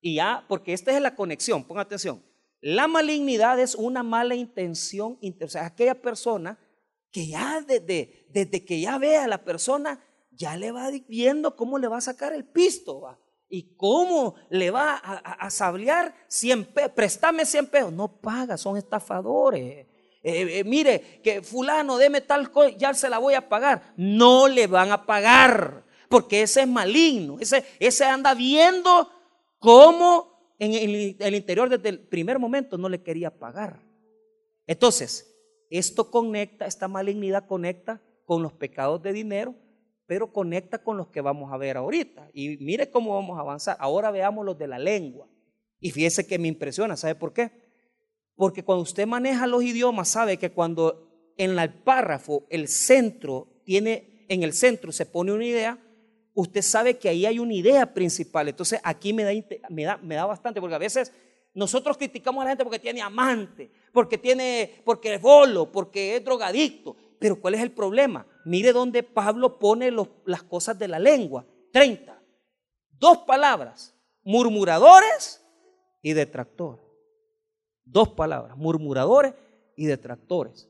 Y 0.00 0.16
ya, 0.16 0.44
porque 0.48 0.72
esta 0.72 0.94
es 0.94 1.02
la 1.02 1.14
conexión, 1.14 1.64
ponga 1.64 1.82
atención. 1.82 2.22
La 2.60 2.88
malignidad 2.88 3.60
es 3.60 3.74
una 3.74 4.02
mala 4.02 4.34
intención, 4.34 5.18
o 5.42 5.48
sea, 5.48 5.66
aquella 5.66 5.94
persona 5.94 6.58
que 7.10 7.26
ya 7.26 7.60
desde, 7.60 8.26
desde 8.30 8.64
que 8.64 8.80
ya 8.80 8.98
ve 8.98 9.16
a 9.16 9.26
la 9.26 9.44
persona, 9.44 10.00
ya 10.30 10.56
le 10.56 10.72
va 10.72 10.90
viendo 11.08 11.56
cómo 11.56 11.78
le 11.78 11.88
va 11.88 11.98
a 11.98 12.02
sacar 12.02 12.32
el 12.32 12.44
pisto. 12.44 13.00
¿va? 13.00 13.18
¿Y 13.48 13.74
cómo 13.76 14.34
le 14.50 14.70
va 14.70 14.94
a, 14.94 15.16
a, 15.16 15.50
sablear 15.50 16.14
100 16.28 16.64
pesos? 16.66 16.92
Préstame 16.92 17.46
100 17.46 17.66
pesos. 17.66 17.92
No 17.92 18.20
paga, 18.20 18.56
son 18.56 18.76
estafadores. 18.76 19.86
Eh, 20.22 20.58
eh, 20.58 20.64
mire, 20.64 21.20
que 21.22 21.42
fulano, 21.42 21.96
deme 21.96 22.20
tal 22.20 22.50
cosa, 22.50 22.76
ya 22.76 22.92
se 22.92 23.08
la 23.08 23.18
voy 23.18 23.34
a 23.34 23.48
pagar. 23.48 23.94
No 23.96 24.48
le 24.48 24.66
van 24.66 24.92
a 24.92 25.06
pagar, 25.06 25.84
porque 26.08 26.42
ese 26.42 26.62
es 26.62 26.68
maligno. 26.68 27.38
Ese, 27.40 27.64
ese 27.78 28.04
anda 28.04 28.34
viendo 28.34 29.10
cómo 29.58 30.54
en 30.58 30.74
el 31.18 31.34
interior 31.34 31.68
desde 31.68 31.88
el 31.88 32.00
primer 32.00 32.38
momento 32.38 32.76
no 32.76 32.88
le 32.88 33.02
quería 33.02 33.30
pagar. 33.30 33.80
Entonces, 34.66 35.37
esto 35.70 36.10
conecta, 36.10 36.66
esta 36.66 36.88
malignidad 36.88 37.46
conecta 37.46 38.02
con 38.24 38.42
los 38.42 38.52
pecados 38.52 39.02
de 39.02 39.12
dinero 39.12 39.54
pero 40.08 40.32
conecta 40.32 40.78
con 40.78 40.96
los 40.96 41.08
que 41.08 41.20
vamos 41.20 41.52
a 41.52 41.58
ver 41.58 41.76
ahorita. 41.76 42.30
Y 42.32 42.56
mire 42.64 42.90
cómo 42.90 43.14
vamos 43.14 43.36
a 43.36 43.42
avanzar. 43.42 43.76
Ahora 43.78 44.10
veamos 44.10 44.44
los 44.44 44.58
de 44.58 44.66
la 44.66 44.78
lengua. 44.78 45.28
Y 45.80 45.90
fíjese 45.90 46.26
que 46.26 46.38
me 46.38 46.48
impresiona, 46.48 46.96
¿sabe 46.96 47.14
por 47.14 47.34
qué? 47.34 47.52
Porque 48.34 48.64
cuando 48.64 48.82
usted 48.82 49.06
maneja 49.06 49.46
los 49.46 49.62
idiomas, 49.62 50.08
sabe 50.08 50.38
que 50.38 50.50
cuando 50.50 51.34
en 51.36 51.58
el 51.58 51.74
párrafo 51.74 52.46
el 52.48 52.68
centro 52.68 53.60
tiene, 53.64 54.24
en 54.30 54.42
el 54.42 54.54
centro 54.54 54.92
se 54.92 55.04
pone 55.04 55.30
una 55.30 55.44
idea, 55.44 55.78
usted 56.32 56.62
sabe 56.62 56.96
que 56.96 57.10
ahí 57.10 57.26
hay 57.26 57.38
una 57.38 57.52
idea 57.52 57.92
principal. 57.92 58.48
Entonces 58.48 58.80
aquí 58.84 59.12
me 59.12 59.24
da, 59.24 59.32
me 59.68 59.84
da, 59.84 59.98
me 59.98 60.14
da 60.14 60.24
bastante, 60.24 60.58
porque 60.58 60.74
a 60.74 60.78
veces 60.78 61.12
nosotros 61.58 61.96
criticamos 61.96 62.42
a 62.42 62.44
la 62.44 62.50
gente 62.52 62.62
porque 62.62 62.78
tiene 62.78 63.02
amante, 63.02 63.68
porque 63.92 64.16
tiene, 64.16 64.80
porque 64.84 65.14
es 65.14 65.20
bolo, 65.20 65.72
porque 65.72 66.14
es 66.14 66.24
drogadicto. 66.24 66.94
Pero 67.18 67.40
¿cuál 67.40 67.54
es 67.54 67.60
el 67.60 67.72
problema? 67.72 68.24
Mire 68.44 68.72
dónde 68.72 69.02
Pablo 69.02 69.58
pone 69.58 69.90
las 70.24 70.44
cosas 70.44 70.78
de 70.78 70.86
la 70.86 71.00
lengua. 71.00 71.44
30. 71.72 72.16
Dos 72.92 73.18
palabras. 73.18 73.92
Murmuradores 74.22 75.44
y 76.00 76.12
detractores. 76.12 76.84
Dos 77.84 78.10
palabras. 78.10 78.56
Murmuradores 78.56 79.34
y 79.76 79.86
detractores. 79.86 80.68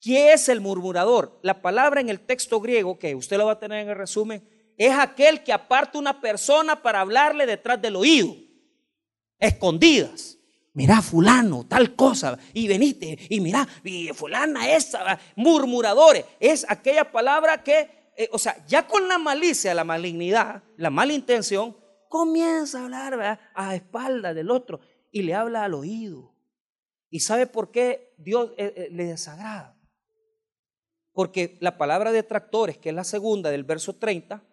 ¿Quién 0.00 0.28
es 0.28 0.48
el 0.48 0.62
murmurador? 0.62 1.38
La 1.42 1.60
palabra 1.60 2.00
en 2.00 2.08
el 2.08 2.20
texto 2.20 2.62
griego, 2.62 2.98
que 2.98 3.14
usted 3.14 3.36
lo 3.36 3.44
va 3.44 3.52
a 3.52 3.58
tener 3.58 3.80
en 3.80 3.90
el 3.90 3.96
resumen, 3.96 4.42
es 4.78 4.98
aquel 4.98 5.44
que 5.44 5.52
aparta 5.52 5.98
una 5.98 6.18
persona 6.18 6.80
para 6.80 7.02
hablarle 7.02 7.44
detrás 7.44 7.82
del 7.82 7.96
oído, 7.96 8.34
escondidas 9.40 10.40
mira 10.72 11.02
fulano, 11.02 11.66
tal 11.66 11.94
cosa, 11.96 12.38
y 12.54 12.68
venite, 12.68 13.18
y 13.28 13.40
mira, 13.40 13.66
y 13.84 14.08
fulana 14.08 14.72
esa, 14.72 15.18
murmuradores, 15.36 16.24
es 16.38 16.64
aquella 16.68 17.10
palabra 17.10 17.62
que, 17.62 18.12
eh, 18.16 18.28
o 18.32 18.38
sea, 18.38 18.64
ya 18.66 18.86
con 18.86 19.08
la 19.08 19.18
malicia, 19.18 19.74
la 19.74 19.84
malignidad, 19.84 20.62
la 20.76 20.90
mala 20.90 21.12
intención, 21.12 21.76
comienza 22.08 22.80
a 22.80 22.84
hablar 22.84 23.40
a 23.54 23.74
espaldas 23.74 24.34
del 24.34 24.50
otro 24.50 24.80
y 25.12 25.22
le 25.22 25.34
habla 25.34 25.64
al 25.64 25.74
oído. 25.74 26.34
¿Y 27.08 27.20
sabe 27.20 27.46
por 27.46 27.70
qué 27.70 28.14
Dios 28.18 28.52
eh, 28.56 28.72
eh, 28.76 28.88
le 28.92 29.04
desagrada? 29.04 29.76
Porque 31.12 31.58
la 31.60 31.76
palabra 31.76 32.12
detractores, 32.12 32.78
que 32.78 32.90
es 32.90 32.94
la 32.94 33.04
segunda 33.04 33.50
del 33.50 33.64
verso 33.64 33.96
30, 33.96 34.44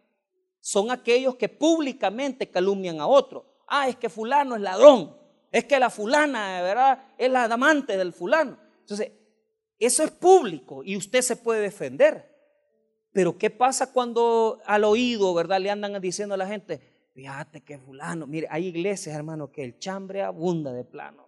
son 0.60 0.90
aquellos 0.90 1.36
que 1.36 1.50
públicamente 1.50 2.50
calumnian 2.50 3.00
a 3.00 3.08
otro. 3.08 3.57
Ah, 3.68 3.88
es 3.88 3.96
que 3.98 4.10
fulano 4.10 4.56
es 4.56 4.62
ladrón. 4.62 5.16
Es 5.52 5.66
que 5.66 5.80
la 5.80 5.90
fulana, 5.90 6.62
¿verdad? 6.62 7.04
Es 7.18 7.32
la 7.32 7.46
amante 7.46 7.98
del 7.98 8.14
fulano. 8.14 8.58
Entonces, 8.80 9.12
eso 9.80 10.04
es 10.04 10.12
público 10.12 10.84
y 10.84 10.98
usted 10.98 11.22
se 11.22 11.36
puede 11.36 11.62
defender. 11.62 12.36
Pero 13.12 13.38
¿qué 13.38 13.50
pasa 13.50 13.92
cuando 13.92 14.60
al 14.66 14.84
oído, 14.84 15.34
¿verdad? 15.34 15.60
Le 15.60 15.72
andan 15.72 16.00
diciendo 16.02 16.36
a 16.36 16.38
la 16.38 16.48
gente, 16.48 16.82
fíjate 17.14 17.62
que 17.62 17.80
fulano, 17.80 18.28
mire, 18.28 18.48
hay 18.50 18.68
iglesias, 18.68 19.16
hermano, 19.16 19.52
que 19.52 19.64
el 19.64 19.80
chambre 19.80 20.22
abunda 20.22 20.72
de 20.72 20.84
plano. 20.84 21.26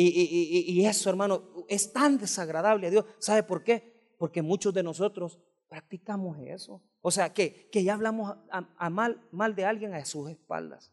Y, 0.00 0.84
eso, 0.86 1.10
hermano, 1.10 1.42
es 1.68 1.92
tan 1.92 2.18
desagradable 2.18 2.86
a 2.86 2.90
Dios. 2.90 3.04
¿Sabe 3.18 3.42
por 3.42 3.64
qué? 3.64 4.14
Porque 4.16 4.42
muchos 4.42 4.72
de 4.72 4.84
nosotros 4.84 5.40
practicamos 5.68 6.38
eso. 6.38 6.80
O 7.00 7.10
sea, 7.10 7.32
que, 7.32 7.68
que 7.72 7.82
ya 7.82 7.94
hablamos 7.94 8.36
a, 8.50 8.90
mal, 8.90 9.20
mal 9.32 9.56
de 9.56 9.64
alguien 9.64 9.94
a 9.94 10.04
sus 10.04 10.30
espaldas. 10.30 10.92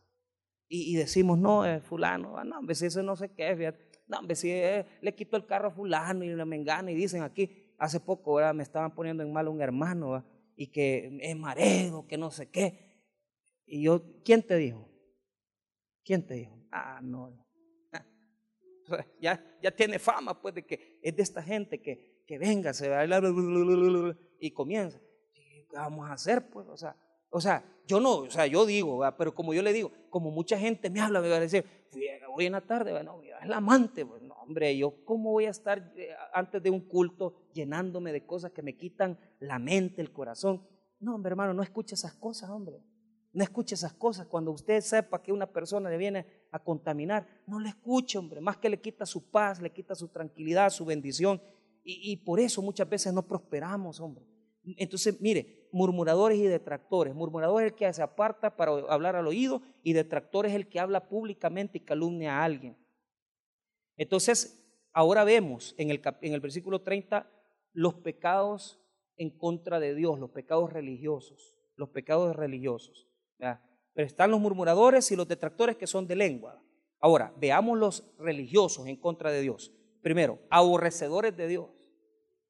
Y, 0.67 0.95
decimos, 0.95 1.37
no, 1.37 1.63
es 1.65 1.83
fulano, 1.83 2.37
ah, 2.37 2.43
no, 2.43 2.57
hombre, 2.57 2.73
si 2.73 2.87
eso 2.87 3.03
no 3.03 3.15
sé 3.15 3.31
qué, 3.33 3.73
no, 4.07 4.19
hombre, 4.19 4.35
si 4.35 4.49
le 4.49 5.15
quito 5.15 5.37
el 5.37 5.45
carro 5.45 5.67
a 5.67 5.71
fulano 5.71 6.23
y 6.23 6.33
me 6.45 6.55
engana 6.55 6.91
y 6.91 6.95
dicen 6.95 7.21
aquí, 7.21 7.73
hace 7.77 7.99
poco, 7.99 8.35
¿verdad? 8.35 8.53
me 8.53 8.63
estaban 8.63 8.93
poniendo 8.95 9.23
en 9.23 9.31
mal 9.31 9.47
un 9.47 9.61
hermano 9.61 10.25
y 10.55 10.67
que 10.71 11.17
es 11.21 11.35
mareo, 11.37 12.07
que 12.07 12.17
no 12.17 12.31
sé 12.31 12.49
qué. 12.49 13.03
Y 13.65 13.83
yo, 13.83 14.01
¿quién 14.23 14.41
te 14.43 14.55
dijo? 14.55 14.89
¿Quién 16.03 16.25
te 16.25 16.35
dijo? 16.35 16.57
Ah, 16.71 16.99
no. 17.01 17.43
Ya, 19.19 19.43
ya 19.63 19.71
tiene 19.71 19.97
fama, 19.97 20.39
pues, 20.39 20.53
de 20.53 20.63
que 20.63 20.99
es 21.01 21.15
de 21.15 21.23
esta 21.23 21.41
gente 21.41 21.81
que, 21.81 22.23
que 22.27 22.37
venga, 22.37 22.71
se 22.71 22.87
va 22.87 23.03
y 24.39 24.51
comienza. 24.51 24.99
¿Qué 25.33 25.67
vamos 25.73 26.07
a 26.07 26.13
hacer, 26.13 26.49
pues? 26.51 26.67
O 26.67 26.77
sea, 26.77 26.95
o 27.31 27.41
sea, 27.41 27.65
yo 27.87 27.99
no, 27.99 28.17
o 28.17 28.29
sea, 28.29 28.47
yo 28.47 28.65
digo, 28.65 29.01
pero 29.17 29.33
como 29.33 29.53
yo 29.53 29.61
le 29.61 29.73
digo, 29.73 29.91
como 30.09 30.31
mucha 30.31 30.57
gente 30.57 30.89
me 30.89 30.99
habla, 30.99 31.21
me 31.21 31.29
va 31.29 31.37
a 31.37 31.39
decir, 31.39 31.65
hoy 32.33 32.45
en 32.45 32.53
la 32.53 32.61
tarde, 32.61 32.91
bueno, 32.91 33.21
es 33.41 33.47
la 33.47 33.57
amante, 33.57 34.05
pues, 34.05 34.21
no, 34.21 34.33
hombre, 34.35 34.75
yo 34.77 35.03
cómo 35.05 35.31
voy 35.31 35.45
a 35.45 35.49
estar 35.49 35.93
eh, 35.95 36.09
antes 36.33 36.61
de 36.61 36.69
un 36.69 36.81
culto 36.81 37.35
llenándome 37.53 38.11
de 38.11 38.25
cosas 38.25 38.51
que 38.51 38.61
me 38.61 38.75
quitan 38.75 39.17
la 39.39 39.59
mente, 39.59 40.01
el 40.01 40.11
corazón. 40.11 40.67
No, 40.99 41.15
hombre, 41.15 41.31
hermano, 41.31 41.53
no 41.53 41.63
escuche 41.63 41.95
esas 41.95 42.13
cosas, 42.13 42.49
hombre. 42.49 42.81
No 43.33 43.43
escuche 43.43 43.75
esas 43.75 43.93
cosas. 43.93 44.27
Cuando 44.27 44.51
usted 44.51 44.79
sepa 44.81 45.21
que 45.21 45.33
una 45.33 45.45
persona 45.45 45.89
le 45.89 45.97
viene 45.97 46.25
a 46.51 46.59
contaminar, 46.59 47.27
no 47.47 47.59
le 47.59 47.69
escuche, 47.69 48.17
hombre. 48.17 48.39
Más 48.39 48.57
que 48.57 48.69
le 48.69 48.79
quita 48.79 49.05
su 49.05 49.29
paz, 49.29 49.61
le 49.61 49.71
quita 49.71 49.93
su 49.93 50.07
tranquilidad, 50.07 50.69
su 50.69 50.85
bendición. 50.85 51.41
Y, 51.83 52.11
y 52.13 52.17
por 52.17 52.39
eso 52.39 52.61
muchas 52.61 52.87
veces 52.87 53.13
no 53.13 53.27
prosperamos, 53.27 53.99
hombre. 53.99 54.25
Entonces, 54.77 55.21
mire, 55.21 55.67
murmuradores 55.71 56.37
y 56.37 56.43
detractores. 56.43 57.13
Murmurador 57.13 57.63
es 57.63 57.71
el 57.71 57.75
que 57.75 57.91
se 57.93 58.01
aparta 58.01 58.55
para 58.55 58.71
hablar 58.89 59.15
al 59.15 59.27
oído 59.27 59.61
y 59.83 59.93
detractor 59.93 60.45
es 60.45 60.53
el 60.53 60.67
que 60.67 60.79
habla 60.79 61.07
públicamente 61.09 61.77
y 61.77 61.81
calumnia 61.81 62.39
a 62.39 62.43
alguien. 62.43 62.77
Entonces, 63.97 64.65
ahora 64.93 65.23
vemos 65.23 65.75
en 65.77 65.91
el, 65.91 66.01
en 66.21 66.33
el 66.33 66.39
versículo 66.39 66.81
30 66.81 67.29
los 67.73 67.95
pecados 67.95 68.79
en 69.17 69.37
contra 69.37 69.79
de 69.79 69.93
Dios, 69.95 70.19
los 70.19 70.31
pecados 70.31 70.71
religiosos, 70.71 71.55
los 71.75 71.89
pecados 71.89 72.35
religiosos. 72.35 73.07
Pero 73.37 74.07
están 74.07 74.31
los 74.31 74.39
murmuradores 74.39 75.11
y 75.11 75.15
los 75.15 75.27
detractores 75.27 75.77
que 75.77 75.87
son 75.87 76.07
de 76.07 76.15
lengua. 76.15 76.61
Ahora, 76.99 77.33
veamos 77.37 77.77
los 77.77 78.15
religiosos 78.17 78.87
en 78.87 78.95
contra 78.95 79.31
de 79.31 79.41
Dios. 79.41 79.73
Primero, 80.01 80.39
aborrecedores 80.49 81.35
de 81.35 81.47
Dios. 81.47 81.69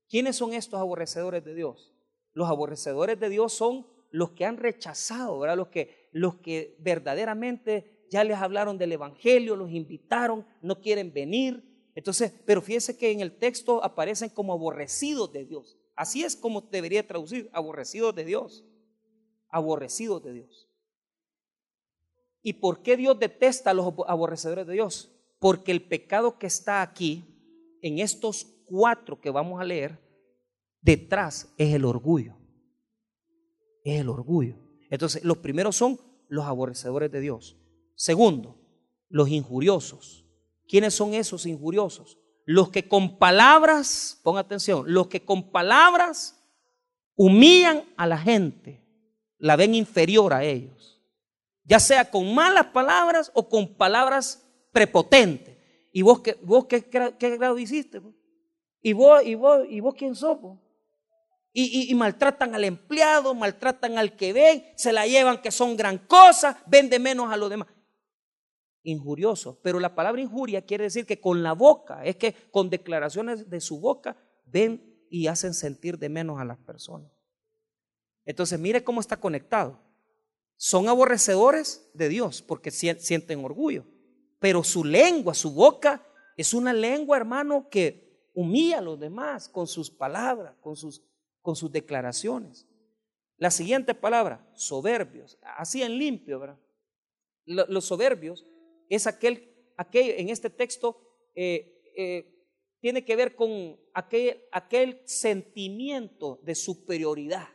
¿Quiénes 0.10 0.36
son 0.36 0.54
estos 0.54 0.80
aborrecedores 0.80 1.44
de 1.44 1.56
Dios? 1.56 1.95
Los 2.36 2.50
aborrecedores 2.50 3.20
de 3.20 3.30
Dios 3.30 3.54
son 3.54 3.88
los 4.12 4.32
que 4.32 4.46
han 4.46 4.58
rechazado. 4.58 5.44
Los 5.56 5.70
que, 5.70 6.10
los 6.12 6.36
que 6.36 6.76
verdaderamente 6.80 8.06
ya 8.12 8.24
les 8.24 8.38
hablaron 8.38 8.78
del 8.78 8.92
Evangelio, 8.92 9.56
los 9.56 9.72
invitaron, 9.72 10.46
no 10.62 10.80
quieren 10.80 11.12
venir. 11.12 11.90
Entonces, 11.96 12.34
pero 12.46 12.62
fíjese 12.62 12.98
que 12.98 13.12
en 13.12 13.22
el 13.22 13.40
texto 13.40 13.84
aparecen 13.84 14.30
como 14.30 14.52
aborrecidos 14.54 15.32
de 15.32 15.46
Dios. 15.46 15.78
Así 15.96 16.24
es 16.26 16.36
como 16.36 16.62
debería 16.62 17.08
traducir, 17.08 17.50
aborrecidos 17.54 18.14
de 18.14 18.26
Dios. 18.26 18.66
Aborrecidos 19.48 20.22
de 20.22 20.34
Dios. 20.34 20.70
¿Y 22.44 22.54
por 22.54 22.84
qué 22.84 22.98
Dios 22.98 23.18
detesta 23.18 23.72
a 23.72 23.74
los 23.74 23.94
aborrecedores 24.08 24.68
de 24.68 24.74
Dios? 24.74 25.10
Porque 25.40 25.72
el 25.72 25.88
pecado 25.88 26.38
que 26.38 26.48
está 26.48 26.82
aquí, 26.82 27.24
en 27.82 28.00
estos 28.00 28.46
cuatro 28.66 29.22
que 29.22 29.30
vamos 29.30 29.62
a 29.62 29.64
leer, 29.64 30.05
detrás 30.86 31.52
es 31.58 31.74
el 31.74 31.84
orgullo. 31.84 32.38
Es 33.84 34.00
el 34.00 34.08
orgullo. 34.08 34.56
Entonces, 34.90 35.24
los 35.24 35.40
primeros 35.40 35.76
son 35.76 36.00
los 36.30 36.46
aborrecedores 36.46 37.12
de 37.12 37.20
Dios. 37.20 37.58
Segundo, 37.96 38.62
los 39.10 39.30
injuriosos. 39.30 40.26
¿Quiénes 40.68 40.94
son 40.94 41.14
esos 41.14 41.46
injuriosos? 41.48 42.20
Los 42.46 42.70
que 42.70 42.88
con 42.88 43.18
palabras, 43.18 44.20
ponga 44.24 44.42
atención, 44.42 44.86
los 44.88 45.08
que 45.08 45.26
con 45.26 45.52
palabras 45.52 46.40
humillan 47.16 47.84
a 47.98 48.06
la 48.06 48.18
gente, 48.18 48.86
la 49.40 49.56
ven 49.56 49.74
inferior 49.74 50.34
a 50.34 50.44
ellos. 50.44 51.02
Ya 51.64 51.80
sea 51.80 52.12
con 52.12 52.34
malas 52.36 52.68
palabras 52.68 53.32
o 53.34 53.50
con 53.50 53.76
palabras 53.76 54.48
prepotentes. 54.72 55.58
¿Y 55.92 56.04
vos 56.04 56.20
qué, 56.20 56.38
vos 56.44 56.66
qué, 56.66 56.80
grado 57.38 57.58
hiciste? 57.58 58.02
¿Y 58.82 58.94
vos, 58.94 59.24
y 59.26 59.34
vos, 59.34 59.66
y 59.68 59.80
vos 59.80 59.96
quién 59.96 60.14
sos? 60.14 60.38
Y, 61.58 61.96
maltratan 61.96 62.54
al 62.54 62.66
empleado, 62.66 63.34
maltratan 63.34 63.98
al 63.98 64.18
que 64.18 64.34
ven, 64.34 64.66
se 64.76 64.92
la 64.92 65.08
llevan 65.08 65.42
que 65.42 65.52
son 65.52 65.78
gran 65.78 66.00
cosa, 66.00 66.62
vende 66.68 67.00
menos 67.00 67.32
a 67.32 67.38
los 67.38 67.50
demás. 67.50 67.70
Injurioso. 68.84 69.62
Pero 69.64 69.80
la 69.80 69.96
palabra 69.96 70.22
injuria 70.22 70.66
quiere 70.66 70.84
decir 70.84 71.06
que 71.06 71.22
con 71.22 71.44
la 71.44 71.54
boca, 71.54 72.04
es 72.04 72.18
que 72.18 72.36
con 72.52 72.70
declaraciones 72.70 73.50
de 73.50 73.62
su 73.62 73.80
boca 73.80 74.18
ven 74.44 75.00
y 75.10 75.28
hacen 75.28 75.54
sentir 75.54 75.98
de 75.98 76.10
menos 76.10 76.42
a 76.42 76.44
las 76.44 76.58
personas. 76.58 77.10
Entonces, 78.26 78.60
mire 78.60 78.84
cómo 78.84 79.00
está 79.00 79.16
conectado. 79.16 79.80
Son 80.58 80.90
aborrecedores 80.90 81.90
de 81.94 82.10
Dios 82.10 82.42
porque 82.42 82.70
sienten 82.70 83.46
orgullo. 83.46 83.86
Pero 84.40 84.62
su 84.62 84.84
lengua, 84.84 85.34
su 85.34 85.54
boca, 85.54 86.06
es 86.36 86.54
una 86.54 86.74
lengua, 86.74 87.16
hermano, 87.16 87.70
que 87.70 88.30
humilla 88.34 88.80
a 88.80 88.82
los 88.82 89.00
demás 89.00 89.48
con 89.48 89.68
sus 89.68 89.90
palabras, 89.90 90.54
con 90.60 90.76
sus 90.76 91.02
con 91.46 91.56
sus 91.56 91.72
declaraciones. 91.72 92.66
La 93.38 93.52
siguiente 93.52 93.94
palabra, 93.94 94.50
soberbios, 94.56 95.38
así 95.58 95.84
en 95.84 96.00
limpio, 96.00 96.40
¿verdad? 96.40 96.60
Los 97.46 97.86
soberbios 97.86 98.44
es 98.90 99.06
aquel, 99.06 99.54
aquel 99.78 100.16
en 100.18 100.30
este 100.30 100.50
texto 100.50 101.30
eh, 101.36 101.84
eh, 101.96 102.50
tiene 102.82 103.06
que 103.06 103.16
ver 103.16 103.36
con 103.36 103.80
aquel, 103.94 104.42
aquel 104.52 105.04
sentimiento 105.06 106.40
de 106.42 106.56
superioridad. 106.56 107.50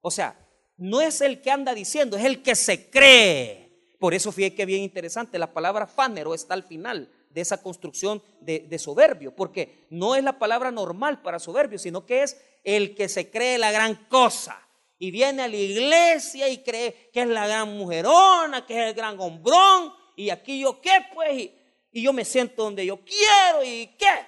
O 0.00 0.10
sea, 0.10 0.48
no 0.76 1.00
es 1.00 1.20
el 1.20 1.40
que 1.40 1.52
anda 1.52 1.72
diciendo, 1.72 2.16
es 2.16 2.24
el 2.24 2.42
que 2.42 2.56
se 2.56 2.90
cree. 2.90 3.94
Por 4.00 4.12
eso 4.12 4.32
fíjate 4.32 4.56
que 4.56 4.66
bien 4.66 4.82
interesante, 4.82 5.38
la 5.38 5.52
palabra 5.52 5.86
fánero 5.86 6.34
está 6.34 6.54
al 6.54 6.64
final 6.64 7.12
de 7.30 7.40
esa 7.40 7.62
construcción 7.62 8.22
de, 8.40 8.78
soberbio, 8.78 9.34
porque 9.34 9.86
no 9.90 10.14
es 10.14 10.24
la 10.24 10.38
palabra 10.38 10.70
normal 10.70 11.22
para 11.22 11.38
soberbio, 11.38 11.78
sino 11.78 12.04
que 12.04 12.24
es 12.24 12.40
el 12.64 12.94
que 12.94 13.08
se 13.08 13.30
cree 13.30 13.56
la 13.56 13.70
gran 13.70 13.94
cosa 14.08 14.60
y 14.98 15.10
viene 15.10 15.42
a 15.42 15.48
la 15.48 15.56
iglesia 15.56 16.48
y 16.48 16.58
cree 16.58 17.10
que 17.12 17.22
es 17.22 17.28
la 17.28 17.46
gran 17.46 17.76
mujerona, 17.76 18.66
que 18.66 18.74
es 18.74 18.88
el 18.88 18.94
gran 18.94 19.18
hombrón, 19.18 19.94
y 20.16 20.28
aquí 20.28 20.60
yo 20.60 20.80
qué, 20.80 21.06
pues, 21.14 21.32
y, 21.32 22.02
yo 22.02 22.12
me 22.12 22.24
siento 22.24 22.64
donde 22.64 22.84
yo 22.84 23.00
quiero, 23.02 23.64
y 23.64 23.86
qué. 23.98 24.26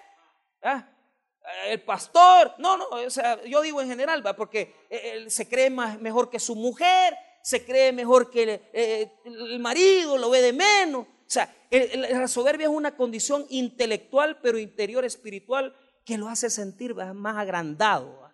¿Ah? 0.62 0.88
El 1.66 1.82
pastor, 1.82 2.54
no, 2.58 2.76
no, 2.76 2.86
o 2.88 3.10
sea, 3.10 3.42
yo 3.44 3.60
digo 3.60 3.82
en 3.82 3.88
general, 3.88 4.24
¿va? 4.24 4.34
porque 4.34 4.86
él 4.88 5.30
se 5.30 5.48
cree 5.48 5.68
más, 5.68 6.00
mejor 6.00 6.30
que 6.30 6.38
su 6.38 6.54
mujer, 6.54 7.16
se 7.42 7.64
cree 7.64 7.92
mejor 7.92 8.30
que 8.30 8.70
eh, 8.72 9.12
el 9.24 9.58
marido, 9.58 10.16
lo 10.16 10.30
ve 10.30 10.40
de 10.40 10.52
menos. 10.52 11.06
O 11.32 11.34
sea, 11.34 11.50
la 11.70 12.28
soberbia 12.28 12.66
es 12.66 12.72
una 12.72 12.94
condición 12.94 13.46
intelectual, 13.48 14.38
pero 14.42 14.58
interior 14.58 15.02
espiritual, 15.06 15.74
que 16.04 16.18
lo 16.18 16.28
hace 16.28 16.50
sentir 16.50 16.94
más 16.94 17.38
agrandado. 17.38 18.30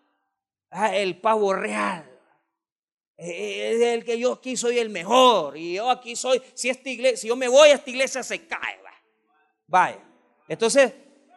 Ah, 0.69 0.97
el 0.97 1.21
pavo 1.21 1.55
real. 1.55 2.11
Es 3.17 3.81
el 3.81 4.05
que 4.05 4.19
yo 4.19 4.33
aquí 4.33 4.57
soy 4.57 4.81
el 4.81 4.91
mejor. 4.91 5.57
Y 5.57 5.75
yo 5.75 5.89
aquí 5.89 6.17
soy, 6.17 6.43
si, 6.55 6.71
esta 6.71 6.91
iglesia, 6.91 7.19
si 7.19 7.29
yo 7.29 7.37
me 7.37 7.47
voy 7.47 7.69
a 7.69 7.75
esta 7.75 7.89
iglesia 7.89 8.25
se 8.25 8.49
cae. 8.49 8.81
Vaya. 9.69 10.05
Entonces, 10.49 10.93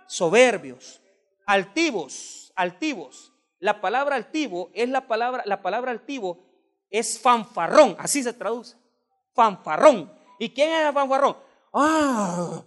soberbios, 0.07 0.99
altivos, 1.45 2.51
altivos. 2.55 3.33
La 3.59 3.79
palabra 3.81 4.15
altivo 4.15 4.71
es 4.73 4.89
la 4.89 5.07
palabra, 5.07 5.43
la 5.45 5.61
palabra 5.61 5.91
altivo 5.91 6.43
es 6.89 7.19
fanfarrón, 7.19 7.95
así 7.99 8.23
se 8.23 8.33
traduce. 8.33 8.75
Fanfarrón. 9.35 10.11
¿Y 10.39 10.49
quién 10.49 10.71
es 10.71 10.91
fanfarrón? 10.91 11.50
Ah, 11.73 12.63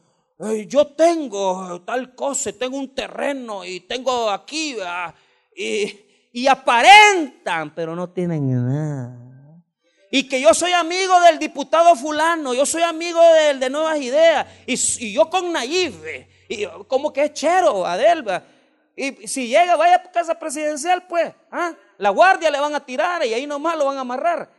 yo 0.66 0.86
tengo 0.88 1.82
tal 1.82 2.14
cosa, 2.14 2.52
tengo 2.52 2.76
un 2.76 2.94
terreno 2.94 3.64
y 3.64 3.80
tengo 3.80 4.30
aquí, 4.30 4.76
y 5.57 6.05
y 6.34 6.48
aparentan, 6.48 7.72
pero 7.76 7.94
no 7.94 8.11
tienen 8.11 8.50
nada. 8.50 9.16
Y 10.11 10.28
que 10.28 10.40
yo 10.40 10.52
soy 10.52 10.72
amigo 10.72 11.20
del 11.20 11.38
diputado 11.38 11.94
fulano, 11.94 12.52
yo 12.52 12.66
soy 12.66 12.82
amigo 12.82 13.22
del 13.22 13.61
de 13.61 13.70
Nuevas 13.70 14.00
Ideas, 14.00 14.44
y, 14.66 15.12
yo 15.12 15.30
con 15.30 15.52
Nayib, 15.52 15.94
y 16.48 16.66
como 16.88 17.12
que 17.12 17.26
es 17.26 17.34
chero, 17.34 17.86
Adelba. 17.86 18.42
Y 18.96 19.28
si 19.28 19.46
llega, 19.46 19.76
vaya 19.76 19.94
a 19.94 20.11
casa 20.11 20.36
presidencial, 20.36 21.07
pues, 21.07 21.32
¿ah? 21.52 21.72
la 21.98 22.11
guardia 22.11 22.50
le 22.50 22.59
van 22.59 22.74
a 22.74 22.84
tirar 22.84 23.24
y 23.24 23.32
ahí 23.32 23.46
nomás 23.46 23.78
lo 23.78 23.84
van 23.84 23.98
a 23.98 24.00
amarrar. 24.00 24.50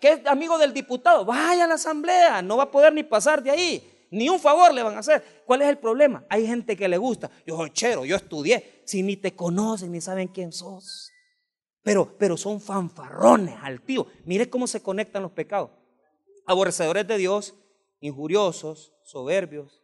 Que 0.00 0.08
es 0.10 0.26
amigo 0.26 0.58
del 0.58 0.74
diputado, 0.74 1.24
vaya 1.24 1.62
a 1.62 1.68
la 1.68 1.74
asamblea, 1.74 2.42
no 2.42 2.56
va 2.56 2.64
a 2.64 2.70
poder 2.72 2.92
ni 2.92 3.04
pasar 3.04 3.40
de 3.40 3.52
ahí. 3.52 3.89
Ni 4.10 4.28
un 4.28 4.40
favor 4.40 4.74
le 4.74 4.82
van 4.82 4.96
a 4.96 5.00
hacer. 5.00 5.42
¿Cuál 5.46 5.62
es 5.62 5.68
el 5.68 5.78
problema? 5.78 6.24
Hay 6.28 6.46
gente 6.46 6.76
que 6.76 6.88
le 6.88 6.98
gusta. 6.98 7.30
Yo 7.46 7.56
soy 7.56 7.70
chero, 7.70 8.04
yo 8.04 8.16
estudié. 8.16 8.82
Si 8.84 9.02
ni 9.02 9.16
te 9.16 9.34
conocen 9.36 9.92
ni 9.92 10.00
saben 10.00 10.28
quién 10.28 10.52
sos. 10.52 11.12
Pero, 11.82 12.16
pero 12.18 12.36
son 12.36 12.60
fanfarrones, 12.60 13.56
altivos. 13.62 14.08
Mire 14.24 14.50
cómo 14.50 14.66
se 14.66 14.82
conectan 14.82 15.22
los 15.22 15.32
pecados. 15.32 15.70
Aborrecedores 16.44 17.06
de 17.06 17.18
Dios, 17.18 17.54
injuriosos, 18.00 18.92
soberbios, 19.04 19.82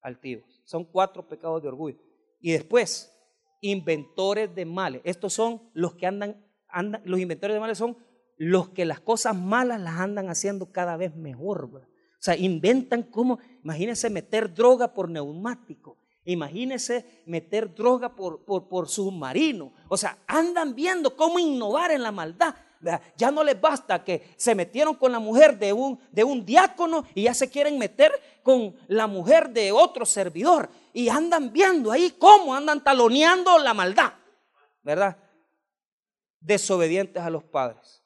altivos. 0.00 0.62
Son 0.64 0.84
cuatro 0.84 1.28
pecados 1.28 1.60
de 1.62 1.68
orgullo. 1.68 1.98
Y 2.40 2.52
después, 2.52 3.12
inventores 3.60 4.54
de 4.54 4.64
males. 4.64 5.02
Estos 5.04 5.32
son 5.32 5.70
los 5.74 5.94
que 5.94 6.06
andan, 6.06 6.46
andan 6.68 7.02
los 7.04 7.18
inventores 7.18 7.54
de 7.54 7.60
males 7.60 7.78
son 7.78 7.96
los 8.36 8.68
que 8.68 8.84
las 8.84 9.00
cosas 9.00 9.34
malas 9.34 9.80
las 9.80 9.94
andan 9.94 10.28
haciendo 10.28 10.70
cada 10.70 10.96
vez 10.96 11.16
mejor. 11.16 11.88
Sea, 12.26 12.36
inventan 12.36 13.04
cómo, 13.04 13.38
imagínense 13.62 14.10
meter 14.10 14.52
droga 14.52 14.92
por 14.92 15.08
neumático, 15.08 15.96
Imagínese 16.26 17.22
meter 17.26 17.72
droga 17.72 18.08
por, 18.08 18.44
por, 18.44 18.88
submarino. 18.88 19.72
O 19.88 19.96
sea, 19.96 20.18
andan 20.26 20.74
viendo 20.74 21.14
cómo 21.14 21.38
innovar 21.38 21.92
en 21.92 22.02
la 22.02 22.10
maldad. 22.10 22.52
Ya 23.16 23.30
no 23.30 23.44
les 23.44 23.60
basta 23.60 24.02
que 24.02 24.34
se 24.36 24.56
metieron 24.56 24.96
con 24.96 25.12
la 25.12 25.20
mujer 25.20 25.56
de 25.56 25.72
un, 25.72 26.00
de 26.10 26.24
un 26.24 26.44
diácono 26.44 27.04
y 27.14 27.22
ya 27.22 27.34
se 27.34 27.48
quieren 27.48 27.78
meter 27.78 28.12
con 28.42 28.74
la 28.88 29.06
mujer 29.06 29.50
de 29.50 29.70
otro 29.70 30.04
servidor. 30.04 30.68
Y 30.92 31.08
andan 31.08 31.52
viendo 31.52 31.92
ahí 31.92 32.16
cómo 32.18 32.56
andan 32.56 32.82
taloneando 32.82 33.56
la 33.60 33.72
maldad. 33.72 34.12
¿Verdad? 34.82 35.16
Desobedientes 36.40 37.22
a 37.22 37.30
los 37.30 37.44
padres. 37.44 38.02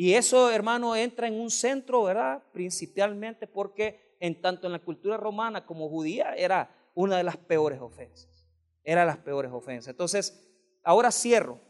Y 0.00 0.14
eso, 0.14 0.50
hermano, 0.50 0.96
entra 0.96 1.28
en 1.28 1.38
un 1.38 1.50
centro, 1.50 2.04
¿verdad? 2.04 2.42
Principalmente 2.54 3.46
porque 3.46 4.16
en 4.18 4.40
tanto 4.40 4.66
en 4.66 4.72
la 4.72 4.78
cultura 4.78 5.18
romana 5.18 5.66
como 5.66 5.90
judía 5.90 6.34
era 6.36 6.74
una 6.94 7.18
de 7.18 7.22
las 7.22 7.36
peores 7.36 7.82
ofensas. 7.82 8.48
Era 8.82 9.04
las 9.04 9.18
peores 9.18 9.52
ofensas. 9.52 9.88
Entonces, 9.90 10.42
ahora 10.82 11.12
cierro 11.12 11.60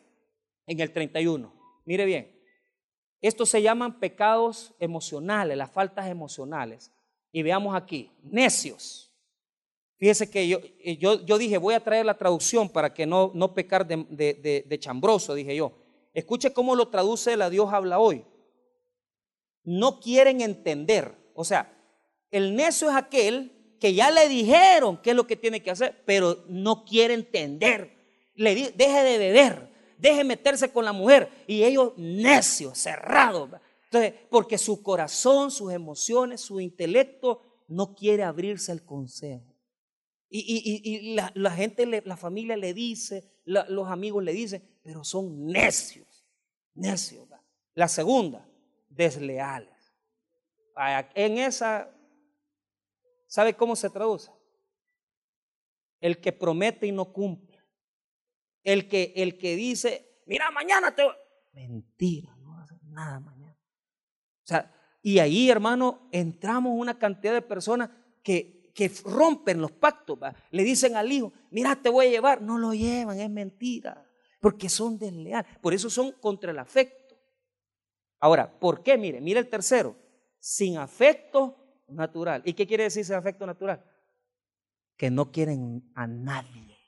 en 0.65 0.79
el 0.79 0.93
31. 0.93 1.53
Mire 1.85 2.05
bien, 2.05 2.41
estos 3.21 3.49
se 3.49 3.63
llaman 3.63 3.99
pecados 3.99 4.77
emocionales, 4.79 5.57
las 5.57 5.73
faltas 5.73 6.07
emocionales. 6.07 6.93
Y 7.33 7.43
veamos 7.43 7.75
aquí, 7.75 8.13
necios. 8.23 9.13
Fíjese 9.97 10.31
que 10.31 10.47
yo, 10.47 10.61
eh, 10.85 10.97
yo, 10.99 11.27
yo 11.27 11.37
dije, 11.37 11.59
voy 11.59 11.75
a 11.75 11.83
traer 11.83 12.07
la 12.07 12.17
traducción 12.17 12.69
para 12.69 12.95
que 12.95 13.07
no, 13.07 13.33
no 13.35 13.55
pecar 13.55 13.85
de, 13.85 14.07
de, 14.09 14.65
de 14.69 14.79
chambroso, 14.79 15.35
dije 15.35 15.57
yo. 15.57 15.80
Escuche 16.13 16.53
cómo 16.53 16.75
lo 16.75 16.89
traduce 16.89 17.37
la 17.37 17.51
Dios 17.51 17.73
habla 17.73 17.99
hoy. 17.99 18.25
No 19.63 20.01
quieren 20.01 20.41
entender. 20.41 21.15
O 21.35 21.45
sea, 21.45 21.73
el 22.31 22.55
necio 22.55 22.91
es 22.91 22.97
aquel 22.97 23.77
que 23.81 23.95
ya 23.95 24.11
le 24.11 24.29
dijeron 24.29 25.01
qué 25.03 25.11
es 25.11 25.17
lo 25.17 25.27
que 25.27 25.37
tiene 25.37 25.63
que 25.63 25.71
hacer, 25.71 26.03
pero 26.05 26.45
no 26.49 26.85
quiere 26.85 27.15
entender. 27.15 27.97
Le 28.35 28.73
deje 28.73 29.03
de 29.03 29.19
beber, 29.19 29.71
deje 29.99 30.25
meterse 30.25 30.73
con 30.73 30.85
la 30.85 30.93
mujer. 30.93 31.31
Y 31.47 31.63
ellos 31.63 31.93
necios, 31.97 32.79
cerrados. 32.79 33.51
Porque 34.31 34.59
su 34.59 34.83
corazón, 34.83 35.51
sus 35.51 35.73
emociones, 35.73 36.41
su 36.41 36.61
intelecto 36.61 37.43
no 37.69 37.95
quiere 37.95 38.23
abrirse 38.23 38.73
al 38.73 38.85
consejo. 38.85 39.51
Y, 40.33 41.15
la, 41.15 41.51
gente, 41.51 41.87
la 42.05 42.17
familia 42.17 42.57
le 42.57 42.73
dice, 42.73 43.40
los 43.45 43.89
amigos 43.89 44.23
le 44.23 44.33
dicen, 44.33 44.79
pero 44.83 45.05
son 45.05 45.47
necios, 45.47 46.27
necios. 46.75 47.29
La 47.75 47.89
segunda, 47.89 48.47
desleales. 48.89 49.95
En 51.15 51.39
esa 51.39 51.91
¿Sabe 53.31 53.55
cómo 53.55 53.77
se 53.77 53.89
traduce? 53.89 54.33
El 56.01 56.21
que 56.21 56.33
promete 56.33 56.89
y 56.89 56.93
no 56.93 57.13
cumple. 57.13 57.65
El 58.65 58.89
que, 58.89 59.13
el 59.15 59.39
que 59.39 59.55
dice, 59.55 60.21
mira, 60.27 60.51
mañana 60.51 60.93
te 60.93 61.05
voy. 61.05 61.15
Mentira, 61.53 62.35
no 62.39 62.55
va 62.55 62.59
a 62.59 62.63
hacer 62.65 62.83
nada 62.83 63.21
mañana. 63.21 63.57
O 63.57 64.47
sea, 64.47 64.75
Y 65.01 65.21
ahí, 65.21 65.49
hermano, 65.49 66.09
entramos 66.11 66.73
una 66.75 66.99
cantidad 66.99 67.33
de 67.33 67.41
personas 67.41 67.91
que, 68.25 68.60
que 68.81 68.91
rompen 69.05 69.61
los 69.61 69.73
pactos. 69.73 70.19
Le 70.51 70.65
dicen 70.65 70.97
al 70.97 71.13
hijo, 71.13 71.35
mira, 71.51 71.77
te 71.77 71.91
voy 71.91 72.07
a 72.07 72.11
llevar. 72.11 72.41
No 72.41 72.57
lo 72.57 72.73
llevan, 72.73 73.21
es 73.21 73.29
mentira. 73.29 74.11
Porque 74.41 74.71
son 74.71 74.97
desleales. 74.97 75.59
Por 75.59 75.75
eso 75.75 75.91
son 75.91 76.13
contra 76.13 76.51
el 76.51 76.59
afecto. 76.59 77.15
Ahora, 78.21 78.59
¿por 78.59 78.83
qué? 78.83 78.97
Mire, 78.97 79.21
mire 79.21 79.39
el 79.39 79.51
tercero. 79.51 79.95
Sin 80.39 80.79
afecto 80.79 81.59
natural. 81.89 82.41
¿Y 82.47 82.55
qué 82.55 82.67
quiere 82.67 82.85
decir 82.85 83.05
sin 83.05 83.17
afecto 83.17 83.45
natural? 83.45 83.85
Que 84.97 85.11
no 85.11 85.31
quieren 85.31 85.93
a 85.95 86.07
nadie. 86.07 86.79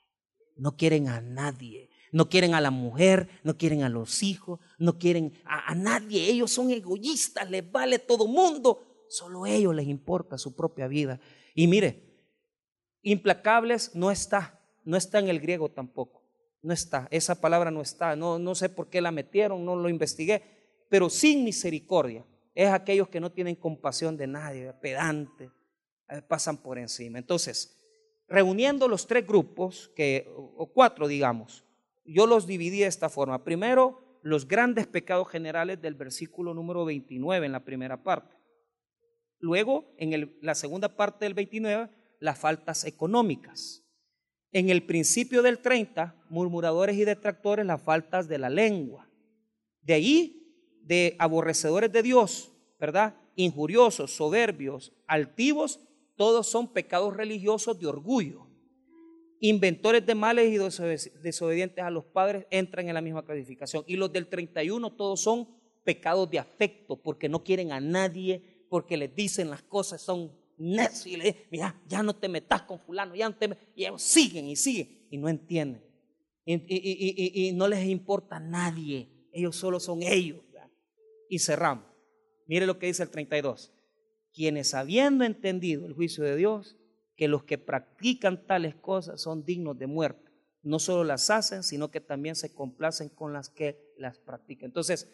No 0.55 0.75
quieren 0.75 1.09
a 1.09 1.21
nadie. 1.21 1.91
No 2.11 2.27
quieren 2.27 2.55
a 2.55 2.61
la 2.61 2.71
mujer, 2.71 3.29
no 3.43 3.55
quieren 3.55 3.83
a 3.83 3.89
los 3.89 4.23
hijos, 4.23 4.59
no 4.79 4.97
quieren 4.97 5.33
a, 5.45 5.75
nadie. 5.75 6.27
Ellos 6.27 6.51
son 6.51 6.71
egoístas, 6.71 7.49
les 7.51 7.71
vale 7.71 7.99
todo 7.99 8.27
mundo. 8.27 9.05
Solo 9.09 9.43
a 9.43 9.51
ellos 9.51 9.75
les 9.75 9.87
importa 9.87 10.39
su 10.39 10.55
propia 10.55 10.87
vida. 10.87 11.19
Y 11.53 11.67
mire, 11.67 12.03
implacables 13.01 13.93
no 13.95 14.11
está, 14.11 14.59
no 14.83 14.97
está 14.97 15.19
en 15.19 15.29
el 15.29 15.39
griego 15.39 15.69
tampoco. 15.69 16.23
No 16.61 16.73
está, 16.73 17.07
esa 17.11 17.39
palabra 17.39 17.71
no 17.71 17.81
está. 17.81 18.15
No, 18.15 18.39
no 18.39 18.55
sé 18.55 18.69
por 18.69 18.89
qué 18.89 19.01
la 19.01 19.11
metieron, 19.11 19.65
no 19.65 19.75
lo 19.75 19.89
investigué. 19.89 20.41
Pero 20.89 21.09
sin 21.09 21.43
misericordia 21.43 22.25
es 22.55 22.69
aquellos 22.69 23.09
que 23.09 23.19
no 23.19 23.31
tienen 23.31 23.55
compasión 23.55 24.15
de 24.15 24.27
nadie, 24.27 24.73
pedantes, 24.73 25.51
eh, 26.09 26.21
pasan 26.21 26.57
por 26.57 26.77
encima. 26.77 27.17
Entonces, 27.17 27.77
reuniendo 28.27 28.87
los 28.87 29.07
tres 29.07 29.25
grupos, 29.25 29.91
que, 29.95 30.31
o 30.35 30.71
cuatro 30.71 31.07
digamos, 31.07 31.65
yo 32.05 32.27
los 32.27 32.47
dividí 32.47 32.79
de 32.79 32.87
esta 32.87 33.09
forma. 33.09 33.43
Primero, 33.43 34.19
los 34.21 34.47
grandes 34.47 34.87
pecados 34.87 35.27
generales 35.27 35.81
del 35.81 35.95
versículo 35.95 36.53
número 36.53 36.85
29 36.85 37.45
en 37.45 37.51
la 37.51 37.63
primera 37.63 38.03
parte. 38.03 38.35
Luego, 39.43 39.93
en 39.97 40.37
la 40.41 40.55
segunda 40.55 40.95
parte 40.95 41.25
del 41.25 41.33
29, 41.33 41.89
las 42.21 42.39
faltas 42.39 42.85
económicas. 42.85 43.83
En 44.53 44.69
el 44.69 44.83
principio 44.83 45.41
del 45.41 45.59
30, 45.59 46.15
murmuradores 46.29 46.95
y 46.95 47.03
detractores, 47.03 47.65
las 47.65 47.81
faltas 47.81 48.29
de 48.29 48.37
la 48.37 48.49
lengua. 48.49 49.09
De 49.81 49.95
ahí, 49.95 50.79
de 50.81 51.17
aborrecedores 51.19 51.91
de 51.91 52.03
Dios, 52.03 52.53
¿verdad? 52.79 53.15
Injuriosos, 53.35 54.15
soberbios, 54.15 54.93
altivos, 55.07 55.81
todos 56.15 56.47
son 56.47 56.71
pecados 56.71 57.13
religiosos 57.17 57.77
de 57.77 57.87
orgullo 57.87 58.47
inventores 59.45 60.05
de 60.05 60.15
males 60.15 60.53
y 60.53 60.57
desobedientes 61.21 61.83
a 61.83 61.89
los 61.89 62.05
padres 62.05 62.47
entran 62.49 62.87
en 62.87 62.93
la 62.93 63.01
misma 63.01 63.25
clasificación. 63.25 63.83
Y 63.87 63.97
los 63.97 64.13
del 64.13 64.27
31 64.27 64.93
todos 64.93 65.19
son 65.19 65.49
pecados 65.83 66.31
de 66.31 66.39
afecto, 66.39 66.95
porque 66.95 67.27
no 67.27 67.43
quieren 67.43 67.73
a 67.73 67.81
nadie, 67.81 68.52
porque 68.73 68.97
les 68.97 69.13
dicen 69.13 69.51
las 69.51 69.61
cosas, 69.61 70.01
son 70.01 70.31
necios 70.57 71.05
y 71.05 71.15
le 71.15 71.45
mira, 71.51 71.79
ya 71.87 72.01
no 72.01 72.15
te 72.15 72.27
metas 72.27 72.63
con 72.63 72.79
fulano, 72.79 73.13
ya 73.13 73.29
no 73.29 73.35
te 73.35 73.55
y 73.75 73.85
ellos 73.85 74.01
siguen 74.01 74.47
y 74.47 74.55
siguen 74.55 75.05
y 75.11 75.17
no 75.19 75.29
entienden. 75.29 75.85
Y, 76.43 77.51
no 77.53 77.67
les 77.67 77.85
importa 77.85 78.37
a 78.37 78.39
nadie, 78.39 79.29
ellos 79.31 79.55
solo 79.55 79.79
son 79.79 80.01
ellos. 80.01 80.41
Y 81.29 81.37
cerramos. 81.37 81.85
Mire 82.47 82.65
lo 82.65 82.79
que 82.79 82.87
dice 82.87 83.03
el 83.03 83.11
32. 83.11 83.71
Quienes 84.33 84.73
habiendo 84.73 85.23
entendido 85.23 85.85
el 85.85 85.93
juicio 85.93 86.23
de 86.23 86.35
Dios, 86.35 86.75
que 87.15 87.27
los 87.27 87.43
que 87.43 87.59
practican 87.59 88.47
tales 88.47 88.73
cosas 88.73 89.21
son 89.21 89.45
dignos 89.45 89.77
de 89.77 89.85
muerte. 89.85 90.31
No 90.63 90.79
solo 90.79 91.03
las 91.03 91.29
hacen, 91.29 91.61
sino 91.61 91.91
que 91.91 92.01
también 92.01 92.35
se 92.35 92.55
complacen 92.55 93.09
con 93.09 93.33
las 93.33 93.49
que 93.49 93.93
las 93.99 94.17
practican. 94.17 94.69
Entonces, 94.69 95.11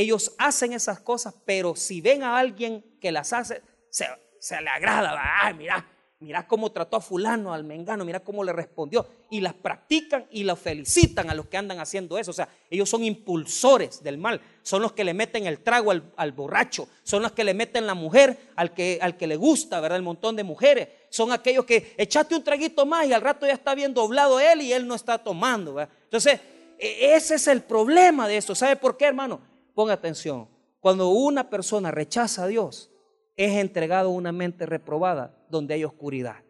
ellos 0.00 0.34
hacen 0.38 0.72
esas 0.72 1.00
cosas, 1.00 1.34
pero 1.44 1.74
si 1.74 2.00
ven 2.00 2.22
a 2.22 2.38
alguien 2.38 2.84
que 3.00 3.10
las 3.10 3.32
hace, 3.32 3.62
se, 3.90 4.60
le 4.60 4.70
agrada. 4.70 5.18
Ay, 5.42 5.54
mira, 5.54 5.86
mira 6.20 6.46
cómo 6.46 6.70
trató 6.70 6.96
a 6.96 7.00
fulano, 7.00 7.52
al 7.52 7.64
mengano, 7.64 8.04
mira 8.04 8.20
cómo 8.20 8.44
le 8.44 8.52
respondió. 8.52 9.06
Y 9.30 9.40
las 9.40 9.54
practican 9.54 10.26
y 10.30 10.44
las 10.44 10.58
felicitan 10.58 11.30
a 11.30 11.34
los 11.34 11.46
que 11.46 11.56
andan 11.56 11.80
haciendo 11.80 12.18
eso. 12.18 12.30
O 12.30 12.34
sea, 12.34 12.48
ellos 12.70 12.88
son 12.88 13.04
impulsores 13.04 14.02
del 14.02 14.18
mal. 14.18 14.40
Son 14.62 14.82
los 14.82 14.92
que 14.92 15.04
le 15.04 15.14
meten 15.14 15.46
el 15.46 15.60
trago 15.60 15.90
al, 15.90 16.32
borracho. 16.32 16.88
Son 17.02 17.22
los 17.22 17.32
que 17.32 17.44
le 17.44 17.54
meten 17.54 17.86
la 17.86 17.94
mujer 17.94 18.38
al 18.56 18.74
que, 18.74 19.26
le 19.26 19.36
gusta, 19.36 19.80
¿verdad? 19.80 19.96
El 19.96 20.04
montón 20.04 20.36
de 20.36 20.44
mujeres. 20.44 20.88
Son 21.10 21.32
aquellos 21.32 21.64
que 21.64 21.94
echaste 21.96 22.36
un 22.36 22.44
traguito 22.44 22.86
más 22.86 23.06
y 23.06 23.12
al 23.12 23.22
rato 23.22 23.46
ya 23.46 23.52
está 23.52 23.74
bien 23.74 23.94
doblado 23.94 24.38
él 24.38 24.62
y 24.62 24.72
él 24.72 24.86
no 24.86 24.94
está 24.94 25.18
tomando. 25.18 25.80
Entonces, 25.80 26.40
e, 26.78 27.14
ese 27.14 27.34
es 27.34 27.48
el 27.48 27.62
problema 27.62 28.28
de 28.28 28.36
esto. 28.36 28.54
¿Sabe 28.54 28.76
por 28.76 28.96
qué, 28.96 29.06
hermano? 29.06 29.47
Ponga 29.78 29.94
atención. 29.94 30.48
Cuando 30.80 31.10
una 31.10 31.50
persona 31.50 31.92
rechaza 31.92 32.42
a 32.42 32.46
Dios, 32.48 32.90
es 33.36 33.52
entregado 33.58 34.10
una 34.10 34.32
mente 34.32 34.66
reprobada 34.66 35.46
donde 35.48 35.74
hay 35.74 35.84
oscuridad. 35.84 36.42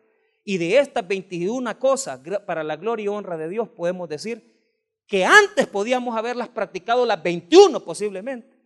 Y 0.44 0.56
de 0.56 0.78
estas 0.78 1.06
21 1.06 1.78
cosas, 1.78 2.20
para 2.46 2.64
la 2.64 2.76
gloria 2.76 3.04
y 3.04 3.08
honra 3.08 3.36
de 3.36 3.50
Dios, 3.50 3.68
podemos 3.68 4.08
decir 4.08 4.58
que 5.06 5.26
antes 5.26 5.66
podíamos 5.66 6.16
haberlas 6.16 6.48
practicado 6.48 7.04
las 7.04 7.22
21 7.22 7.84
posiblemente. 7.84 8.56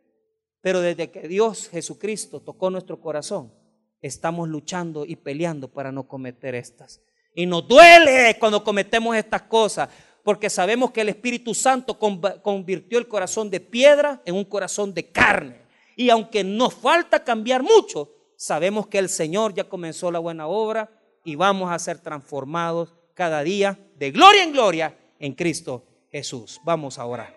Pero 0.61 0.81
desde 0.81 1.11
que 1.11 1.27
Dios 1.27 1.69
Jesucristo 1.69 2.39
tocó 2.39 2.71
nuestro 2.71 3.01
corazón, 3.01 3.53
estamos 4.01 4.49
luchando 4.49 5.05
y 5.05 5.17
peleando 5.17 5.73
para 5.73 5.91
no 5.91 6.07
cometer 6.07 6.55
estas. 6.55 7.03
Y 7.35 7.47
nos 7.47 7.67
duele 7.67 8.37
cuando 8.39 8.63
cometemos 8.63 9.17
estas 9.17 9.43
cosas, 9.43 9.89
porque 10.25 10.51
sabemos 10.51 10.91
que 10.91 11.01
el 11.01 11.09
Espíritu 11.09 11.55
Santo 11.55 11.99
convirtió 11.99 12.99
el 12.99 13.09
corazón 13.09 13.51
de 13.51 13.61
piedra 13.61 14.23
en 14.25 14.35
un 14.35 14.45
corazón 14.45 14.95
de 14.95 15.11
carne. 15.11 15.63
Y 15.97 16.11
aunque 16.11 16.45
nos 16.45 16.75
falta 16.75 17.25
cambiar 17.25 17.63
mucho, 17.63 18.11
sabemos 18.37 18.87
que 18.87 18.99
el 18.99 19.09
Señor 19.09 19.55
ya 19.55 19.69
comenzó 19.69 20.11
la 20.11 20.19
buena 20.19 20.47
obra 20.47 20.91
y 21.25 21.35
vamos 21.35 21.71
a 21.71 21.79
ser 21.79 21.99
transformados 21.99 22.95
cada 23.15 23.43
día 23.43 23.79
de 23.97 24.11
gloria 24.11 24.43
en 24.43 24.53
gloria 24.53 24.99
en 25.19 25.35
Cristo 25.35 25.85
Jesús. 26.11 26.61
Vamos 26.65 26.99
a 26.99 27.05
orar. 27.05 27.37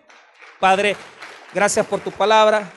Padre, 0.58 0.96
gracias 1.52 1.86
por 1.86 2.00
tu 2.00 2.10
palabra. 2.10 2.72